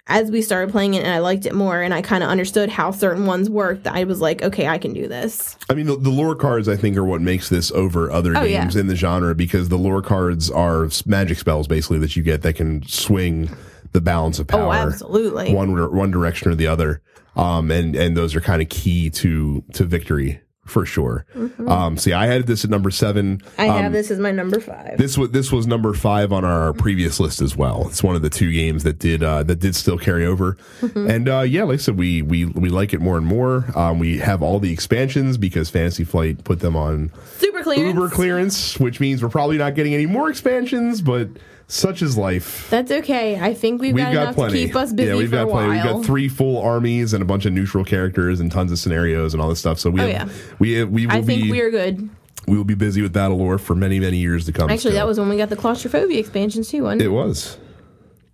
as 0.08 0.32
we 0.32 0.42
started 0.42 0.72
playing 0.72 0.94
it 0.94 1.04
and 1.04 1.12
I 1.14 1.20
liked 1.20 1.46
it 1.46 1.54
more, 1.54 1.82
and 1.82 1.94
I 1.94 2.02
kind 2.02 2.24
of 2.24 2.30
understood 2.30 2.70
how 2.70 2.92
certain 2.92 3.26
ones 3.26 3.50
worked, 3.50 3.88
I 3.88 4.04
was 4.06 4.22
like, 4.22 4.42
okay, 4.42 4.68
I 4.68 4.78
can 4.78 4.94
do 4.94 5.08
this. 5.08 5.58
I 5.70 5.74
mean, 5.74 5.86
the, 5.86 5.98
the 5.98 6.10
lore 6.10 6.36
cards 6.36 6.68
I 6.70 6.76
think 6.78 6.96
are 6.98 7.04
what 7.04 7.22
makes 7.22 7.50
this 7.50 7.72
over 7.72 8.12
other 8.12 8.36
Oh, 8.38 8.44
yeah. 8.44 8.62
games 8.62 8.76
in 8.76 8.88
the 8.88 8.96
genre 8.96 9.36
because 9.36 9.70
the 9.70 9.78
lore 9.78 10.02
cards 10.02 10.50
are 10.50 10.88
magic 11.06 11.38
spells 11.38 11.68
basically 11.68 12.00
that 12.00 12.16
you 12.16 12.24
get 12.24 12.42
that 12.44 12.54
can 12.54 12.84
swing 12.88 13.50
the 13.94 14.02
balance 14.02 14.40
of 14.40 14.48
power. 14.48 14.68
Oh, 14.68 14.72
absolutely. 14.72 15.54
One 15.54 15.74
one 15.96 16.12
direction 16.12 16.52
or 16.52 16.56
the 16.56 16.68
other. 16.68 17.02
Um, 17.36 17.70
and 17.72 17.96
and 17.96 18.18
those 18.18 18.36
are 18.36 18.42
kind 18.42 18.62
of 18.62 18.70
key 18.70 19.10
to 19.12 19.64
to 19.74 19.84
victory 19.84 20.42
for 20.68 20.86
sure. 20.86 21.26
Um, 21.68 21.98
see, 21.98 22.14
I 22.14 22.28
had 22.28 22.46
this 22.48 22.64
at 22.64 22.70
number 22.70 22.92
seven. 22.92 23.38
Mm-hmm. 23.40 23.62
I 23.62 23.66
have 23.66 23.92
this 23.94 24.12
as 24.12 24.20
my 24.20 24.32
number 24.32 24.60
five. 24.60 24.98
This 24.98 25.18
was 25.18 25.32
this 25.32 25.52
was 25.52 25.66
number 25.66 25.94
five 25.94 26.32
on 26.32 26.46
our 26.46 26.74
previous 26.74 27.20
list 27.20 27.42
as 27.42 27.56
well. 27.56 27.88
It's 27.88 28.04
one 28.04 28.16
of 28.16 28.22
the 28.22 28.30
two 28.30 28.52
games 28.52 28.84
that 28.84 29.00
did 29.00 29.24
uh, 29.24 29.44
that 29.44 29.60
did 29.60 29.76
still 29.76 29.98
carry 29.98 30.26
over, 30.26 30.58
Mm-hmm. 30.82 31.10
and 31.10 31.30
uh, 31.30 31.40
yeah, 31.42 31.64
like 31.64 31.76
I 31.76 31.78
said, 31.78 31.98
we 31.98 32.22
we 32.22 32.46
we 32.46 32.70
like 32.70 32.94
it 32.94 33.02
more 33.02 33.18
and 33.18 33.26
more. 33.26 33.66
Um, 33.76 34.00
we 34.00 34.18
have 34.20 34.44
all 34.44 34.60
the 34.60 34.72
expansions 34.72 35.38
because 35.38 35.70
Fantasy 35.70 36.04
Flight 36.04 36.44
put 36.44 36.60
them 36.60 36.76
on 36.76 37.12
Super 37.38 37.64
clearance. 37.64 37.96
Uber 37.96 38.10
clearance, 38.10 38.80
which 38.80 39.00
means 39.00 39.24
we're 39.24 39.30
probably 39.30 39.58
not 39.58 39.74
getting 39.76 39.94
any 39.94 40.06
more 40.06 40.30
expansions, 40.30 41.02
but 41.02 41.30
such 41.68 42.02
is 42.02 42.18
life. 42.18 42.68
That's 42.70 42.92
okay. 42.92 43.40
I 43.40 43.54
think 43.54 43.82
we've, 43.82 43.94
We've 43.94 44.04
got, 44.06 44.14
got 44.14 44.22
enough 44.24 44.36
plenty. 44.36 44.62
to 44.62 44.66
keep 44.68 44.76
us 44.76 44.94
busy 44.94 45.10
yeah, 45.10 45.16
we've 45.18 45.30
got 45.32 45.50
plenty. 45.50 45.74
We've 45.74 45.84
got 45.84 46.06
three 46.06 46.30
full 46.30 46.58
armies 46.62 47.14
and 47.14 47.22
a 47.22 47.26
bunch 47.26 47.46
of 47.46 47.54
neutral 47.54 47.84
characters 47.84 48.40
and 48.40 48.52
tons 48.52 48.72
of 48.72 48.80
scenarios 48.80 49.34
and 49.34 49.42
all 49.44 49.50
this 49.50 49.60
stuff. 49.60 49.80
So 49.80 49.90
we 49.90 50.02
Oh, 50.02 50.08
have, 50.10 50.30
yeah. 50.32 50.54
we 50.60 50.84
we 50.86 51.06
will 51.08 51.14
I 51.14 51.22
think 51.22 51.44
be 51.44 51.52
we're 51.52 51.70
good. 51.72 52.10
we 52.48 52.56
will 52.58 52.64
be 52.64 52.76
busy 52.76 53.02
with 53.02 53.12
Battle 53.14 53.38
Lore 53.38 53.58
for 53.58 53.76
many 53.76 54.00
many 54.00 54.18
years 54.18 54.46
to 54.46 54.54
come. 54.54 54.70
Actually, 54.70 54.92
still. 54.92 54.94
that 54.94 55.08
was 55.08 55.20
when 55.20 55.28
we 55.30 55.38
got 55.38 55.50
the 55.50 55.56
claustrophobia 55.58 56.20
expansions 56.20 56.70
too. 56.70 56.84
Wasn't 56.84 57.02
It 57.02 57.06
it? 57.06 57.10
was. 57.10 57.58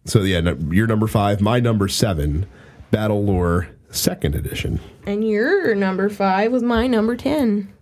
So 0.06 0.22
yeah, 0.22 0.42
no, 0.42 0.56
your 0.70 0.86
number 0.86 1.08
five, 1.08 1.42
my 1.42 1.60
number 1.60 1.88
seven, 1.88 2.46
Battle 2.92 3.24
Lore 3.24 3.70
Second 3.90 4.36
Edition. 4.36 4.80
And 5.08 5.28
your 5.28 5.74
number 5.76 6.10
five 6.10 6.52
was 6.52 6.62
my 6.62 6.88
number 6.88 7.16
ten. 7.16 7.74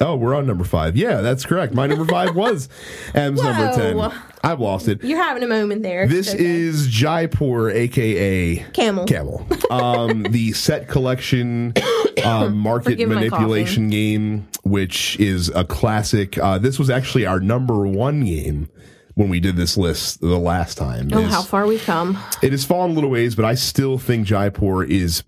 Oh, 0.00 0.16
we're 0.16 0.34
on 0.34 0.46
number 0.46 0.64
five. 0.64 0.96
Yeah, 0.96 1.20
that's 1.20 1.44
correct. 1.44 1.74
My 1.74 1.86
number 1.86 2.06
five 2.06 2.34
was 2.34 2.68
M's 3.14 3.42
number 3.42 3.72
ten. 3.74 4.12
I've 4.42 4.58
lost 4.58 4.88
it. 4.88 5.04
You're 5.04 5.22
having 5.22 5.42
a 5.42 5.46
moment 5.46 5.82
there. 5.82 6.06
This 6.06 6.34
okay. 6.34 6.42
is 6.44 6.86
Jaipur, 6.86 7.70
aka 7.70 8.56
Camel. 8.72 9.04
Camel. 9.06 9.46
Um, 9.70 10.24
the 10.24 10.52
set 10.52 10.88
collection 10.88 11.74
um, 12.24 12.56
market 12.56 12.90
Forgive 12.90 13.08
manipulation 13.08 13.88
game, 13.88 14.48
which 14.64 15.18
is 15.20 15.48
a 15.50 15.64
classic. 15.64 16.36
Uh, 16.38 16.58
this 16.58 16.76
was 16.76 16.90
actually 16.90 17.24
our 17.24 17.38
number 17.38 17.86
one 17.86 18.24
game 18.24 18.68
when 19.14 19.28
we 19.28 19.38
did 19.38 19.54
this 19.54 19.76
list 19.76 20.20
the 20.20 20.38
last 20.38 20.76
time. 20.76 21.10
Oh, 21.12 21.18
It's- 21.18 21.32
how 21.32 21.42
far 21.42 21.66
we've 21.68 21.84
come. 21.84 22.18
It 22.42 22.50
has 22.50 22.64
fallen 22.64 22.90
a 22.90 22.94
little 22.94 23.10
ways, 23.10 23.36
but 23.36 23.44
I 23.44 23.54
still 23.54 23.96
think 23.96 24.26
Jaipur 24.26 24.82
is 24.82 25.22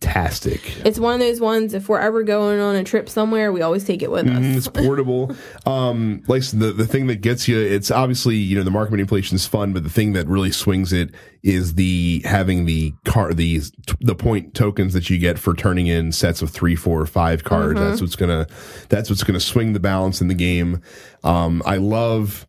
fantastic. 0.00 0.86
It's 0.86 0.98
one 0.98 1.14
of 1.14 1.20
those 1.20 1.40
ones. 1.40 1.74
If 1.74 1.88
we're 1.88 2.00
ever 2.00 2.22
going 2.22 2.60
on 2.60 2.76
a 2.76 2.84
trip 2.84 3.08
somewhere, 3.08 3.52
we 3.52 3.62
always 3.62 3.84
take 3.84 4.02
it 4.02 4.10
with 4.10 4.26
us. 4.26 4.38
It's 4.56 4.68
portable. 4.68 5.34
Um, 5.66 6.22
like 6.26 6.42
the 6.46 6.72
the 6.72 6.86
thing 6.86 7.06
that 7.06 7.20
gets 7.20 7.46
you, 7.46 7.58
it's 7.58 7.90
obviously 7.90 8.36
you 8.36 8.56
know 8.56 8.64
the 8.64 8.70
market 8.70 8.90
manipulation 8.90 9.36
is 9.36 9.46
fun, 9.46 9.72
but 9.72 9.84
the 9.84 9.90
thing 9.90 10.12
that 10.14 10.26
really 10.26 10.50
swings 10.50 10.92
it 10.92 11.14
is 11.42 11.74
the 11.74 12.22
having 12.24 12.64
the 12.64 12.92
car 13.04 13.32
the 13.32 13.60
the 14.00 14.14
point 14.14 14.54
tokens 14.54 14.92
that 14.94 15.08
you 15.08 15.18
get 15.18 15.38
for 15.38 15.54
turning 15.54 15.86
in 15.86 16.10
sets 16.10 16.42
of 16.42 16.50
three, 16.50 16.74
four, 16.74 17.04
five 17.06 17.44
cards. 17.44 17.78
That's 17.78 18.00
what's 18.00 18.16
gonna 18.16 18.46
that's 18.88 19.08
what's 19.08 19.22
gonna 19.22 19.40
swing 19.40 19.72
the 19.72 19.80
balance 19.80 20.20
in 20.20 20.28
the 20.28 20.34
game. 20.34 20.80
Um, 21.22 21.62
I 21.64 21.76
love 21.76 22.46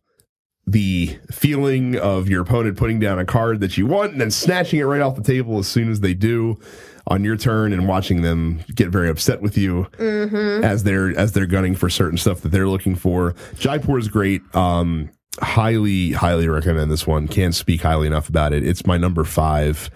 the 0.66 1.18
feeling 1.30 1.96
of 1.96 2.28
your 2.28 2.42
opponent 2.42 2.76
putting 2.76 2.98
down 2.98 3.18
a 3.18 3.24
card 3.24 3.60
that 3.60 3.76
you 3.76 3.86
want 3.86 4.12
and 4.12 4.20
then 4.20 4.30
snatching 4.30 4.80
it 4.80 4.84
right 4.84 5.02
off 5.02 5.14
the 5.14 5.22
table 5.22 5.58
as 5.58 5.68
soon 5.68 5.90
as 5.90 6.00
they 6.00 6.14
do 6.14 6.58
on 7.06 7.24
your 7.24 7.36
turn 7.36 7.72
and 7.72 7.86
watching 7.86 8.22
them 8.22 8.60
get 8.74 8.88
very 8.88 9.08
upset 9.10 9.42
with 9.42 9.58
you 9.58 9.86
as 9.98 10.84
they're 10.84 11.16
as 11.18 11.32
they're 11.32 11.46
gunning 11.46 11.74
for 11.74 11.90
certain 11.90 12.18
stuff 12.18 12.40
that 12.40 12.48
they're 12.50 12.68
looking 12.68 12.94
for. 12.94 13.34
Jaipur 13.58 13.98
is 13.98 14.08
great. 14.08 14.42
Um, 14.54 15.10
highly 15.40 16.12
highly 16.12 16.48
recommend 16.48 16.90
this 16.90 17.06
one. 17.06 17.28
Can't 17.28 17.54
speak 17.54 17.82
highly 17.82 18.06
enough 18.06 18.28
about 18.28 18.52
it. 18.52 18.66
It's 18.66 18.86
my 18.86 18.96
number 18.96 19.24
five. 19.24 19.90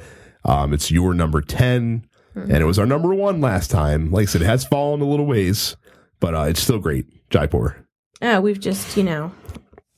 Um, 0.44 0.72
it's 0.72 0.90
your 0.90 1.14
number 1.14 1.40
10 1.42 2.08
and 2.34 2.52
it 2.52 2.64
was 2.64 2.78
our 2.78 2.86
number 2.86 3.14
one 3.14 3.40
last 3.40 3.70
time. 3.70 4.10
Like 4.10 4.22
I 4.22 4.26
said, 4.26 4.42
it 4.42 4.46
has 4.46 4.64
fallen 4.64 5.00
a 5.00 5.04
little 5.04 5.26
ways, 5.26 5.76
but 6.20 6.34
uh, 6.34 6.42
it's 6.42 6.60
still 6.60 6.78
great. 6.78 7.06
Jaipur. 7.30 7.76
Oh, 8.22 8.40
we've 8.40 8.60
just, 8.60 8.96
you 8.96 9.02
know, 9.02 9.32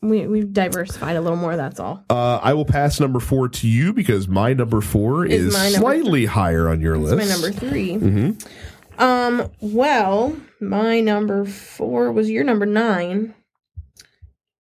we, 0.03 0.27
we've 0.27 0.53
diversified 0.53 1.17
a 1.17 1.21
little 1.21 1.37
more. 1.37 1.57
That's 1.57 1.79
all. 1.79 2.05
Uh, 2.09 2.37
I 2.43 2.55
will 2.55 2.65
pass 2.65 3.01
number 3.01 3.21
four 3.21 3.49
to 3.49 3.69
you 3.69 3.93
because 3.93 4.29
my 4.29 4.53
number 4.55 4.81
four 4.81 5.27
Is 5.27 5.47
is, 5.47 5.55
number 5.55 5.79
slightly 5.79 6.25
higher 6.27 6.69
on 6.69 6.81
your 6.81 6.97
list. 6.97 7.17
my 7.17 7.25
number 7.25 7.51
3 7.53 7.93
Mm-hmm. 7.95 9.03
Um, 9.03 9.51
well, 9.61 10.37
my 10.61 11.01
number 11.01 11.45
four 11.47 12.13
was 12.13 12.29
your 12.31 12.45
number 12.45 12.67
nine. 12.67 13.35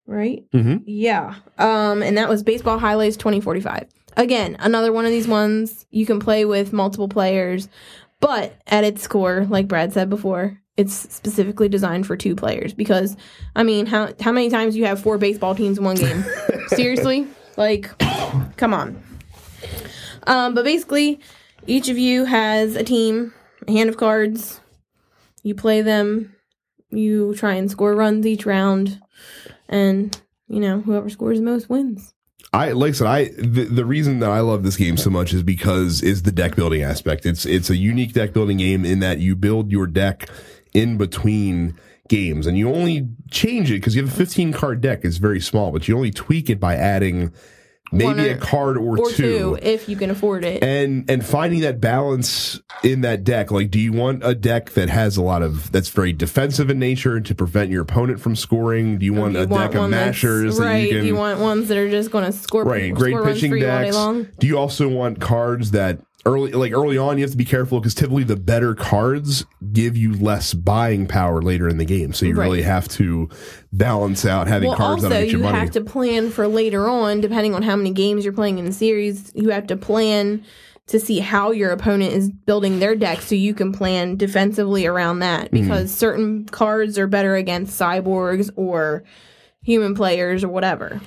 Right? 0.06 0.44
Mm-hmm. 0.52 0.78
Yeah. 0.86 1.34
Um, 1.58 2.02
and 2.02 2.16
that 2.18 2.28
was 2.28 2.42
Baseball 2.42 2.78
Highlights 2.78 3.16
2045. 3.16 3.86
Again, 4.16 4.56
another 4.58 4.92
one 4.92 5.04
of 5.04 5.10
these 5.12 5.28
ones 5.28 5.86
you 5.90 6.04
can 6.04 6.18
play 6.20 6.44
with 6.44 6.72
multiple 6.72 7.08
players, 7.08 7.68
but 8.18 8.54
at 8.66 8.82
its 8.84 9.06
core, 9.06 9.46
like 9.48 9.68
Brad 9.68 9.92
said 9.92 10.10
before, 10.10 10.58
it's 10.80 10.94
specifically 11.14 11.68
designed 11.68 12.06
for 12.06 12.16
two 12.16 12.34
players 12.34 12.72
because 12.72 13.14
I 13.54 13.62
mean, 13.64 13.84
how 13.84 14.14
how 14.18 14.32
many 14.32 14.48
times 14.48 14.72
do 14.72 14.80
you 14.80 14.86
have 14.86 15.00
four 15.00 15.18
baseball 15.18 15.54
teams 15.54 15.76
in 15.76 15.84
one 15.84 15.96
game? 15.96 16.24
Seriously? 16.68 17.26
Like 17.58 17.96
come 18.56 18.72
on. 18.72 19.02
Um, 20.26 20.54
but 20.54 20.64
basically, 20.64 21.20
each 21.66 21.90
of 21.90 21.98
you 21.98 22.24
has 22.24 22.76
a 22.76 22.82
team, 22.82 23.34
a 23.68 23.72
hand 23.72 23.90
of 23.90 23.98
cards. 23.98 24.60
You 25.42 25.54
play 25.54 25.82
them. 25.82 26.34
You 26.88 27.34
try 27.34 27.54
and 27.54 27.70
score 27.70 27.94
runs 27.94 28.26
each 28.26 28.46
round, 28.46 29.02
and 29.68 30.18
you 30.48 30.60
know 30.60 30.80
whoever 30.80 31.10
scores 31.10 31.38
the 31.38 31.44
most 31.44 31.68
wins. 31.68 32.14
I 32.54 32.72
like 32.72 32.90
I 32.90 32.92
said, 32.92 33.06
I 33.06 33.24
the, 33.36 33.64
the 33.64 33.84
reason 33.84 34.20
that 34.20 34.30
I 34.30 34.40
love 34.40 34.62
this 34.62 34.76
game 34.76 34.96
so 34.96 35.10
much 35.10 35.34
is 35.34 35.42
because 35.42 36.02
is 36.02 36.22
the 36.22 36.32
deck 36.32 36.56
building 36.56 36.82
aspect. 36.82 37.26
It's 37.26 37.44
it's 37.44 37.68
a 37.68 37.76
unique 37.76 38.14
deck 38.14 38.32
building 38.32 38.56
game 38.56 38.86
in 38.86 39.00
that 39.00 39.18
you 39.18 39.36
build 39.36 39.70
your 39.70 39.86
deck 39.86 40.28
in 40.72 40.96
between 40.96 41.74
games, 42.08 42.46
and 42.46 42.58
you 42.58 42.72
only 42.72 43.08
change 43.30 43.70
it 43.70 43.74
because 43.74 43.94
you 43.94 44.02
have 44.02 44.12
a 44.12 44.16
15 44.16 44.52
card 44.52 44.80
deck. 44.80 45.00
It's 45.04 45.18
very 45.18 45.40
small, 45.40 45.70
but 45.72 45.86
you 45.88 45.96
only 45.96 46.10
tweak 46.10 46.50
it 46.50 46.58
by 46.60 46.74
adding 46.76 47.32
maybe 47.92 48.28
or- 48.28 48.32
a 48.34 48.36
card 48.36 48.76
or, 48.76 48.98
Or 48.98 49.10
two. 49.10 49.56
two, 49.56 49.58
if 49.62 49.88
you 49.88 49.96
can 49.96 50.10
afford 50.10 50.44
it. 50.44 50.62
and 50.62 51.10
and 51.10 51.24
finding 51.26 51.60
that 51.62 51.80
balance 51.80 52.60
in 52.84 53.00
that 53.00 53.24
deck 53.24 53.50
like 53.50 53.68
do 53.70 53.80
you 53.80 53.92
want 53.92 54.24
a 54.24 54.32
deck 54.34 54.70
that 54.70 54.88
has 54.88 55.16
a 55.16 55.22
lot 55.22 55.42
of 55.42 55.70
that's 55.72 55.88
very 55.88 56.12
defensive 56.12 56.70
in 56.70 56.78
nature 56.78 57.20
to 57.20 57.34
prevent 57.34 57.68
your 57.68 57.82
opponent 57.82 58.20
from 58.20 58.36
scoring 58.36 58.96
do 58.96 59.04
you 59.04 59.16
oh, 59.16 59.20
want 59.22 59.32
You 59.34 59.40
a 59.40 59.46
deck 59.46 59.74
of 59.74 59.90
mashers 59.90 60.56
right? 60.60 60.74
that 60.74 60.82
you 60.82 60.88
can 60.98 61.04
you 61.04 61.16
want 61.16 61.40
ones 61.40 61.66
that 61.68 61.76
are 61.76 61.90
just 61.90 62.12
going 62.12 62.24
to 62.24 62.32
score 62.32 62.62
right 62.64 62.94
score 62.94 62.96
great 62.96 63.14
runs 63.16 63.34
pitching 63.34 63.50
for 63.50 63.56
you 63.56 63.68
all 63.68 63.78
day 63.80 63.84
decks 63.86 63.96
long. 63.96 64.28
do 64.38 64.46
you 64.46 64.56
also 64.56 64.88
want 64.88 65.20
cards 65.20 65.72
that 65.72 65.98
early 66.26 66.52
like 66.52 66.72
early 66.72 66.98
on 66.98 67.16
you 67.16 67.24
have 67.24 67.30
to 67.30 67.36
be 67.36 67.44
careful 67.44 67.80
because 67.80 67.94
typically 67.94 68.24
the 68.24 68.36
better 68.36 68.74
cards 68.74 69.46
give 69.72 69.96
you 69.96 70.12
less 70.14 70.52
buying 70.52 71.06
power 71.06 71.40
later 71.40 71.66
in 71.68 71.78
the 71.78 71.84
game 71.84 72.12
so 72.12 72.26
you 72.26 72.34
Right. 72.34 72.44
really 72.44 72.62
have 72.62 72.88
to 72.88 73.28
balance 73.72 74.26
out 74.26 74.46
having 74.46 74.68
Well, 74.68 74.76
cards 74.76 75.04
also 75.04 75.08
that 75.14 75.22
make 75.22 75.32
you 75.32 75.38
money 75.38 75.58
have 75.58 75.70
to 75.72 75.80
plan 75.80 76.30
for 76.30 76.46
later 76.46 76.88
on, 76.88 77.20
depending 77.20 77.54
on 77.54 77.62
how 77.62 77.74
many 77.76 77.90
games 77.92 78.24
you're 78.24 78.34
playing 78.34 78.58
in 78.58 78.64
the 78.66 78.72
series. 78.72 79.30
You 79.34 79.48
have 79.50 79.66
to 79.68 79.76
plan 79.76 80.44
to 80.88 80.98
see 80.98 81.20
how 81.20 81.52
your 81.52 81.70
opponent 81.70 82.12
is 82.12 82.28
building 82.30 82.80
their 82.80 82.96
deck, 82.96 83.20
so 83.20 83.34
you 83.36 83.54
can 83.54 83.72
plan 83.72 84.16
defensively 84.16 84.86
around 84.86 85.20
that. 85.20 85.50
Mm-hmm. 85.52 85.62
Because 85.62 85.94
certain 85.94 86.46
cards 86.46 86.98
are 86.98 87.06
better 87.06 87.36
against 87.36 87.78
cyborgs 87.80 88.50
or 88.56 89.04
human 89.62 89.94
players 89.94 90.42
or 90.42 90.48
whatever. 90.48 91.00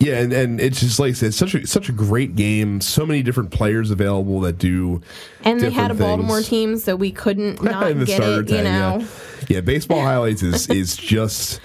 Yeah, 0.00 0.20
and, 0.20 0.32
and 0.32 0.60
it's 0.60 0.78
just 0.80 1.00
like 1.00 1.10
I 1.10 1.12
said, 1.14 1.26
it's 1.28 1.36
such 1.36 1.54
a 1.54 1.66
such 1.66 1.88
a 1.88 1.92
great 1.92 2.36
game. 2.36 2.80
So 2.80 3.04
many 3.04 3.22
different 3.22 3.50
players 3.50 3.90
available 3.90 4.40
that 4.42 4.56
do 4.58 5.00
And 5.44 5.60
they 5.60 5.70
had 5.70 5.90
a 5.90 5.94
Different 5.94 5.98
Baltimore 6.18 6.36
things. 6.36 6.48
team, 6.48 6.76
so 6.78 6.94
we 6.94 7.10
couldn't 7.10 7.62
not 7.64 7.90
in 7.90 7.98
the 8.00 8.04
get 8.06 8.20
it. 8.22 8.48
You 8.50 8.56
10, 8.56 8.64
know, 8.64 8.98
yeah. 9.00 9.06
Yeah, 9.48 9.60
baseball 9.60 10.00
highlights 10.00 10.42
is 10.42 10.68
is 10.70 10.96
just 10.96 11.60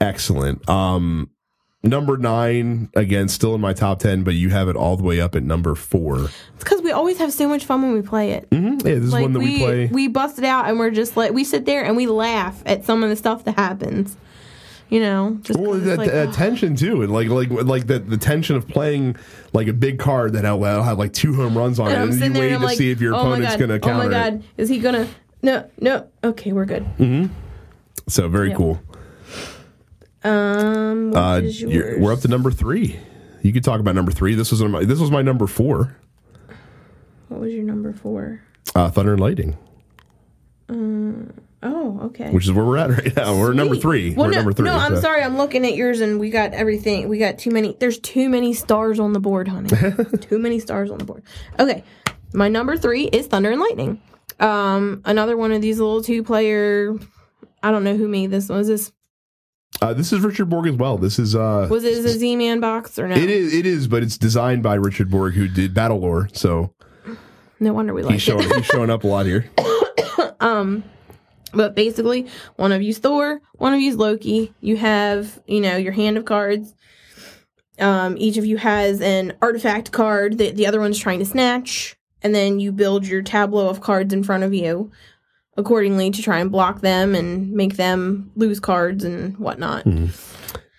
excellent. 0.00 0.68
Um 0.68 1.30
number 1.82 2.16
nine, 2.18 2.90
again, 2.94 3.28
still 3.28 3.54
in 3.54 3.60
my 3.60 3.72
top 3.72 4.00
ten, 4.00 4.22
but 4.24 4.34
you 4.34 4.50
have 4.50 4.68
it 4.68 4.76
all 4.76 4.96
the 4.96 5.02
way 5.04 5.20
up 5.20 5.34
at 5.34 5.42
number 5.42 5.74
four. 5.74 6.24
it's 6.24 6.34
because 6.58 6.82
we 6.82 6.90
always 6.92 7.16
have 7.18 7.32
so 7.32 7.48
much 7.48 7.64
fun 7.64 7.80
when 7.82 7.92
we 7.94 8.02
play 8.02 8.32
it. 8.32 8.50
Mhm. 8.50 8.84
Yeah, 8.84 8.94
this 8.96 9.04
is 9.04 9.12
Like 9.12 9.22
one 9.22 9.32
that 9.32 9.38
we, 9.38 9.46
we 9.54 9.58
play. 9.58 9.86
we 9.86 10.08
bust 10.08 10.38
it 10.38 10.44
out 10.44 10.68
and 10.68 10.78
we're 10.78 10.90
just 10.90 11.16
like 11.16 11.32
we 11.32 11.44
sit 11.44 11.64
there 11.64 11.84
and 11.84 11.96
we 11.96 12.06
laugh 12.06 12.62
at 12.66 12.84
some 12.84 13.02
of 13.02 13.08
the 13.08 13.16
stuff 13.16 13.44
that 13.44 13.54
happens. 13.56 14.16
You 14.90 15.00
know, 15.00 15.38
just 15.42 15.60
well, 15.60 15.72
that, 15.72 15.98
like, 15.98 16.10
that 16.10 16.32
tension 16.32 16.74
too, 16.74 17.02
and 17.02 17.12
like 17.12 17.28
like 17.28 17.50
like 17.50 17.86
the 17.86 17.98
the 17.98 18.16
tension 18.16 18.56
of 18.56 18.66
playing 18.66 19.16
like 19.52 19.68
a 19.68 19.74
big 19.74 19.98
card 19.98 20.32
that 20.32 20.50
will 20.58 20.82
have 20.82 20.98
like 20.98 21.12
two 21.12 21.34
home 21.34 21.56
runs 21.58 21.78
on 21.78 21.88
and 21.88 21.94
it, 21.94 21.98
I'm 22.00 22.02
and 22.04 22.12
you 22.14 22.18
sitting 22.18 22.32
there 22.32 22.42
wait 22.42 22.52
and 22.52 22.60
to 22.60 22.66
like, 22.66 22.78
see 22.78 22.90
if 22.90 23.00
your 23.02 23.14
oh 23.14 23.18
opponent's 23.18 23.56
going 23.56 23.68
to 23.68 23.78
counter. 23.80 24.04
Oh 24.04 24.08
my 24.08 24.10
god, 24.10 24.42
is 24.56 24.70
he 24.70 24.78
gonna? 24.78 25.06
No, 25.42 25.68
no. 25.78 26.08
Okay, 26.24 26.52
we're 26.52 26.64
good. 26.64 27.30
So 28.08 28.28
very 28.28 28.48
Yeah. 28.50 28.56
cool. 28.56 28.80
Um, 30.24 31.14
Uh, 31.14 31.42
we're 31.66 32.12
up 32.12 32.20
to 32.20 32.28
number 32.28 32.50
three. 32.50 32.98
You 33.42 33.52
could 33.52 33.62
talk 33.64 33.80
about 33.80 33.94
number 33.94 34.10
three. 34.10 34.34
This 34.34 34.50
was 34.50 34.62
my, 34.62 34.84
this 34.84 34.98
was 34.98 35.10
my 35.10 35.22
number 35.22 35.46
four. 35.46 35.96
What 37.28 37.40
was 37.40 37.52
your 37.52 37.62
number 37.62 37.92
four? 37.92 38.40
Uh, 38.74 38.90
Thunder 38.90 39.12
and 39.12 39.20
Lightning, 39.20 39.56
Oh, 41.62 41.98
okay. 42.04 42.30
which 42.30 42.44
is 42.44 42.52
where 42.52 42.64
we're 42.64 42.76
at 42.76 42.90
right 42.90 43.16
now. 43.16 43.36
We're 43.36 43.52
number 43.52 43.74
three. 43.76 44.14
Well, 44.14 44.26
we're 44.26 44.30
no, 44.32 44.36
number 44.38 44.52
three. 44.52 44.66
No, 44.66 44.74
I'm 44.76 44.94
so- 44.96 45.00
sorry. 45.00 45.22
I'm 45.22 45.36
looking 45.36 45.64
at 45.66 45.74
yours, 45.74 46.00
and 46.00 46.20
we 46.20 46.30
got 46.30 46.52
everything. 46.54 47.08
We 47.08 47.18
got 47.18 47.38
too 47.38 47.50
many. 47.50 47.76
There's 47.80 47.98
too 47.98 48.28
many 48.28 48.52
stars 48.54 49.00
on 49.00 49.12
the 49.12 49.20
board, 49.20 49.48
honey. 49.48 49.68
too 50.20 50.38
many 50.38 50.60
stars 50.60 50.90
on 50.90 50.98
the 50.98 51.04
board. 51.04 51.22
Okay, 51.58 51.82
my 52.32 52.48
number 52.48 52.76
three 52.76 53.04
is 53.06 53.26
Thunder 53.26 53.50
and 53.50 53.60
Lightning. 53.60 54.00
Um, 54.38 55.02
another 55.04 55.36
one 55.36 55.50
of 55.50 55.60
these 55.60 55.78
little 55.80 56.02
two 56.02 56.22
player. 56.22 56.94
I 57.62 57.72
don't 57.72 57.82
know 57.82 57.96
who 57.96 58.06
made 58.06 58.30
this. 58.30 58.48
Was 58.48 58.68
this 58.68 58.92
Uh, 59.82 59.92
this 59.94 60.12
is 60.12 60.20
Richard 60.20 60.48
Borg 60.48 60.68
as 60.68 60.76
well. 60.76 60.96
This 60.96 61.18
is 61.18 61.34
uh, 61.34 61.66
was 61.68 61.82
it 61.82 62.04
a 62.04 62.08
Z 62.08 62.36
Man 62.36 62.60
box 62.60 63.00
or 63.00 63.08
no? 63.08 63.16
it 63.16 63.28
is 63.30 63.52
it 63.52 63.66
is, 63.66 63.88
but 63.88 64.04
it's 64.04 64.16
designed 64.16 64.62
by 64.62 64.74
Richard 64.76 65.10
Borg, 65.10 65.34
who 65.34 65.48
did 65.48 65.74
Battle 65.74 65.98
Lore. 65.98 66.28
So 66.32 66.72
No 67.58 67.72
wonder 67.72 67.92
we 67.94 68.02
like 68.02 68.14
he's 68.20 68.28
it. 68.28 68.54
he's 68.54 68.66
showing 68.66 68.90
up 68.90 69.02
a 69.02 69.08
lot 69.08 69.26
here. 69.26 69.50
But 71.54 71.74
basically, 71.74 72.26
one 72.56 72.72
of 72.72 72.82
you's 72.82 72.98
Thor, 72.98 73.40
one 73.54 73.74
of 73.74 73.80
you's 73.80 73.96
Loki. 73.96 74.52
You 74.60 74.76
have, 74.76 75.40
you 75.46 75.60
know, 75.60 75.76
your 75.76 75.92
hand 75.92 76.18
of 76.18 76.24
cards. 76.24 76.74
Um, 77.78 78.16
each 78.18 78.36
of 78.36 78.44
you 78.44 78.56
has 78.56 79.00
an 79.00 79.36
artifact 79.40 79.92
card 79.92 80.38
that 80.38 80.56
the 80.56 80.66
other 80.66 80.80
one's 80.80 80.98
trying 80.98 81.20
to 81.20 81.24
snatch, 81.24 81.96
and 82.22 82.34
then 82.34 82.60
you 82.60 82.72
build 82.72 83.06
your 83.06 83.22
tableau 83.22 83.68
of 83.68 83.80
cards 83.80 84.12
in 84.12 84.24
front 84.24 84.42
of 84.42 84.52
you 84.52 84.90
accordingly 85.56 86.10
to 86.10 86.22
try 86.22 86.38
and 86.38 86.52
block 86.52 86.80
them 86.80 87.14
and 87.14 87.52
make 87.52 87.76
them 87.76 88.30
lose 88.36 88.60
cards 88.60 89.04
and 89.04 89.36
whatnot. 89.38 89.84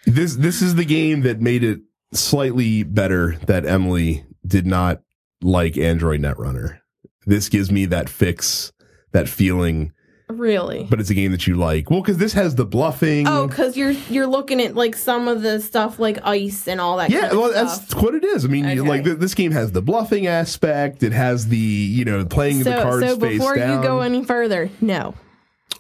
This 0.06 0.38
this 0.38 0.62
is 0.62 0.76
the 0.76 0.86
game 0.86 1.22
that 1.22 1.42
made 1.42 1.64
it 1.64 1.82
slightly 2.14 2.84
better 2.84 3.38
that 3.46 3.66
Emily 3.66 4.24
did 4.48 4.66
not 4.66 5.02
like 5.42 5.78
Android 5.78 6.22
Netrunner. 6.22 6.80
This 7.26 7.50
gives 7.50 7.72
me 7.72 7.86
that 7.86 8.10
fix, 8.10 8.72
that 9.12 9.30
feeling, 9.30 9.92
Really? 10.30 10.86
but 10.90 11.00
it's 11.00 11.10
a 11.10 11.16
game 11.16 11.32
that 11.32 11.48
you 11.48 11.56
like. 11.56 11.90
Well, 11.90 12.02
because 12.02 12.18
this 12.18 12.34
has 12.34 12.54
the 12.56 12.66
bluffing. 12.66 13.28
Oh, 13.28 13.48
because 13.48 13.76
you're 13.76 13.92
you're 13.92 14.28
looking 14.28 14.62
at 14.62 14.76
like 14.76 14.96
some 14.96 15.28
of 15.28 15.42
the 15.42 15.60
stuff 15.60 15.98
like 16.00 16.20
ice 16.24 16.68
and 16.68 16.80
all 16.80 16.98
that. 16.98 17.10
Yeah, 17.10 17.22
kind 17.22 17.32
of 17.34 17.38
well, 17.40 17.52
stuff. 17.52 17.88
that's 17.90 17.96
what 18.04 18.14
it 18.16 18.24
is. 18.24 18.46
I 18.46 18.48
mean, 18.48 18.66
Okay. 18.66 18.80
like 18.82 19.04
th- 19.04 19.18
this 19.18 19.34
game 19.34 19.52
has 19.52 19.72
the 19.72 19.82
bluffing 19.82 20.28
aspect. 20.28 21.02
It 21.02 21.14
has 21.14 21.48
the 21.48 21.58
you 21.58 22.06
know 22.06 22.24
playing 22.26 22.60
the 22.60 22.66
so. 22.66 22.82
cards 22.84 23.08
So 23.08 23.18
before 23.18 23.56
down. 23.56 23.82
you 23.82 23.88
go 23.88 24.02
any 24.02 24.24
further, 24.24 24.70
no. 24.82 25.16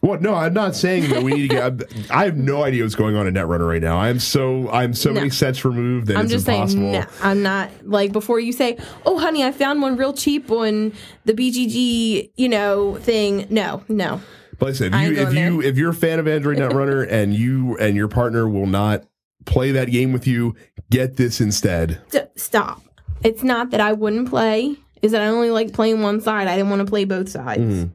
What? 0.01 0.21
No, 0.21 0.33
I'm 0.33 0.53
not 0.53 0.75
saying 0.75 1.09
that 1.09 1.23
we 1.23 1.33
need 1.33 1.49
to 1.49 1.79
get. 1.79 2.09
I 2.11 2.23
have 2.25 2.37
no 2.37 2.63
idea 2.63 2.83
what's 2.83 2.95
going 2.95 3.17
on 3.17 3.27
in 3.27 3.33
Netrunner 3.33 3.67
right 3.67 3.81
now. 3.81 3.97
I'm 3.97 4.19
so 4.19 4.69
I'm 4.69 4.93
so 4.93 5.11
many 5.11 5.29
sets 5.29 5.65
removed 5.65 6.07
that 6.07 6.15
I'm 6.15 6.23
it's 6.23 6.31
just 6.31 6.47
impossible. 6.47 6.91
saying, 6.91 7.01
no, 7.01 7.05
I'm 7.21 7.41
not 7.43 7.69
like 7.83 8.13
before 8.13 8.39
you 8.39 8.53
say, 8.53 8.77
"Oh, 9.05 9.19
honey, 9.19 9.43
I 9.43 9.51
found 9.51 9.81
one 9.81 9.97
real 9.97 10.13
cheap 10.13 10.49
on 10.51 10.93
the 11.25 11.33
BGG," 11.33 12.31
you 12.37 12.47
know, 12.47 12.95
thing. 12.95 13.45
No, 13.49 13.83
no, 13.89 14.21
But 14.57 14.67
like 14.67 14.75
I 14.75 14.77
said, 14.77 14.93
if 14.93 15.01
you 15.01 15.21
if 15.21 15.33
you 15.33 15.61
if 15.61 15.77
you're 15.77 15.91
a 15.91 15.95
fan 15.95 16.19
of 16.19 16.27
Android 16.27 16.57
Netrunner 16.59 17.05
and 17.09 17.33
you 17.33 17.75
and 17.77 17.97
your 17.97 18.07
partner 18.07 18.47
will 18.47 18.67
not 18.67 19.03
play 19.45 19.71
that 19.71 19.91
game 19.91 20.13
with 20.13 20.25
you, 20.25 20.55
get 20.89 21.17
this 21.17 21.41
instead. 21.41 22.01
Stop. 22.37 22.83
It's 23.21 23.43
not 23.43 23.71
that 23.71 23.81
I 23.81 23.91
wouldn't 23.91 24.29
play; 24.29 24.77
is 25.01 25.11
that 25.11 25.21
I 25.21 25.27
only 25.27 25.51
like 25.51 25.73
playing 25.73 26.01
one 26.01 26.21
side. 26.21 26.47
I 26.47 26.55
didn't 26.55 26.69
want 26.69 26.85
to 26.85 26.89
play 26.89 27.03
both 27.03 27.27
sides. 27.27 27.61
Mm. 27.61 27.91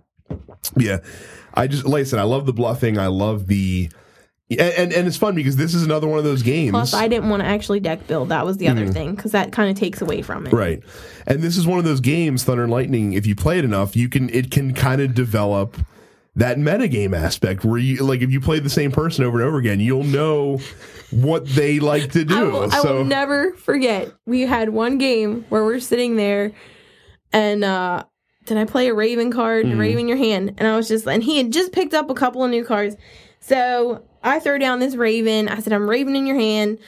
Yeah, 0.76 0.98
I 1.54 1.66
just 1.66 1.84
like 1.84 2.00
I 2.00 2.04
said, 2.04 2.18
I 2.18 2.24
love 2.24 2.46
the 2.46 2.52
bluffing. 2.52 2.98
I 2.98 3.06
love 3.06 3.46
the. 3.46 3.90
And, 4.50 4.60
and 4.60 4.92
and 4.92 5.06
it's 5.08 5.16
fun 5.16 5.34
because 5.34 5.56
this 5.56 5.74
is 5.74 5.84
another 5.84 6.06
one 6.06 6.18
of 6.18 6.24
those 6.24 6.42
games. 6.42 6.72
Plus, 6.72 6.92
I 6.92 7.08
didn't 7.08 7.30
want 7.30 7.42
to 7.42 7.46
actually 7.46 7.80
deck 7.80 8.06
build. 8.06 8.28
That 8.28 8.44
was 8.44 8.58
the 8.58 8.68
other 8.68 8.86
thing 8.86 9.14
because 9.14 9.32
that 9.32 9.52
kind 9.52 9.70
of 9.70 9.76
takes 9.76 10.02
away 10.02 10.20
from 10.20 10.46
it. 10.46 10.52
Right. 10.52 10.82
And 11.26 11.40
this 11.40 11.56
is 11.56 11.66
one 11.66 11.78
of 11.78 11.86
those 11.86 12.00
games, 12.00 12.44
Thunder 12.44 12.64
and 12.64 12.70
Lightning, 12.70 13.14
if 13.14 13.26
you 13.26 13.34
play 13.34 13.58
it 13.58 13.64
enough, 13.64 13.96
you 13.96 14.08
can 14.10 14.28
it 14.30 14.50
can 14.50 14.74
kind 14.74 15.00
of 15.00 15.14
develop 15.14 15.78
that 16.36 16.58
metagame 16.58 17.16
aspect 17.16 17.64
where 17.64 17.78
you 17.78 18.04
like 18.04 18.20
if 18.20 18.30
you 18.30 18.40
play 18.40 18.58
the 18.58 18.70
same 18.70 18.90
person 18.92 19.24
over 19.24 19.40
and 19.40 19.48
over 19.48 19.58
again, 19.58 19.80
you'll 19.80 20.04
know 20.04 20.58
what 21.10 21.46
they 21.48 21.78
like 21.80 22.12
to 22.12 22.24
do. 22.24 22.36
I 22.36 22.42
will, 22.42 22.72
I 22.72 22.80
so 22.80 22.96
will 22.96 23.04
never 23.04 23.52
forget. 23.54 24.12
We 24.26 24.42
had 24.42 24.70
one 24.70 24.98
game 24.98 25.44
where 25.48 25.64
we're 25.64 25.80
sitting 25.80 26.16
there, 26.16 26.52
and 27.32 27.64
uh, 27.64 28.04
did 28.46 28.56
I 28.58 28.64
play 28.64 28.88
a 28.88 28.94
Raven 28.94 29.30
card? 29.30 29.66
Mm-hmm. 29.66 29.78
Raven 29.78 30.08
your 30.08 30.16
hand, 30.16 30.54
and 30.58 30.68
I 30.68 30.76
was 30.76 30.88
just, 30.88 31.06
and 31.06 31.22
he 31.22 31.38
had 31.38 31.52
just 31.52 31.72
picked 31.72 31.94
up 31.94 32.10
a 32.10 32.14
couple 32.14 32.44
of 32.44 32.50
new 32.50 32.64
cards. 32.64 32.96
So 33.40 34.02
I 34.22 34.40
throw 34.40 34.58
down 34.58 34.80
this 34.80 34.94
Raven. 34.94 35.48
I 35.48 35.58
said, 35.60 35.72
"I'm 35.72 35.88
Raven 35.88 36.16
in 36.16 36.26
your 36.26 36.36
hand." 36.38 36.78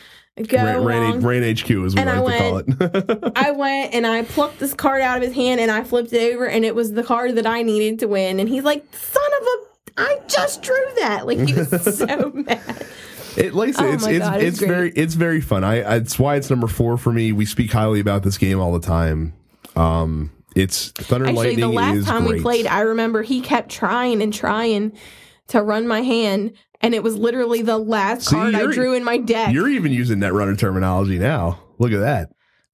go 0.44 0.58
Ran, 0.58 0.84
ran, 0.84 1.02
along. 1.02 1.20
ran 1.22 1.56
HQ 1.56 1.70
is 1.70 1.94
what 1.94 2.08
I 2.08 2.18
like 2.18 2.66
to 2.66 2.76
call 2.76 2.88
it. 2.88 3.32
I 3.36 3.52
went 3.52 3.94
and 3.94 4.06
I 4.06 4.22
plucked 4.22 4.58
this 4.58 4.74
card 4.74 5.00
out 5.00 5.16
of 5.16 5.22
his 5.22 5.34
hand 5.34 5.62
and 5.62 5.70
I 5.70 5.82
flipped 5.82 6.12
it 6.12 6.34
over 6.34 6.46
and 6.46 6.62
it 6.62 6.74
was 6.74 6.92
the 6.92 7.02
card 7.02 7.36
that 7.36 7.46
I 7.46 7.62
needed 7.62 8.00
to 8.00 8.06
win. 8.06 8.38
And 8.38 8.48
he's 8.48 8.64
like, 8.64 8.84
"Son 8.94 9.22
of 9.40 9.46
a." 9.46 9.66
I 9.98 10.20
just 10.26 10.62
drew 10.62 10.84
that. 10.98 11.26
Like 11.26 11.38
he 11.38 11.54
was 11.54 11.98
so 11.98 12.30
mad. 12.34 12.86
It 13.36 13.54
like 13.54 13.70
I 13.70 13.72
say, 13.72 13.84
Oh 13.84 13.92
it's 13.92 14.06
it's, 14.06 14.18
God, 14.18 14.40
it's 14.42 14.58
it's 14.60 14.66
very 14.66 14.90
it's 14.90 15.14
very 15.14 15.40
fun. 15.40 15.64
I, 15.64 15.82
I 15.82 15.96
it's 15.96 16.18
why 16.18 16.36
it's 16.36 16.50
number 16.50 16.66
four 16.66 16.98
for 16.98 17.12
me. 17.12 17.32
We 17.32 17.46
speak 17.46 17.72
highly 17.72 18.00
about 18.00 18.22
this 18.22 18.36
game 18.36 18.60
all 18.60 18.72
the 18.78 18.86
time. 18.86 19.32
Um, 19.74 20.30
it's 20.56 20.90
Thunder 20.92 21.26
and 21.26 21.38
Actually, 21.38 21.56
the 21.56 21.68
last 21.68 22.06
time 22.06 22.24
we 22.24 22.40
played, 22.40 22.66
I 22.66 22.80
remember 22.80 23.22
he 23.22 23.40
kept 23.40 23.70
trying 23.70 24.22
and 24.22 24.32
trying 24.32 24.96
to 25.48 25.62
run 25.62 25.86
my 25.86 26.00
hand, 26.00 26.54
and 26.80 26.94
it 26.94 27.02
was 27.02 27.14
literally 27.16 27.62
the 27.62 27.78
last 27.78 28.28
See, 28.28 28.34
card 28.34 28.54
I 28.54 28.66
drew 28.72 28.94
in 28.94 29.04
my 29.04 29.18
deck. 29.18 29.52
You're 29.52 29.68
even 29.68 29.92
using 29.92 30.18
Netrunner 30.18 30.58
terminology 30.58 31.18
now. 31.18 31.60
Look 31.78 31.92
at 31.92 32.00
that. 32.00 32.30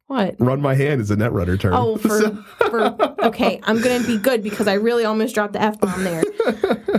what? 0.07 0.37
Run 0.39 0.61
my 0.63 0.75
hand 0.75 1.01
is 1.01 1.11
a 1.11 1.17
Netrunner 1.17 1.59
term. 1.59 1.75
Oh, 1.75 1.97
for, 1.97 2.21
for 2.71 3.25
okay, 3.27 3.61
I'm 3.65 3.81
gonna 3.83 4.07
be 4.07 4.17
good 4.17 4.43
because 4.43 4.69
I 4.69 4.75
really 4.75 5.05
almost 5.05 5.35
dropped 5.35 5.55
the 5.55 5.63
f 5.63 5.79
bomb 5.81 6.05
there. 6.05 6.23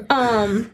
Um, 0.09 0.71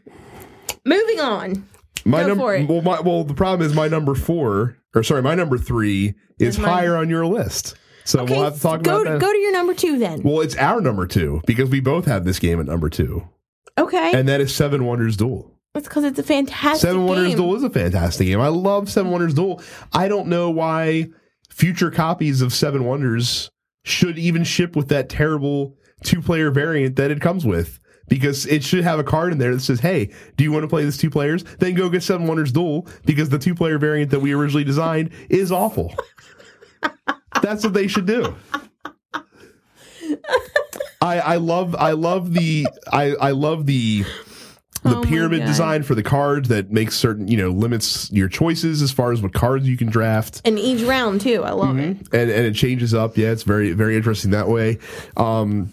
moving 0.86 1.20
on. 1.22 1.66
my 2.04 2.24
number. 2.26 2.66
Well, 2.66 2.82
my, 2.82 3.00
well, 3.00 3.24
the 3.24 3.34
problem 3.34 3.66
is 3.66 3.74
my 3.74 3.88
number 3.88 4.16
four, 4.16 4.76
or 4.94 5.04
sorry, 5.04 5.22
my 5.22 5.36
number 5.36 5.58
three 5.58 6.16
is 6.40 6.58
Is 6.58 6.64
higher 6.66 6.98
on 6.98 7.10
your 7.10 7.26
list. 7.26 7.78
So 8.10 8.22
Okay, 8.22 8.34
we'll 8.34 8.44
have 8.46 8.56
to 8.56 8.60
talk 8.62 8.82
go 8.82 9.02
about 9.02 9.12
that. 9.12 9.22
go 9.22 9.32
to 9.32 9.38
your 9.38 9.52
number 9.52 9.76
two 9.76 10.00
then. 10.00 10.24
well, 10.24 10.42
it's 10.42 10.56
our 10.58 10.82
number 10.82 11.06
two 11.06 11.42
because 11.46 11.70
we 11.70 11.80
both 11.80 12.06
have 12.06 12.26
this 12.26 12.40
game 12.40 12.60
at 12.60 12.66
number 12.66 12.90
two, 12.90 13.28
Okay, 13.78 14.14
and 14.18 14.28
that 14.28 14.42
is 14.42 14.54
Seven 14.54 14.86
Wonders 14.86 15.16
Duel. 15.16 15.52
it's 15.76 15.88
because 15.88 16.04
it's 16.04 16.18
a 16.18 16.24
fantastic 16.24 16.82
Seven 16.90 17.06
Wonders 17.06 17.28
game. 17.28 17.38
Duel 17.38 17.56
is 17.56 17.64
a 17.64 17.70
fantastic 17.70 18.26
game. 18.26 18.42
I 18.42 18.48
love 18.48 18.90
Seven 18.90 19.12
Wonders 19.12 19.36
Duel. 19.36 19.62
I 19.94 20.08
don't 20.08 20.28
know 20.28 20.50
why 20.50 21.10
future 21.52 21.92
copies 21.92 22.42
of 22.42 22.52
Seven 22.52 22.84
Wonders 22.86 23.52
should 23.86 24.18
even 24.18 24.44
ship 24.44 24.76
with 24.76 24.88
that 24.90 25.08
terrible 25.08 25.76
two 26.04 26.20
player 26.22 26.50
variant 26.50 26.96
that 26.96 27.12
it 27.12 27.22
comes 27.22 27.46
with. 27.46 27.80
Because 28.08 28.48
it 28.48 28.64
should 28.64 28.84
have 28.84 28.98
a 28.98 29.04
card 29.04 29.34
in 29.34 29.38
there 29.38 29.54
that 29.54 29.62
says, 29.62 29.82
hey, 29.82 30.12
do 30.36 30.44
you 30.44 30.52
want 30.52 30.64
to 30.64 30.68
play 30.68 30.84
this 30.84 30.98
two 30.98 31.12
players? 31.12 31.44
Then 31.60 31.76
go 31.76 31.90
get 31.90 32.02
Seven 32.02 32.26
Wonders 32.26 32.52
Duel 32.52 32.88
because 33.06 33.30
the 33.30 33.38
two 33.38 33.54
player 33.54 33.78
variant 33.78 34.10
that 34.10 34.20
we 34.20 34.34
originally 34.34 34.64
designed 34.64 35.12
is 35.30 35.52
awful. 35.52 35.94
That's 37.42 37.64
what 37.64 37.74
they 37.74 37.88
should 37.88 38.06
do. 38.06 38.36
I, 41.02 41.20
I 41.20 41.36
love 41.38 41.76
I 41.76 41.92
love 41.92 42.34
the 42.34 42.68
I, 42.92 43.16
I 43.16 43.32
love 43.32 43.66
the 43.66 44.04
the 44.84 44.98
Oh 44.98 45.02
pyramid 45.04 45.46
design 45.46 45.84
for 45.84 45.94
the 45.96 46.04
cards 46.04 46.50
that 46.50 46.72
makes 46.72 46.96
certain 46.96 47.28
you 47.28 47.38
know 47.38 47.50
limits 47.50 48.12
your 48.12 48.28
choices 48.28 48.82
as 48.82 48.92
far 48.92 49.12
as 49.12 49.22
what 49.22 49.34
cards 49.34 49.68
you 49.68 49.78
can 49.78 49.88
draft 49.90 50.42
And 50.46 50.58
each 50.60 50.84
round 50.84 51.22
too. 51.22 51.44
I 51.44 51.52
love 51.52 51.78
it. 51.78 51.98
and 52.12 52.30
and 52.32 52.46
it 52.46 52.54
changes 52.56 52.94
up 52.94 53.18
yeah 53.18 53.30
it's 53.32 53.44
very 53.44 53.72
very 53.74 53.96
interesting 53.96 54.32
that 54.32 54.48
way 54.48 54.80
um 55.18 55.72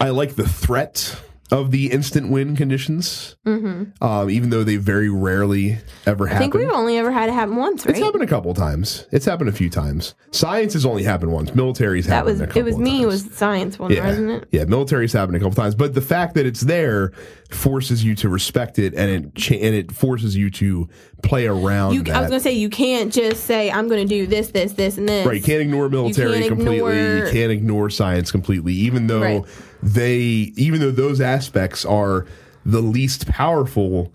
i 0.00 0.08
like 0.10 0.34
the 0.36 0.48
threat 0.48 1.20
of 1.54 1.70
the 1.70 1.90
instant 1.92 2.30
win 2.30 2.56
conditions 2.56 3.36
um 3.46 4.28
even 4.30 4.50
though 4.50 4.64
they 4.64 4.76
very 4.76 5.08
rarely 5.08 5.78
ever 6.06 6.24
Mm-hmm. 6.26 6.34
I 6.36 6.38
think 6.38 6.54
we've 6.54 6.70
only 6.70 6.96
ever 6.98 7.10
had 7.12 7.28
it 7.28 7.32
happen 7.32 7.56
once, 7.56 7.84
right? 7.86 7.94
it's 7.94 8.04
happened 8.04 8.22
a 8.24 8.26
couple 8.26 8.52
times 8.54 9.06
it's 9.12 9.24
happened 9.26 9.48
a 9.48 9.52
few 9.52 9.70
times 9.70 10.14
science 10.32 10.72
has 10.72 10.84
only 10.84 11.02
happened 11.02 11.32
once 11.32 11.54
military's 11.54 12.06
that 12.06 12.14
happened 12.16 12.32
was 12.32 12.40
a 12.40 12.46
couple 12.46 12.62
it. 12.62 12.64
Was 12.64 12.78
me. 12.78 13.02
It 13.02 13.06
was 13.06 13.30
science 13.32 13.78
one, 13.78 13.90
Yeah, 13.92 14.06
wasn't 14.06 14.30
it? 14.30 14.48
yeah. 14.50 14.64
Military's 14.64 15.12
happened 15.12 15.36
a 15.36 15.40
couple 15.40 15.54
times, 15.54 15.74
but 15.74 15.94
the 15.94 16.00
fact 16.00 16.34
that 16.34 16.44
it's 16.46 16.62
there 16.62 17.12
forces 17.50 18.02
you 18.04 18.14
to 18.16 18.28
respect 18.28 18.78
it, 18.80 18.94
and 18.94 19.10
it 19.10 19.34
cha- 19.36 19.54
and 19.54 19.74
it 19.74 19.92
forces 19.92 20.34
you 20.36 20.50
to 20.50 20.88
play 21.22 21.46
around. 21.46 21.94
You. 21.94 22.02
I 22.12 22.20
was 22.20 22.30
gonna 22.30 22.40
say 22.40 22.52
you 22.52 22.68
can't 22.68 23.12
just 23.12 23.44
say 23.44 23.70
I'm 23.70 23.86
gonna 23.88 24.04
do 24.06 24.26
this, 24.26 24.48
this, 24.48 24.72
this, 24.72 24.98
and 24.98 25.08
this. 25.08 25.24
Right, 25.26 25.36
you 25.36 25.42
can't 25.42 25.60
ignore 25.62 25.88
military 25.88 26.32
can't 26.38 26.48
completely. 26.48 26.76
ignore- 26.98 27.26
You 27.26 27.32
can't 27.32 27.52
ignore 27.52 27.90
science 27.90 28.32
completely, 28.32 28.72
even 28.74 29.06
though 29.06 29.20
Right. 29.20 29.44
They, 29.84 30.52
even 30.56 30.80
though 30.80 30.90
those 30.90 31.20
aspects 31.20 31.84
are 31.84 32.26
the 32.64 32.80
least 32.80 33.28
powerful 33.28 34.12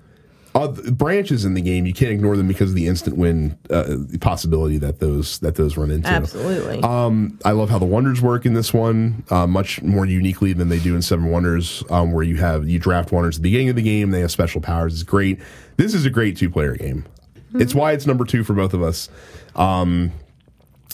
of 0.56 0.98
branches 0.98 1.46
in 1.46 1.54
the 1.54 1.62
game. 1.62 1.86
You 1.86 1.94
can't 1.94 2.12
ignore 2.12 2.36
them 2.36 2.48
because 2.48 2.72
of 2.72 2.76
the 2.76 2.88
instant 2.88 3.18
win 3.18 3.58
uh, 3.70 3.98
possibility 4.20 4.78
that 4.80 5.00
those 5.00 5.40
that 5.40 5.56
those 5.56 5.78
run 5.78 5.92
into. 5.92 6.10
Absolutely. 6.10 6.82
Um, 6.82 7.38
I 7.46 7.52
love 7.52 7.70
how 7.70 7.78
the 7.78 7.86
wonders 7.86 8.22
work 8.22 8.46
in 8.46 8.54
this 8.54 8.74
one, 8.74 9.24
uh, 9.30 9.46
much 9.46 9.82
more 9.84 10.06
uniquely 10.06 10.54
than 10.54 10.70
they 10.70 10.80
do 10.80 10.96
in 10.96 11.02
Seven 11.02 11.26
Wonders, 11.30 11.84
um, 11.90 12.12
where 12.12 12.24
you 12.24 12.38
have 12.38 12.68
you 12.68 12.80
draft 12.80 13.12
wonders 13.12 13.38
at 13.38 13.44
the 13.44 13.50
beginning 13.50 13.70
of 13.70 13.76
the 13.76 13.84
game. 13.84 14.12
They 14.12 14.22
have 14.22 14.32
special 14.32 14.62
powers. 14.62 14.94
It's 14.94 15.04
great. 15.04 15.40
This 15.78 15.94
is 15.94 16.06
a 16.06 16.10
great 16.10 16.36
two 16.36 16.50
player 16.50 16.76
game. 16.76 17.06
It's 17.54 17.74
why 17.74 17.94
it's 17.94 18.06
number 18.06 18.26
two 18.26 18.44
for 18.44 18.54
both 18.54 18.74
of 18.74 18.84
us. 18.84 19.10
Um, 19.56 20.12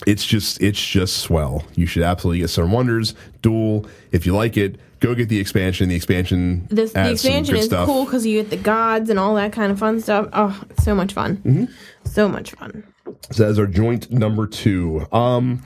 it's 0.05 0.25
just 0.25 0.61
it's 0.61 0.83
just 0.83 1.17
swell. 1.17 1.63
You 1.75 1.85
should 1.85 2.03
absolutely 2.03 2.39
get 2.39 2.49
Seven 2.49 2.71
Wonders 2.71 3.15
Duel 3.41 3.85
if 4.11 4.25
you 4.25 4.35
like 4.35 4.57
it. 4.57 4.77
Go 4.99 5.15
get 5.15 5.29
the 5.29 5.39
expansion. 5.39 5.89
The 5.89 5.95
expansion 5.95 6.67
this 6.69 6.93
the 6.93 7.11
expansion 7.11 7.55
is 7.55 7.65
stuff. 7.65 7.85
cool 7.85 8.05
because 8.05 8.25
you 8.25 8.41
get 8.41 8.49
the 8.49 8.57
gods 8.57 9.09
and 9.09 9.19
all 9.19 9.35
that 9.35 9.53
kind 9.53 9.71
of 9.71 9.79
fun 9.79 10.01
stuff. 10.01 10.27
Oh, 10.33 10.61
so 10.79 10.95
much 10.95 11.13
fun. 11.13 11.37
Mm-hmm. 11.37 11.65
So 12.05 12.27
much 12.27 12.51
fun. 12.51 12.83
So 13.31 13.45
that's 13.45 13.59
our 13.59 13.67
joint 13.67 14.11
number 14.11 14.47
two. 14.47 15.05
Um, 15.11 15.63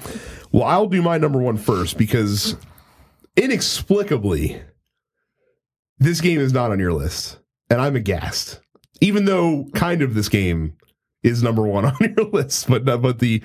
well, 0.51 0.63
I'll 0.63 0.87
do 0.87 1.01
my 1.01 1.17
number 1.17 1.39
one 1.39 1.57
first 1.57 1.97
because 1.97 2.55
inexplicably, 3.35 4.61
this 5.97 6.21
game 6.21 6.39
is 6.39 6.53
not 6.53 6.71
on 6.71 6.79
your 6.79 6.93
list, 6.93 7.39
and 7.69 7.81
I'm 7.81 7.95
aghast. 7.95 8.61
Even 9.01 9.25
though 9.25 9.65
kind 9.73 10.01
of 10.01 10.13
this 10.13 10.27
game 10.27 10.75
is 11.23 11.43
number 11.43 11.63
one 11.63 11.85
on 11.85 11.95
your 11.99 12.25
list, 12.31 12.67
but 12.69 12.85
but 12.85 13.19
the 13.19 13.41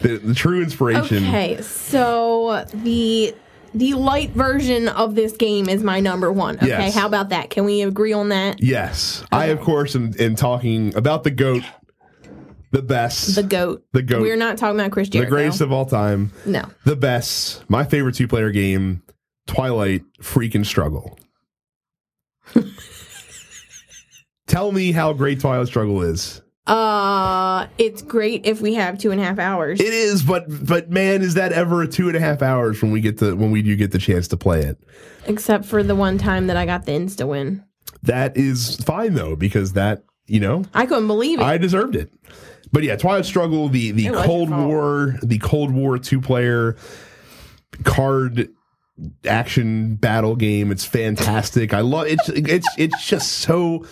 the, 0.00 0.18
the 0.18 0.34
true 0.34 0.62
inspiration. 0.62 1.18
Okay, 1.26 1.60
so 1.62 2.64
the 2.72 3.34
the 3.74 3.92
light 3.94 4.30
version 4.30 4.88
of 4.88 5.14
this 5.14 5.36
game 5.36 5.68
is 5.68 5.82
my 5.82 6.00
number 6.00 6.32
one. 6.32 6.56
Okay, 6.56 6.68
Yes. 6.68 6.94
how 6.94 7.06
about 7.06 7.28
that? 7.28 7.50
Can 7.50 7.64
we 7.64 7.82
agree 7.82 8.12
on 8.14 8.30
that? 8.30 8.62
Yes, 8.62 9.24
I 9.30 9.46
of 9.46 9.60
course 9.60 9.94
am, 9.94 10.12
am 10.18 10.34
talking 10.36 10.94
about 10.96 11.22
the 11.24 11.30
goat, 11.30 11.62
the 12.70 12.80
best, 12.82 13.34
The 13.34 13.42
goat. 13.42 13.84
The 13.92 14.02
goat. 14.02 14.22
We're 14.22 14.36
not 14.36 14.56
talking 14.56 14.80
about 14.80 14.92
Chris 14.92 15.10
the 15.10 15.26
greatest 15.26 15.60
of 15.60 15.70
all 15.70 15.84
time. 15.84 16.32
no. 16.46 16.62
the 16.84 16.96
best, 16.96 17.68
my 17.68 17.84
favorite 17.84 18.14
two 18.14 18.26
player 18.26 18.50
game, 18.50 19.02
Twilight 19.46 20.02
Freaking 20.22 20.64
Struggle. 20.64 21.18
Tell 24.46 24.72
me 24.72 24.92
how 24.92 25.12
great 25.12 25.40
Twilight 25.40 25.66
Struggle 25.66 26.00
is. 26.02 26.40
Uh, 26.68 27.66
it's 27.78 28.02
great 28.02 28.46
if 28.46 28.60
we 28.60 28.74
have 28.74 28.98
two 28.98 29.10
and 29.10 29.20
a 29.20 29.24
half 29.24 29.38
hours. 29.38 29.80
It 29.80 29.92
is, 29.92 30.22
but 30.22 30.44
but 30.66 30.90
man, 30.90 31.22
is 31.22 31.34
that 31.34 31.52
ever 31.52 31.82
a 31.82 31.88
two 31.88 32.08
and 32.08 32.16
a 32.16 32.20
half 32.20 32.42
hours 32.42 32.82
when 32.82 32.92
we 32.92 33.00
get 33.00 33.18
to 33.18 33.34
when 33.34 33.50
we 33.50 33.62
do 33.62 33.74
get 33.76 33.90
the 33.90 33.98
chance 33.98 34.28
to 34.28 34.36
play 34.36 34.60
it? 34.62 34.78
except 35.26 35.64
for 35.66 35.82
the 35.82 35.94
one 35.94 36.16
time 36.18 36.46
that 36.46 36.56
I 36.56 36.64
got 36.66 36.86
the 36.86 36.92
insta 36.92 37.28
win. 37.28 37.62
That 38.02 38.36
is 38.36 38.76
fine 38.76 39.14
though, 39.14 39.36
because 39.36 39.72
that 39.74 40.04
you 40.26 40.40
know 40.40 40.64
I 40.74 40.86
couldn't 40.86 41.06
believe 41.06 41.40
it. 41.40 41.44
I 41.44 41.58
deserved 41.58 41.96
it. 41.96 42.12
But 42.70 42.82
yeah, 42.82 42.96
Twilight 42.96 43.24
Struggle, 43.24 43.68
the 43.68 43.92
the 43.92 44.06
It 44.08 44.14
Cold. 44.14 44.50
War, 44.50 45.16
the 45.22 45.38
Cold 45.38 45.72
War 45.72 45.98
two 45.98 46.20
player 46.20 46.76
card 47.84 48.48
action 49.24 49.94
battle 49.96 50.36
game. 50.36 50.70
It's 50.70 50.84
fantastic. 50.84 51.72
I 51.72 51.80
love 51.80 52.06
it's 52.06 52.28
it's 52.28 52.68
it's 52.76 53.06
just 53.06 53.32
so 53.32 53.86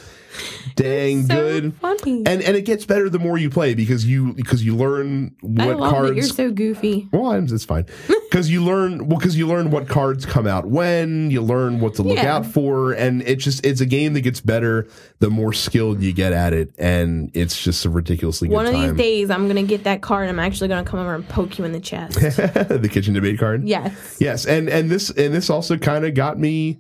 dang 0.77 1.27
so 1.27 1.35
good. 1.35 1.75
funny. 1.77 2.23
And 2.27 2.43
and 2.43 2.57
it 2.57 2.63
gets 2.63 2.85
better 2.85 3.09
the 3.09 3.19
more 3.19 3.39
you 3.39 3.51
play 3.51 3.75
because 3.75 4.05
you 4.07 4.33
because 4.35 4.65
you 4.65 4.77
learn 4.77 5.35
what 5.41 5.79
cards. 5.79 6.09
that 6.11 6.15
you're 6.17 6.25
so 6.25 6.51
goofy. 6.51 7.09
well, 7.13 7.33
it's 7.33 7.53
it's 7.53 7.65
fine 7.65 7.87
because 8.31 8.51
you 8.51 8.63
learn 8.65 9.09
well 9.09 9.19
because 9.19 9.37
you 9.37 9.47
learn 9.47 9.71
what 9.71 9.89
cards 9.89 10.27
come 10.27 10.47
out 10.47 10.67
when 10.67 11.31
you 11.31 11.41
learn 11.43 11.81
what 11.81 11.95
to 11.95 12.03
look 12.03 12.17
Yeah. 12.17 12.37
out 12.37 12.47
for, 12.47 12.93
and 12.93 13.23
it 13.23 13.37
just 13.37 13.65
it's 13.65 13.81
a 13.81 13.87
game 13.87 14.13
that 14.15 14.21
gets 14.23 14.41
better 14.41 14.87
the 15.19 15.31
more 15.31 15.53
skilled 15.53 16.03
you 16.03 16.13
get 16.13 16.33
at 16.33 16.53
it, 16.53 16.73
and 16.79 17.31
it's 17.35 17.63
just 17.63 17.85
a 17.85 17.91
ridiculously 17.91 18.49
good 18.49 18.55
One 18.55 18.67
of 18.67 18.73
time. 18.73 18.97
these 18.97 18.97
days, 18.99 19.31
I'm 19.31 19.47
gonna 19.49 19.63
get 19.63 19.85
that 19.85 20.03
card. 20.03 20.29
and 20.29 20.31
I'm 20.39 20.45
actually 20.45 20.69
gonna 20.69 20.85
come 20.85 21.01
over 21.01 21.15
and 21.15 21.27
poke 21.29 21.59
you 21.59 21.65
in 21.65 21.73
the 21.73 21.81
chest. 21.81 22.15
the 22.21 22.89
kitchen 22.91 23.15
debate 23.15 23.39
card, 23.39 23.67
yes. 23.67 24.17
yes, 24.21 24.45
and 24.47 24.69
and 24.69 24.91
this 24.91 25.11
and 25.11 25.33
this 25.35 25.49
also 25.51 25.77
kind 25.79 26.05
of 26.05 26.15
got 26.15 26.39
me 26.39 26.79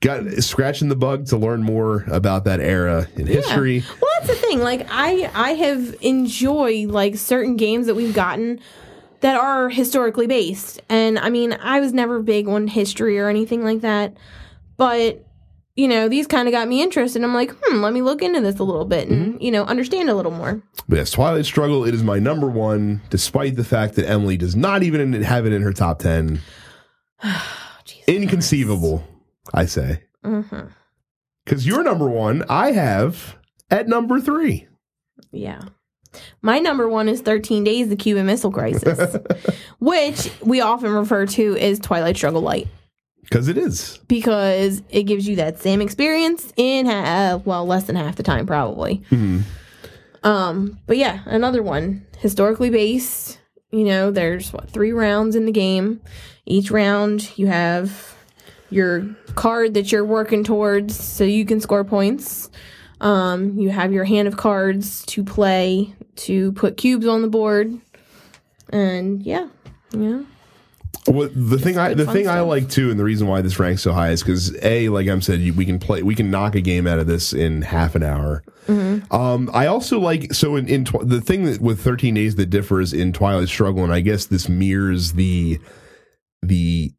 got 0.00 0.24
scratching 0.42 0.88
the 0.88 0.96
bug 0.96 1.26
to 1.26 1.36
learn 1.36 1.62
more 1.62 2.04
about 2.08 2.44
that 2.44 2.60
era 2.60 3.06
in 3.16 3.26
history. 3.26 3.84
Well, 4.00 4.10
that's 4.18 4.28
the 4.28 4.34
thing. 4.34 4.60
Like 4.60 4.86
I, 4.90 5.30
I 5.34 5.50
have 5.52 5.94
enjoyed 6.00 6.88
like 6.88 7.16
certain 7.16 7.56
games 7.56 7.86
that 7.86 7.94
we've 7.94 8.14
gotten 8.14 8.60
that 9.20 9.36
are 9.36 9.68
historically 9.68 10.26
based, 10.26 10.80
and 10.88 11.18
I 11.18 11.28
mean, 11.28 11.52
I 11.52 11.80
was 11.80 11.92
never 11.92 12.20
big 12.22 12.48
on 12.48 12.66
history 12.68 13.18
or 13.18 13.28
anything 13.28 13.62
like 13.62 13.82
that, 13.82 14.16
but 14.78 15.26
you 15.76 15.86
know, 15.88 16.08
these 16.08 16.26
kind 16.26 16.48
of 16.48 16.52
got 16.52 16.68
me 16.68 16.82
interested. 16.82 17.22
I'm 17.22 17.32
like, 17.32 17.54
hmm, 17.62 17.80
let 17.80 17.92
me 17.92 18.02
look 18.02 18.20
into 18.22 18.40
this 18.40 18.58
a 18.58 18.64
little 18.64 18.84
bit 18.84 19.08
and 19.08 19.34
Mm-hmm. 19.34 19.42
you 19.42 19.50
know 19.50 19.64
understand 19.64 20.10
a 20.10 20.14
little 20.14 20.32
more. 20.32 20.62
But 20.88 20.96
yes, 20.96 21.10
Twilight 21.10 21.44
Struggle. 21.44 21.84
It 21.84 21.94
is 21.94 22.02
my 22.02 22.18
number 22.18 22.48
one, 22.48 23.02
despite 23.10 23.56
the 23.56 23.64
fact 23.64 23.94
that 23.96 24.08
Emily 24.08 24.36
does 24.38 24.56
not 24.56 24.82
even 24.82 25.12
have 25.22 25.46
it 25.46 25.52
in 25.52 25.62
her 25.62 25.72
top 25.72 25.98
ten. 26.00 26.40
Jesus 27.84 28.08
Inconceivable, 28.08 29.04
I 29.54 29.66
say. 29.66 30.04
Because 30.22 31.66
you're 31.66 31.82
number 31.82 32.08
one, 32.08 32.44
I 32.48 32.72
have 32.72 33.36
at 33.70 33.88
number 33.88 34.20
three. 34.20 34.66
Yeah. 35.32 35.60
My 36.42 36.58
number 36.58 36.88
one 36.88 37.08
is 37.08 37.20
13 37.20 37.62
Days, 37.64 37.88
the 37.88 37.96
Cuban 37.96 38.26
Missile 38.26 38.50
Crisis, 38.50 39.16
which 39.78 40.30
we 40.42 40.60
often 40.60 40.90
refer 40.92 41.24
to 41.26 41.56
as 41.56 41.78
Twilight 41.78 42.16
Struggle 42.16 42.40
Light 42.40 42.66
Because 43.22 43.46
it 43.46 43.56
is. 43.56 43.98
because 44.08 44.82
it 44.90 45.04
gives 45.04 45.28
you 45.28 45.36
that 45.36 45.60
same 45.60 45.80
experience 45.80 46.52
in 46.56 46.86
ha- 46.86 47.34
uh, 47.34 47.38
well 47.44 47.64
less 47.64 47.84
than 47.84 47.94
half 47.96 48.16
the 48.16 48.24
time 48.24 48.44
probably. 48.46 49.02
Um, 50.22 50.78
but 50.86 50.96
yeah, 50.96 51.20
another 51.26 51.62
one 51.62 52.06
historically 52.18 52.70
based. 52.70 53.38
You 53.70 53.84
know, 53.84 54.10
there's 54.10 54.52
what 54.52 54.68
three 54.68 54.92
rounds 54.92 55.36
in 55.36 55.46
the 55.46 55.52
game. 55.52 56.00
Each 56.44 56.70
round 56.72 57.38
you 57.38 57.46
have 57.46 58.16
your 58.70 59.06
card 59.34 59.74
that 59.74 59.92
you're 59.92 60.04
working 60.04 60.44
towards, 60.44 61.02
so 61.02 61.24
you 61.24 61.44
can 61.44 61.60
score 61.60 61.84
points. 61.84 62.50
Um, 63.00 63.58
you 63.58 63.70
have 63.70 63.92
your 63.92 64.04
hand 64.04 64.28
of 64.28 64.36
cards 64.36 65.04
to 65.06 65.24
play 65.24 65.94
to 66.16 66.52
put 66.52 66.76
cubes 66.76 67.06
on 67.06 67.22
the 67.22 67.28
board, 67.28 67.78
and 68.70 69.22
yeah, 69.22 69.48
yeah. 69.92 70.22
What 71.06 71.32
the 71.34 71.58
thing 71.58 71.78
I 71.78 71.94
the 71.94 72.04
thing 72.06 72.28
I 72.28 72.40
like 72.40 72.68
too, 72.68 72.90
and 72.90 73.00
the 73.00 73.04
reason 73.04 73.26
why 73.26 73.40
this 73.40 73.58
ranks 73.58 73.82
so 73.82 73.92
high 73.92 74.10
is 74.10 74.22
because 74.22 74.54
a 74.62 74.90
like 74.90 75.08
I'm 75.08 75.22
said, 75.22 75.40
we 75.56 75.64
can 75.64 75.78
play, 75.78 76.02
we 76.02 76.14
can 76.14 76.30
knock 76.30 76.54
a 76.54 76.60
game 76.60 76.86
out 76.86 76.98
of 76.98 77.06
this 77.06 77.32
in 77.32 77.62
half 77.62 77.94
an 77.94 78.02
hour. 78.02 78.44
Mm-hmm. 78.66 79.12
Um, 79.12 79.50
I 79.54 79.66
also 79.66 79.98
like 79.98 80.34
so 80.34 80.56
in, 80.56 80.68
in 80.68 80.84
tw- 80.84 81.08
the 81.08 81.22
thing 81.22 81.44
that 81.44 81.60
with 81.60 81.80
13 81.80 82.14
days 82.14 82.36
that 82.36 82.46
differs 82.46 82.92
in 82.92 83.14
Twilight 83.14 83.48
Struggle, 83.48 83.82
and 83.82 83.94
I 83.94 84.00
guess 84.00 84.26
this 84.26 84.48
mirrors 84.48 85.12
the 85.12 85.58
the 86.42 86.92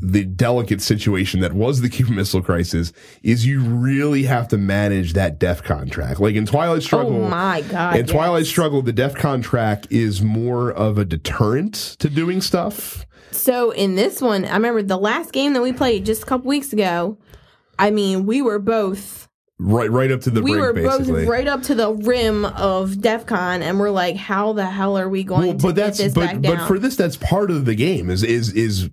the 0.00 0.24
delicate 0.24 0.80
situation 0.80 1.40
that 1.40 1.52
was 1.52 1.80
the 1.80 1.88
Cuban 1.88 2.14
Missile 2.14 2.40
Crisis 2.42 2.92
is 3.22 3.44
you 3.46 3.60
really 3.60 4.22
have 4.24 4.46
to 4.48 4.58
manage 4.58 5.14
that 5.14 5.40
DEFCON 5.40 5.90
track. 5.90 6.20
Like 6.20 6.36
in 6.36 6.46
Twilight 6.46 6.76
oh 6.76 6.80
Struggle, 6.80 7.24
Oh 7.24 7.28
my 7.28 7.62
god! 7.62 7.96
in 7.96 8.06
Twilight. 8.06 8.46
Struggle, 8.46 8.80
the 8.82 8.92
DEFCON 8.92 9.42
track 9.42 9.86
is 9.90 10.22
more 10.22 10.70
of 10.70 10.98
a 10.98 11.04
deterrent 11.04 11.74
to 11.98 12.08
doing 12.08 12.40
stuff. 12.40 13.06
So 13.32 13.72
in 13.72 13.94
this 13.96 14.22
one, 14.22 14.44
I 14.44 14.54
remember 14.54 14.82
the 14.82 14.96
last 14.96 15.32
game 15.32 15.52
that 15.54 15.62
we 15.62 15.72
played 15.72 16.06
just 16.06 16.22
a 16.22 16.26
couple 16.26 16.48
weeks 16.48 16.72
ago. 16.72 17.18
I 17.78 17.90
mean, 17.90 18.26
we 18.26 18.42
were 18.42 18.58
both 18.58 19.28
Right, 19.60 19.90
right 19.90 20.12
up 20.12 20.20
to 20.20 20.30
the 20.30 20.40
we 20.40 20.52
brink, 20.52 20.62
were 20.64 20.72
basically. 20.72 21.24
both 21.24 21.28
right 21.28 21.48
up 21.48 21.62
to 21.64 21.74
the 21.74 21.92
rim 21.92 22.44
of 22.44 22.90
DEFCON, 22.92 23.60
and 23.60 23.80
we're 23.80 23.90
like, 23.90 24.14
how 24.14 24.52
the 24.52 24.66
hell 24.66 24.96
are 24.96 25.08
we 25.08 25.24
going 25.24 25.48
well, 25.48 25.56
to 25.56 25.66
but 25.66 25.74
that's 25.74 25.98
this 25.98 26.14
but 26.14 26.40
but 26.42 26.68
for 26.68 26.78
this, 26.78 26.94
that's 26.94 27.16
part 27.16 27.50
of 27.50 27.64
the 27.64 27.74
game. 27.74 28.08
Is 28.08 28.22
is 28.22 28.52
is 28.52 28.88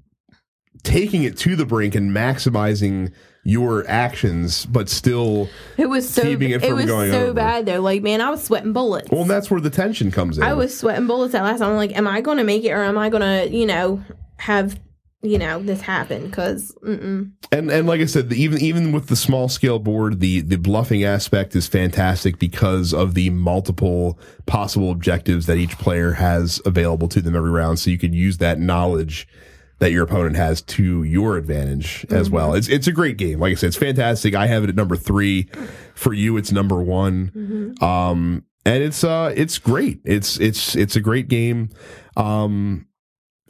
taking 0.85 1.23
it 1.23 1.37
to 1.39 1.55
the 1.55 1.65
brink 1.65 1.95
and 1.95 2.11
maximizing 2.11 3.11
your 3.43 3.87
actions, 3.87 4.65
but 4.65 4.89
still. 4.89 5.47
it 5.77 5.87
was 5.87 6.09
so 6.09 6.23
keeping 6.23 6.51
it 6.51 6.63
it, 6.63 6.67
from 6.67 6.77
was 6.77 6.85
going 6.85 7.11
so 7.11 7.25
over. 7.25 7.33
bad 7.33 7.65
though. 7.65 7.81
Like, 7.81 8.01
man, 8.01 8.21
I 8.21 8.29
was 8.29 8.43
sweating 8.43 8.73
bullets. 8.73 9.09
Well, 9.11 9.21
and 9.21 9.29
that's 9.29 9.51
where 9.51 9.61
the 9.61 9.69
tension 9.69 10.11
comes 10.11 10.37
in. 10.37 10.43
I 10.43 10.53
was 10.53 10.77
sweating 10.77 11.07
bullets 11.07 11.33
that 11.33 11.43
last 11.43 11.59
time. 11.59 11.71
I'm 11.71 11.75
like, 11.75 11.95
am 11.95 12.07
I 12.07 12.21
going 12.21 12.37
to 12.37 12.43
make 12.43 12.63
it, 12.63 12.71
or 12.71 12.83
am 12.83 12.97
I 12.97 13.09
going 13.09 13.21
to, 13.21 13.55
you 13.55 13.65
know, 13.65 14.03
have 14.37 14.79
you 15.21 15.37
know 15.37 15.61
this 15.61 15.81
happen? 15.81 16.25
Because 16.25 16.75
and 16.83 17.33
and 17.51 17.87
like 17.87 18.01
I 18.01 18.05
said, 18.05 18.29
the, 18.29 18.41
even 18.41 18.59
even 18.61 18.91
with 18.91 19.07
the 19.07 19.15
small 19.15 19.49
scale 19.49 19.79
board, 19.79 20.19
the 20.19 20.41
the 20.41 20.57
bluffing 20.57 21.03
aspect 21.03 21.55
is 21.55 21.67
fantastic 21.67 22.39
because 22.39 22.93
of 22.93 23.13
the 23.13 23.29
multiple 23.31 24.19
possible 24.45 24.91
objectives 24.91 25.45
that 25.45 25.57
each 25.57 25.77
player 25.77 26.13
has 26.13 26.61
available 26.65 27.07
to 27.09 27.21
them 27.21 27.35
every 27.35 27.51
round. 27.51 27.79
So 27.79 27.89
you 27.89 27.97
can 27.97 28.13
use 28.13 28.37
that 28.37 28.59
knowledge 28.59 29.27
that 29.79 29.91
your 29.91 30.03
opponent 30.03 30.35
has 30.35 30.61
to 30.61 31.03
your 31.03 31.37
advantage 31.37 32.05
as 32.09 32.29
well. 32.29 32.53
It's 32.53 32.67
it's 32.67 32.87
a 32.87 32.91
great 32.91 33.17
game. 33.17 33.39
Like 33.39 33.51
I 33.51 33.55
said, 33.55 33.67
it's 33.67 33.77
fantastic. 33.77 34.33
I 34.35 34.47
have 34.47 34.63
it 34.63 34.69
at 34.69 34.75
number 34.75 34.95
three. 34.95 35.49
For 35.95 36.13
you, 36.13 36.37
it's 36.37 36.51
number 36.51 36.81
one. 36.81 37.75
Um, 37.81 38.45
and 38.65 38.83
it's 38.83 39.03
uh 39.03 39.33
it's 39.35 39.57
great. 39.57 40.01
It's 40.03 40.39
it's 40.39 40.75
it's 40.75 40.95
a 40.95 41.01
great 41.01 41.27
game. 41.27 41.69
Um, 42.17 42.87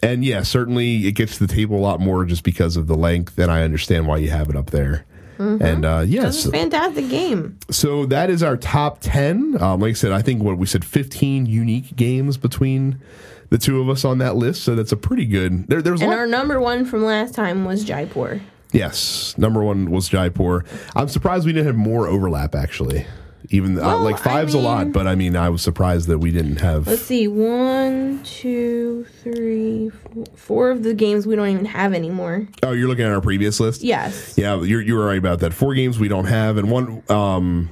and 0.03 0.25
yeah, 0.25 0.43
certainly 0.43 1.07
it 1.07 1.13
gets 1.13 1.37
to 1.37 1.47
the 1.47 1.53
table 1.53 1.77
a 1.77 1.79
lot 1.79 1.99
more 1.99 2.25
just 2.25 2.43
because 2.43 2.75
of 2.75 2.87
the 2.87 2.95
length, 2.95 3.37
and 3.39 3.51
I 3.51 3.63
understand 3.63 4.07
why 4.07 4.17
you 4.17 4.29
have 4.29 4.49
it 4.49 4.55
up 4.55 4.71
there. 4.71 5.05
And 5.37 5.83
uh, 5.83 6.01
it's 6.03 6.11
yes, 6.11 6.45
a 6.45 6.51
fantastic 6.51 7.09
game. 7.09 7.59
so 7.69 8.05
that 8.05 8.29
is 8.29 8.41
our 8.41 8.55
top 8.55 8.99
10. 9.01 9.61
Um, 9.61 9.81
like 9.81 9.89
I 9.89 9.93
said, 9.93 10.13
I 10.13 10.21
think 10.21 10.41
what 10.41 10.57
we 10.57 10.65
said 10.65 10.85
15 10.85 11.45
unique 11.45 11.93
games 11.95 12.37
between 12.37 13.01
the 13.49 13.57
two 13.57 13.79
of 13.81 13.89
us 13.89 14.03
on 14.05 14.17
that 14.19 14.35
list. 14.35 14.63
So 14.63 14.75
that's 14.75 14.91
a 14.91 14.97
pretty 14.97 15.25
good. 15.25 15.67
There, 15.67 15.81
there's 15.81 16.01
And 16.01 16.09
lot. 16.11 16.19
our 16.19 16.27
number 16.27 16.59
one 16.59 16.85
from 16.85 17.03
last 17.03 17.33
time 17.35 17.65
was 17.65 17.83
Jaipur. 17.83 18.41
yes, 18.71 19.37
number 19.37 19.63
one 19.63 19.91
was 19.91 20.09
Jaipur. 20.09 20.63
I'm 20.95 21.07
surprised 21.07 21.45
we 21.45 21.53
didn't 21.53 21.67
have 21.67 21.75
more 21.75 22.07
overlap 22.07 22.55
actually. 22.55 23.05
Even 23.51 23.77
uh, 23.77 23.81
Well, 23.81 23.99
like 23.99 24.15
I 24.15 24.23
five's 24.23 24.55
a 24.55 24.59
lot, 24.59 24.91
but 24.91 25.05
I 25.05 25.13
mean, 25.13 25.35
I 25.35 25.49
was 25.49 25.61
surprised 25.61 26.07
that 26.07 26.17
we 26.17 26.31
didn't 26.31 26.61
have. 26.61 26.87
Let's 26.87 27.03
see, 27.03 27.27
one, 27.27 28.23
two, 28.23 29.05
three, 29.21 29.91
four, 29.91 30.23
four 30.35 30.71
of 30.71 30.81
the 30.81 30.95
games 30.95 31.27
we 31.27 31.35
don't 31.35 31.49
even 31.49 31.65
have 31.65 31.93
anymore. 31.93 32.47
Oh, 32.63 32.71
you're 32.71 32.87
looking 32.87 33.05
at 33.05 33.11
our 33.11 33.21
previous 33.21 33.59
list. 33.59 33.83
Yes. 33.83 34.33
Yeah, 34.35 34.59
you're 34.63 34.81
you 34.81 34.95
were 34.95 35.05
right 35.05 35.19
about 35.19 35.41
that. 35.41 35.53
Four 35.53 35.75
games 35.75 35.99
we 35.99 36.07
don't 36.07 36.25
have, 36.25 36.57
and 36.57 36.71
one 36.71 37.03
um, 37.07 37.69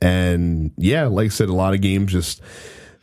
and 0.00 0.70
yeah, 0.76 1.06
like 1.06 1.26
I 1.26 1.28
said, 1.30 1.48
a 1.48 1.52
lot 1.54 1.74
of 1.74 1.80
games 1.80 2.12
just 2.12 2.40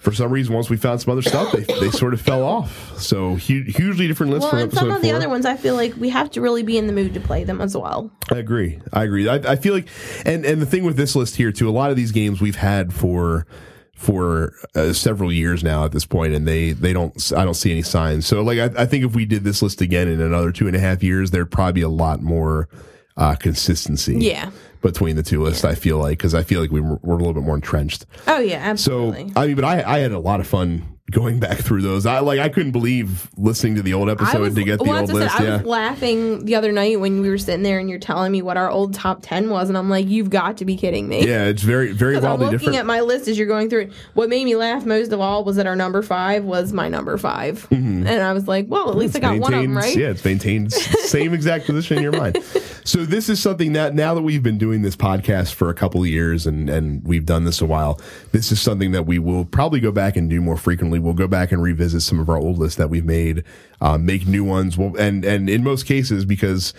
for 0.04 0.12
some 0.12 0.32
reason 0.32 0.54
once 0.54 0.70
we 0.70 0.76
found 0.78 1.01
some 1.01 1.12
other 1.14 1.22
stuff, 1.22 1.51
they 1.54 1.62
they 1.80 1.89
sort 1.89 2.14
of 2.14 2.22
fell 2.22 2.43
off. 2.43 2.99
So 2.99 3.36
hu- 3.36 3.64
hugely 3.64 4.08
different 4.08 4.34
list 4.34 4.51
Well, 4.51 4.62
and 4.62 4.74
some 4.74 4.91
of 4.91 5.01
the 5.01 5.08
four. 5.10 5.16
other 5.18 5.30
ones, 5.30 5.45
I 5.45 5.56
feel 5.56 5.76
like 5.76 5.95
we 5.95 6.10
have 6.10 6.30
to 6.32 6.41
really 6.41 6.62
be 6.64 6.78
in 6.78 6.88
the 6.88 6.93
mood 6.93 7.14
to 7.14 7.20
play 7.20 7.43
them 7.45 7.62
as 7.62 7.76
well. 7.76 8.12
I 8.32 8.38
agree. 8.38 8.80
I 8.91 9.04
agree. 9.06 9.28
I, 9.30 9.36
I 9.36 9.56
feel 9.56 9.74
like, 9.74 9.88
and 10.26 10.45
and 10.45 10.62
the 10.62 10.66
thing 10.66 10.84
with 10.84 10.97
this 10.97 11.16
list 11.16 11.38
here 11.38 11.51
too, 11.51 11.70
a 11.70 11.72
lot 11.72 11.89
of 11.89 11.95
these 11.95 12.12
games 12.12 12.41
we've 12.41 12.58
had 12.58 12.93
for 12.93 13.47
for 13.95 14.54
uh, 14.76 14.91
several 14.91 15.32
years 15.32 15.64
now 15.64 15.86
at 15.86 15.93
this 15.93 16.06
point, 16.06 16.34
and 16.34 16.45
they 16.45 16.74
they 16.74 16.91
don't. 16.91 17.32
I 17.36 17.45
don't 17.45 17.54
see 17.54 17.72
any 17.72 17.84
signs. 17.84 18.26
So 18.28 18.41
like, 18.41 18.60
I, 18.60 18.84
I 18.84 18.86
think 18.86 19.06
if 19.06 19.16
we 19.16 19.24
did 19.26 19.43
this 19.45 19.62
list 19.62 19.80
again 19.82 20.08
in 20.10 20.20
another 20.20 20.51
two 20.51 20.68
and 20.68 20.76
a 20.76 20.80
half 20.80 21.01
years, 21.01 21.32
there'd 21.32 21.49
probably 21.51 21.74
be 21.74 21.82
a 21.82 21.89
lot 21.89 22.22
more 22.22 22.68
uh, 23.16 23.36
consistency. 23.36 24.18
Yeah. 24.20 24.51
Between 24.84 25.16
the 25.16 25.24
two 25.24 25.42
lists, 25.42 25.64
I 25.64 25.74
feel 25.76 25.98
like 25.98 26.18
because 26.20 26.36
I 26.36 26.44
feel 26.44 26.62
like 26.62 26.70
we 26.70 26.82
were, 26.82 27.00
we're 27.02 27.16
a 27.16 27.18
little 27.18 27.34
bit 27.34 27.44
more 27.44 27.56
entrenched. 27.56 28.06
Oh 28.28 28.40
yeah, 28.40 28.58
absolutely. 28.58 29.30
So. 29.30 29.34
I 29.42 29.48
mean, 29.48 29.56
but 29.56 29.64
I 29.66 29.82
I 29.82 30.00
had 30.00 30.12
a 30.12 30.20
lot 30.20 30.40
of 30.40 30.48
fun 30.48 30.86
going 31.12 31.38
back 31.40 31.58
through 31.58 31.82
those. 31.82 32.06
I 32.06 32.20
like 32.20 32.40
I 32.40 32.50
couldn't 32.50 32.72
believe 32.72 33.30
listening 33.38 33.76
to 33.76 33.82
the 33.82 33.94
old 33.94 34.10
episode 34.10 34.40
was, 34.40 34.56
to 34.56 34.64
get 34.64 34.80
the 34.80 34.86
well, 34.86 35.02
old 35.02 35.10
I 35.10 35.14
list. 35.14 35.38
said, 35.38 35.42
I 35.42 35.46
Yeah. 35.46 35.58
was 35.58 35.66
laughing 35.66 36.46
the 36.46 36.56
other 36.56 36.72
night 36.72 37.00
when 37.00 37.22
we 37.22 37.30
were 37.30 37.38
sitting 37.38 37.62
there 37.62 37.78
and 37.78 37.90
you're 37.90 38.00
telling 38.00 38.32
me 38.32 38.42
what 38.42 38.56
our 38.58 38.70
old 38.70 38.94
top 38.94 39.20
ten 39.22 39.50
was, 39.50 39.70
and 39.70 39.78
I'm 39.78 39.90
like, 39.90 40.08
you've 40.08 40.30
got 40.30 40.58
to 40.58 40.66
be 40.66 40.76
kidding 40.78 41.08
me. 41.08 41.28
Yeah, 41.28 41.46
it's 41.46 41.62
very, 41.62 41.92
very 41.92 42.16
'Cause 42.16 42.24
I'm 42.24 42.40
looking 42.40 42.52
different. 42.52 42.78
at 42.78 42.86
my 42.86 43.02
list 43.02 43.28
as 43.28 43.38
you're 43.38 43.48
going 43.48 43.70
through 43.70 43.82
it. 43.82 43.94
What 44.16 44.30
made 44.30 44.44
me 44.46 44.56
laugh 44.56 44.86
most 44.86 45.12
of 45.12 45.20
all 45.20 45.44
was 45.44 45.58
that 45.58 45.68
our 45.68 45.76
number 45.76 46.02
five 46.02 46.46
was 46.46 46.74
my 46.74 46.88
number 46.90 47.18
5 47.18 47.68
mm-hmm. 47.70 48.08
and 48.08 48.24
I 48.24 48.34
was 48.34 48.48
like, 48.48 48.66
"Well, 48.70 48.90
at 48.90 48.96
least 48.98 49.16
I 49.16 49.20
got 49.20 49.38
one 49.40 49.54
of 49.54 49.62
them 49.62 49.78
right." 49.78 49.96
Yeah, 49.96 50.10
it's 50.10 50.26
maintained 50.26 50.72
same 50.74 51.34
exact 51.34 51.66
position 51.66 51.98
in 51.98 52.04
your 52.04 52.14
mind. 52.14 52.38
So 52.86 53.06
this 53.06 53.30
is 53.30 53.42
something 53.42 53.74
that 53.74 53.94
now 53.96 54.14
that 54.14 54.22
we've 54.22 54.44
been 54.44 54.58
doing 54.58 54.82
this 54.82 54.96
podcast 54.96 55.54
for 55.54 55.70
a 55.70 55.74
couple 55.74 56.02
of 56.02 56.08
years 56.08 56.46
and 56.46 56.70
and 56.70 57.04
we've 57.06 57.26
done 57.26 57.46
this 57.46 57.62
a 57.62 57.66
while, 57.66 58.00
this 58.32 58.52
is 58.52 58.60
something 58.62 58.92
that 58.92 59.06
we 59.06 59.20
will 59.20 59.46
probably 59.46 59.80
go 59.80 59.92
back 59.92 60.16
and 60.18 60.30
do 60.30 60.42
more 60.42 60.58
frequently. 60.58 61.00
We'll 61.00 61.14
go 61.14 61.28
back 61.28 61.52
and 61.52 61.62
revisit 61.62 62.02
some 62.02 62.20
of 62.20 62.30
our 62.30 62.38
old 62.38 62.58
lists 62.60 62.78
that 62.78 62.90
we've 62.90 63.06
made, 63.06 63.44
uh, 63.82 63.98
make 63.98 64.28
new 64.28 64.44
ones. 64.44 64.78
Well, 64.78 64.96
and 64.98 65.24
and 65.24 65.50
in 65.50 65.64
most 65.64 65.86
cases 65.86 66.26
because 66.26 66.74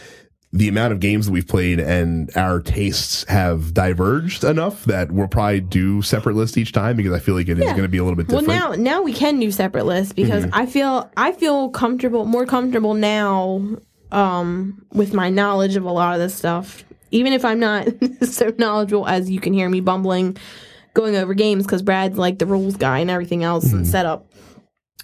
the 0.53 0.69
amount 0.69 0.93
of 0.93 1.01
games 1.01 1.27
that 1.27 1.33
we've 1.33 1.49
played 1.49 1.81
and 1.81 2.31
our 2.37 2.61
tastes 2.61 3.25
have 3.29 3.75
diverged 3.75 4.45
enough 4.45 4.85
that 4.85 5.11
we'll 5.11 5.27
probably 5.27 5.61
do 5.61 6.01
separate 6.01 6.37
lists 6.37 6.57
each 6.57 6.71
time 6.71 6.97
because 6.97 7.13
I 7.13 7.19
feel 7.19 7.35
like 7.35 7.49
it 7.49 7.59
is 7.59 7.65
Yeah. 7.65 7.71
going 7.73 7.83
to 7.83 7.89
be 7.89 7.99
a 7.99 8.05
little 8.05 8.15
bit 8.17 8.29
different. 8.29 8.47
Well, 8.47 8.71
now 8.77 8.77
now 8.77 9.03
we 9.03 9.13
can 9.13 9.41
do 9.41 9.51
separate 9.51 9.85
lists 9.85 10.13
because 10.13 10.45
Mm-hmm. 10.45 10.55
I 10.55 10.67
feel 10.67 11.11
I 11.17 11.33
feel 11.33 11.71
comfortable, 11.71 12.25
more 12.25 12.47
comfortable 12.47 12.95
now 12.95 13.63
um, 14.15 14.87
with 14.93 15.12
my 15.12 15.29
knowledge 15.31 15.77
of 15.77 15.85
a 15.85 15.91
lot 15.93 16.15
of 16.15 16.21
this 16.21 16.35
stuff. 16.35 16.85
Even 17.11 17.33
if 17.33 17.45
I'm 17.45 17.59
not 17.61 17.89
so 18.23 18.53
knowledgeable 18.59 19.07
as 19.07 19.31
you 19.31 19.41
can 19.41 19.53
hear 19.53 19.69
me 19.69 19.81
bumbling, 19.81 20.37
going 20.95 21.17
over 21.17 21.35
games 21.35 21.65
because 21.65 21.83
Brad's 21.83 22.17
like 22.19 22.39
the 22.39 22.47
rules 22.47 22.77
guy 22.77 22.99
and 23.01 23.11
everything 23.11 23.43
else 23.45 23.67
Mm-hmm. 23.67 23.77
and 23.79 23.87
setup. 23.87 24.27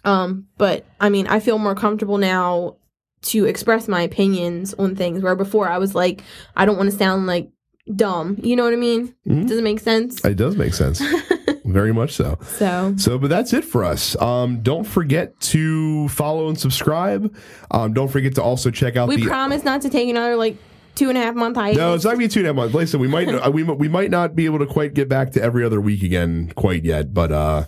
Um, 0.04 0.46
but 0.56 0.86
I 1.00 1.08
mean, 1.10 1.26
I 1.26 1.40
feel 1.40 1.58
more 1.58 1.74
comfortable 1.74 2.16
now 2.18 2.76
to 3.22 3.44
express 3.44 3.86
my 3.86 4.00
opinions 4.02 4.72
on 4.74 4.96
things 4.96 5.22
where 5.22 5.36
before 5.36 5.68
I 5.68 5.76
was 5.78 5.94
like, 5.94 6.22
I 6.56 6.64
don't 6.64 6.78
want 6.78 6.90
to 6.90 6.96
sound 6.96 7.26
like 7.26 7.50
dumb. 7.94 8.38
You 8.42 8.56
know 8.56 8.64
what 8.64 8.72
I 8.72 8.76
mean? 8.76 9.08
Mm-hmm. 9.28 9.46
Does 9.46 9.58
it 9.58 9.64
make 9.64 9.80
sense? 9.80 10.24
it 10.24 10.36
does 10.36 10.56
make 10.56 10.72
sense, 10.72 11.02
very 11.72 11.92
much 11.92 12.12
so. 12.12 12.38
So 12.42 12.94
So, 12.96 13.18
but 13.18 13.30
that's 13.30 13.52
it 13.52 13.64
for 13.64 13.84
us. 13.84 14.20
Um, 14.20 14.62
don't 14.62 14.84
forget 14.84 15.38
to 15.40 16.08
follow 16.08 16.48
and 16.48 16.58
subscribe. 16.58 17.34
Um, 17.70 17.92
don't 17.92 18.08
forget 18.08 18.34
to 18.36 18.42
also 18.42 18.70
check 18.70 18.96
out 18.96 19.08
we 19.08 19.16
the. 19.16 19.26
promise 19.26 19.64
not 19.64 19.82
to 19.82 19.90
take 19.90 20.08
another 20.08 20.36
like 20.36 20.56
two 20.94 21.08
and 21.08 21.16
a 21.16 21.20
half 21.20 21.34
month 21.34 21.56
hiatus. 21.56 21.78
no, 21.78 21.94
it's 21.94 22.04
not 22.04 22.10
gonna 22.10 22.18
be 22.18 22.28
two 22.28 22.40
and 22.40 22.46
a 22.46 22.62
half 22.62 22.72
months. 22.72 22.90
Said, 22.90 23.00
we 23.00 23.08
might 23.08 23.52
we, 23.52 23.62
we 23.62 23.88
might 23.88 24.10
not 24.10 24.34
be 24.34 24.44
able 24.44 24.58
to 24.58 24.66
quite 24.66 24.94
get 24.94 25.08
back 25.08 25.32
to 25.32 25.42
every 25.42 25.64
other 25.64 25.80
week 25.80 26.02
again 26.02 26.52
quite 26.56 26.84
yet, 26.84 27.14
but 27.14 27.32
uh, 27.32 27.64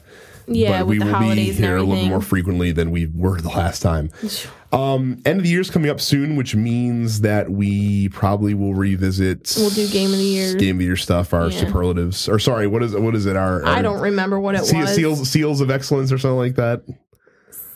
Yeah, 0.46 0.80
but 0.80 0.86
we 0.88 0.98
will 0.98 1.20
be 1.20 1.52
here 1.52 1.76
a 1.76 1.82
little 1.82 2.04
more 2.06 2.20
frequently 2.20 2.72
than 2.72 2.90
we 2.90 3.06
were 3.06 3.40
the 3.40 3.48
last 3.48 3.80
time. 3.80 4.10
Um, 4.72 5.20
end 5.24 5.38
of 5.38 5.44
the 5.44 5.50
year 5.50 5.60
is 5.60 5.70
coming 5.70 5.90
up 5.90 6.00
soon, 6.00 6.34
which 6.36 6.54
means 6.54 7.20
that 7.20 7.50
we 7.50 8.08
probably 8.08 8.54
will 8.54 8.74
revisit. 8.74 9.54
We'll 9.56 9.70
do 9.70 9.86
game 9.88 10.10
of 10.12 10.18
the 10.18 10.24
year. 10.24 10.54
game 10.54 10.76
of 10.76 10.78
the 10.80 10.86
year 10.86 10.96
stuff, 10.96 11.32
our 11.34 11.48
Yeah. 11.50 11.58
superlatives, 11.58 12.28
or 12.28 12.38
sorry, 12.38 12.66
what 12.66 12.82
is 12.82 12.94
what 12.94 13.14
is 13.14 13.26
it? 13.26 13.36
Our, 13.36 13.64
I 13.66 13.82
don't 13.82 14.00
remember 14.00 14.40
what 14.40 14.54
it 14.54 14.64
se- 14.64 14.80
was. 14.80 14.94
seals 14.94 15.28
seals 15.30 15.60
of 15.60 15.70
excellence 15.70 16.10
or 16.10 16.18
something 16.18 16.38
like 16.38 16.56
that. 16.56 16.82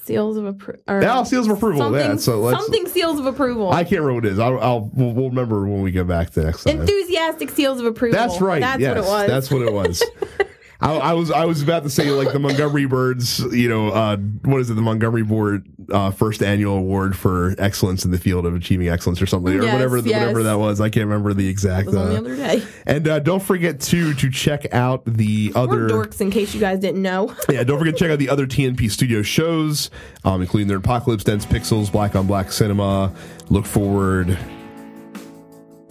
Seals 0.05 0.37
of 0.37 0.47
approval. 0.47 0.83
Yeah, 0.89 1.25
seals 1.25 1.49
of 1.49 1.57
approval. 1.57 1.81
Something, 1.81 2.01
Yeah, 2.01 2.17
so 2.17 2.49
something 2.51 2.87
seals 2.87 3.19
of 3.19 3.27
approval. 3.27 3.73
I 3.73 3.83
can't 3.83 4.01
remember 4.03 4.15
what 4.15 4.25
it 4.25 4.33
is. 4.33 4.39
I'll, 4.39 4.59
I'll 4.61 4.91
we'll, 4.95 5.13
we'll 5.13 5.29
remember 5.31 5.67
when 5.67 5.83
we 5.83 5.91
get 5.91 6.07
back 6.07 6.31
the 6.31 6.45
next 6.45 6.63
time. 6.65 6.81
Enthusiastic 6.81 7.51
seals 7.51 7.81
of 7.81 7.87
approval. 7.87 8.17
That's 8.17 8.41
right. 8.41 8.61
That's 8.61 8.81
yes, 8.81 8.95
what 8.95 9.05
it 9.05 9.11
was. 9.11 9.27
That's 9.29 9.51
what 9.51 9.63
it 9.63 9.73
was. 9.73 10.03
I, 10.81 10.95
I 10.97 11.13
was 11.15 11.31
I 11.31 11.47
was 11.47 11.63
about 11.63 11.85
to 11.85 11.91
say 11.91 12.11
like 12.11 12.33
the 12.33 12.39
Montgomery 12.39 12.85
Burns, 12.87 13.39
you 13.53 13.69
know, 13.69 13.89
uh, 13.89 14.17
what 14.17 14.61
is 14.61 14.69
it? 14.69 14.75
The 14.75 14.83
Montgomery 14.83 15.23
Board 15.23 15.67
uh, 15.91 16.11
first 16.11 16.43
annual 16.43 16.77
award 16.77 17.17
for 17.17 17.55
excellence 17.59 18.05
in 18.05 18.11
the 18.11 18.19
field 18.19 18.45
of 18.45 18.55
achieving 18.55 18.89
excellence, 18.89 19.23
or 19.23 19.27
something, 19.27 19.55
or 19.59 19.63
Yes, 19.63 19.73
whatever 19.73 19.97
yes. 19.99 20.21
whatever 20.21 20.43
that 20.43 20.59
was. 20.59 20.81
I 20.81 20.91
can't 20.91 21.07
remember 21.07 21.33
the 21.33 21.49
exact. 21.49 21.89
It 21.89 21.95
was 21.95 21.97
on 21.97 22.09
the 22.11 22.15
uh, 22.17 22.19
other 22.19 22.37
day. 22.37 22.63
and 22.87 23.09
uh, 23.09 23.19
don't 23.21 23.43
forget 23.43 23.81
to 23.81 24.13
to 24.15 24.31
check 24.31 24.73
out 24.75 25.03
the 25.07 25.53
We're 25.55 25.61
other. 25.63 25.89
dorks, 25.89 26.21
in 26.21 26.31
case 26.31 26.53
you 26.55 26.61
guys 26.61 26.79
didn't 26.81 27.03
know. 27.03 27.35
Yeah, 27.49 27.65
don't 27.65 27.79
forget 27.79 27.95
to 27.97 27.99
check 28.05 28.11
out 28.11 28.19
the 28.19 28.29
other 28.29 28.47
TNP 28.47 28.91
Studio 28.91 29.23
shows, 29.23 29.91
um, 30.25 30.43
including 30.43 30.69
their 30.69 30.77
Apocalypse, 30.79 31.25
Dense 31.25 31.47
Pixels, 31.47 31.91
Black 31.91 32.15
on 32.15 32.27
Black 32.27 32.53
Cinema, 32.53 33.15
Look 33.49 33.65
Forward, 33.65 34.37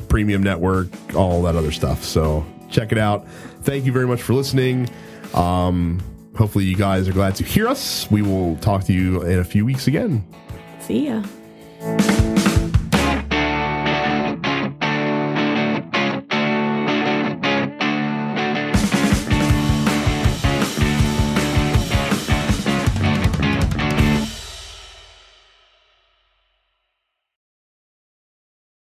Premium 0.10 0.44
Network, 0.44 0.88
all 1.16 1.42
that 1.44 1.56
other 1.56 1.72
stuff. 1.72 2.04
So 2.04 2.46
check 2.70 2.92
it 2.92 2.98
out. 2.98 3.26
Thank 3.66 3.86
you 3.86 3.92
very 3.92 4.06
much 4.06 4.22
for 4.22 4.34
listening. 4.34 4.88
Um, 5.34 6.00
hopefully, 6.38 6.66
you 6.66 6.76
guys 6.76 7.08
are 7.08 7.14
glad 7.14 7.36
to 7.38 7.44
hear 7.44 7.68
us. 7.68 8.10
We 8.12 8.22
will 8.22 8.58
talk 8.58 8.84
to 8.86 8.94
you 8.94 9.24
in 9.24 9.40
a 9.40 9.44
few 9.44 9.66
weeks 9.66 9.88
again. 9.88 10.24
See 10.80 11.08
ya. 11.08 12.35